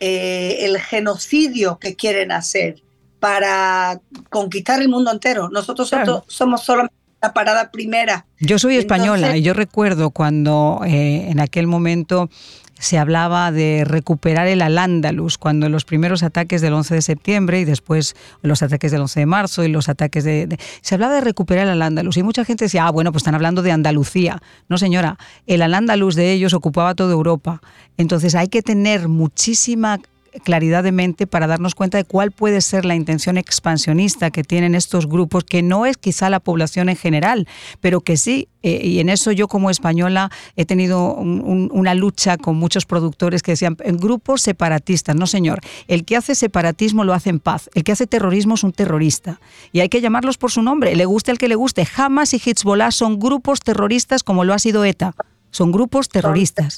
eh, 0.00 0.58
el 0.60 0.80
genocidio 0.80 1.78
que 1.78 1.96
quieren 1.96 2.32
hacer 2.32 2.82
para 3.20 4.00
conquistar 4.30 4.80
el 4.80 4.88
mundo 4.88 5.10
entero. 5.10 5.50
Nosotros 5.50 5.92
somos 6.28 6.64
solamente 6.64 6.97
la 7.20 7.32
parada 7.32 7.70
primera. 7.70 8.26
Yo 8.40 8.58
soy 8.58 8.76
española 8.76 9.36
y 9.36 9.42
yo 9.42 9.54
recuerdo 9.54 10.10
cuando 10.10 10.80
eh, 10.86 11.30
en 11.30 11.40
aquel 11.40 11.66
momento 11.66 12.30
se 12.78 12.98
hablaba 12.98 13.50
de 13.50 13.84
recuperar 13.84 14.46
el 14.46 14.62
Al-Ándalus 14.62 15.36
cuando 15.36 15.68
los 15.68 15.84
primeros 15.84 16.22
ataques 16.22 16.60
del 16.60 16.74
11 16.74 16.94
de 16.94 17.02
septiembre 17.02 17.60
y 17.60 17.64
después 17.64 18.14
los 18.42 18.62
ataques 18.62 18.92
del 18.92 19.00
11 19.00 19.20
de 19.20 19.26
marzo 19.26 19.64
y 19.64 19.68
los 19.68 19.88
ataques 19.88 20.24
de... 20.24 20.58
se 20.80 20.94
hablaba 20.94 21.14
de 21.14 21.20
recuperar 21.20 21.66
el 21.66 21.72
Al-Ándalus 21.72 22.16
y 22.16 22.22
mucha 22.22 22.44
gente 22.44 22.66
decía, 22.66 22.86
ah, 22.86 22.90
bueno, 22.90 23.10
pues 23.10 23.22
están 23.22 23.34
hablando 23.34 23.62
de 23.62 23.72
Andalucía. 23.72 24.40
No, 24.68 24.78
señora, 24.78 25.18
el 25.46 25.62
Al-Ándalus 25.62 26.14
de 26.14 26.32
ellos 26.32 26.54
ocupaba 26.54 26.94
toda 26.94 27.12
Europa. 27.12 27.60
Entonces 27.96 28.34
hay 28.36 28.48
que 28.48 28.62
tener 28.62 29.08
muchísima 29.08 29.98
claridad 30.40 30.82
de 30.82 30.92
mente 30.92 31.26
para 31.26 31.46
darnos 31.46 31.74
cuenta 31.74 31.98
de 31.98 32.04
cuál 32.04 32.32
puede 32.32 32.60
ser 32.60 32.84
la 32.84 32.94
intención 32.94 33.36
expansionista 33.38 34.30
que 34.30 34.44
tienen 34.44 34.74
estos 34.74 35.06
grupos, 35.06 35.44
que 35.44 35.62
no 35.62 35.86
es 35.86 35.96
quizá 35.96 36.30
la 36.30 36.40
población 36.40 36.88
en 36.88 36.96
general, 36.96 37.46
pero 37.80 38.00
que 38.00 38.16
sí, 38.16 38.48
eh, 38.62 38.80
y 38.84 39.00
en 39.00 39.08
eso 39.08 39.32
yo 39.32 39.48
como 39.48 39.70
española 39.70 40.30
he 40.56 40.64
tenido 40.64 41.14
una 41.14 41.94
lucha 41.94 42.36
con 42.36 42.56
muchos 42.56 42.86
productores 42.86 43.42
que 43.42 43.52
decían, 43.52 43.76
grupos 43.94 44.42
separatistas, 44.42 45.14
no 45.16 45.26
señor, 45.26 45.60
el 45.86 46.04
que 46.04 46.16
hace 46.16 46.34
separatismo 46.34 47.04
lo 47.04 47.14
hace 47.14 47.30
en 47.30 47.40
paz, 47.40 47.70
el 47.74 47.84
que 47.84 47.92
hace 47.92 48.06
terrorismo 48.06 48.54
es 48.54 48.64
un 48.64 48.72
terrorista, 48.72 49.40
y 49.72 49.80
hay 49.80 49.88
que 49.88 50.00
llamarlos 50.00 50.38
por 50.38 50.50
su 50.50 50.62
nombre, 50.62 50.96
le 50.96 51.04
guste 51.04 51.30
al 51.30 51.38
que 51.38 51.48
le 51.48 51.54
guste, 51.54 51.86
Hamas 51.96 52.34
y 52.34 52.40
Hezbollah 52.44 52.90
son 52.90 53.18
grupos 53.18 53.60
terroristas 53.60 54.22
como 54.22 54.44
lo 54.44 54.54
ha 54.54 54.58
sido 54.58 54.84
ETA, 54.84 55.14
son 55.50 55.72
grupos 55.72 56.08
terroristas 56.08 56.76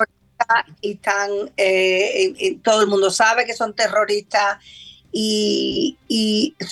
y 0.80 0.92
están, 0.92 1.30
eh, 1.56 2.58
todo 2.62 2.82
el 2.82 2.88
mundo 2.88 3.10
sabe 3.10 3.44
que 3.44 3.54
son 3.54 3.74
terroristas 3.74 4.58
y, 5.12 5.96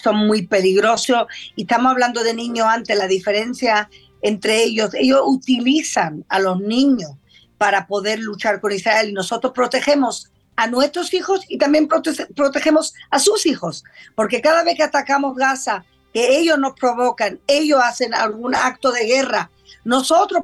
son 0.02 0.26
muy 0.26 0.46
peligrosos. 0.46 1.26
Y 1.56 1.62
estamos 1.62 1.92
hablando 1.92 2.22
de 2.22 2.34
niños 2.34 2.66
antes, 2.66 2.96
la 2.96 3.06
diferencia 3.06 3.88
entre 4.20 4.64
ellos, 4.64 4.94
ellos 4.94 5.20
utilizan 5.24 6.24
a 6.28 6.40
los 6.40 6.60
niños 6.60 7.12
para 7.56 7.86
poder 7.86 8.18
luchar 8.18 8.60
con 8.60 8.72
Israel 8.72 9.10
y 9.10 9.12
nosotros 9.12 9.52
protegemos 9.52 10.30
a 10.56 10.66
nuestros 10.66 11.14
hijos 11.14 11.42
y 11.48 11.56
también 11.56 11.88
protegemos 11.88 12.94
a 13.10 13.20
sus 13.20 13.46
hijos, 13.46 13.84
porque 14.16 14.40
cada 14.40 14.64
vez 14.64 14.74
que 14.74 14.82
atacamos 14.82 15.36
Gaza, 15.36 15.84
que 16.12 16.38
ellos 16.38 16.58
nos 16.58 16.72
provocan, 16.72 17.38
ellos 17.46 17.80
hacen 17.82 18.12
algún 18.12 18.56
acto 18.56 18.90
de 18.90 19.04
guerra, 19.04 19.52
nosotros 19.84 20.42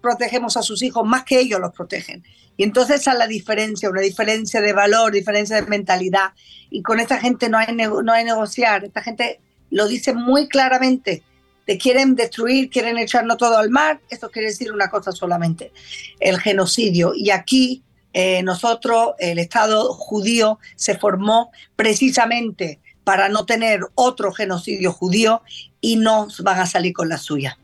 protegemos 0.00 0.56
a 0.56 0.62
sus 0.62 0.82
hijos 0.82 1.06
más 1.06 1.24
que 1.24 1.38
ellos 1.38 1.60
los 1.60 1.72
protegen. 1.72 2.24
Y 2.62 2.64
entonces 2.64 3.04
es 3.08 3.14
la 3.14 3.26
diferencia, 3.26 3.90
una 3.90 4.02
diferencia 4.02 4.60
de 4.60 4.72
valor, 4.72 5.10
diferencia 5.10 5.56
de 5.56 5.66
mentalidad. 5.66 6.30
Y 6.70 6.80
con 6.82 7.00
esta 7.00 7.18
gente 7.18 7.48
no 7.48 7.58
hay, 7.58 7.74
no 7.74 8.12
hay 8.12 8.22
negociar. 8.22 8.84
Esta 8.84 9.02
gente 9.02 9.40
lo 9.70 9.88
dice 9.88 10.14
muy 10.14 10.46
claramente. 10.46 11.24
Te 11.66 11.76
quieren 11.76 12.14
destruir, 12.14 12.70
quieren 12.70 12.98
echarnos 12.98 13.36
todo 13.36 13.58
al 13.58 13.70
mar. 13.70 14.00
Esto 14.10 14.30
quiere 14.30 14.50
decir 14.50 14.70
una 14.70 14.90
cosa 14.90 15.10
solamente, 15.10 15.72
el 16.20 16.38
genocidio. 16.38 17.14
Y 17.16 17.30
aquí 17.30 17.82
eh, 18.12 18.44
nosotros, 18.44 19.14
el 19.18 19.40
Estado 19.40 19.92
judío 19.92 20.60
se 20.76 20.96
formó 20.96 21.50
precisamente 21.74 22.78
para 23.02 23.28
no 23.28 23.44
tener 23.44 23.80
otro 23.96 24.30
genocidio 24.32 24.92
judío 24.92 25.42
y 25.80 25.96
no 25.96 26.28
van 26.44 26.60
a 26.60 26.66
salir 26.66 26.92
con 26.92 27.08
la 27.08 27.18
suya. 27.18 27.58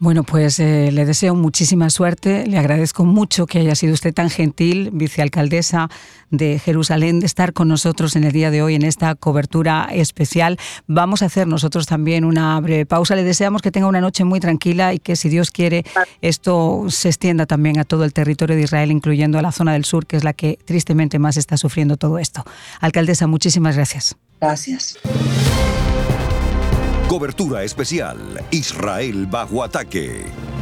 Bueno, 0.00 0.22
pues 0.22 0.60
eh, 0.60 0.90
le 0.92 1.04
deseo 1.04 1.34
muchísima 1.34 1.90
suerte. 1.90 2.46
Le 2.46 2.56
agradezco 2.56 3.04
mucho 3.04 3.46
que 3.46 3.58
haya 3.58 3.74
sido 3.74 3.94
usted 3.94 4.14
tan 4.14 4.30
gentil, 4.30 4.90
vicealcaldesa 4.92 5.88
de 6.30 6.60
Jerusalén, 6.60 7.18
de 7.18 7.26
estar 7.26 7.52
con 7.52 7.66
nosotros 7.66 8.14
en 8.14 8.22
el 8.22 8.30
día 8.30 8.52
de 8.52 8.62
hoy 8.62 8.76
en 8.76 8.84
esta 8.84 9.16
cobertura 9.16 9.88
especial. 9.90 10.56
Vamos 10.86 11.22
a 11.22 11.26
hacer 11.26 11.48
nosotros 11.48 11.86
también 11.86 12.24
una 12.24 12.60
breve 12.60 12.86
pausa. 12.86 13.16
Le 13.16 13.24
deseamos 13.24 13.60
que 13.60 13.72
tenga 13.72 13.88
una 13.88 14.00
noche 14.00 14.22
muy 14.22 14.38
tranquila 14.38 14.94
y 14.94 15.00
que, 15.00 15.16
si 15.16 15.28
Dios 15.28 15.50
quiere, 15.50 15.84
esto 16.20 16.84
se 16.90 17.08
extienda 17.08 17.46
también 17.46 17.80
a 17.80 17.84
todo 17.84 18.04
el 18.04 18.12
territorio 18.12 18.54
de 18.54 18.62
Israel, 18.62 18.92
incluyendo 18.92 19.36
a 19.38 19.42
la 19.42 19.50
zona 19.50 19.72
del 19.72 19.84
sur, 19.84 20.06
que 20.06 20.16
es 20.16 20.22
la 20.22 20.32
que 20.32 20.60
tristemente 20.64 21.18
más 21.18 21.36
está 21.36 21.56
sufriendo 21.56 21.96
todo 21.96 22.20
esto. 22.20 22.44
Alcaldesa, 22.80 23.26
muchísimas 23.26 23.74
gracias. 23.74 24.16
Gracias. 24.40 24.96
Cobertura 27.08 27.62
especial. 27.64 28.18
Israel 28.50 29.26
bajo 29.26 29.62
ataque. 29.62 30.57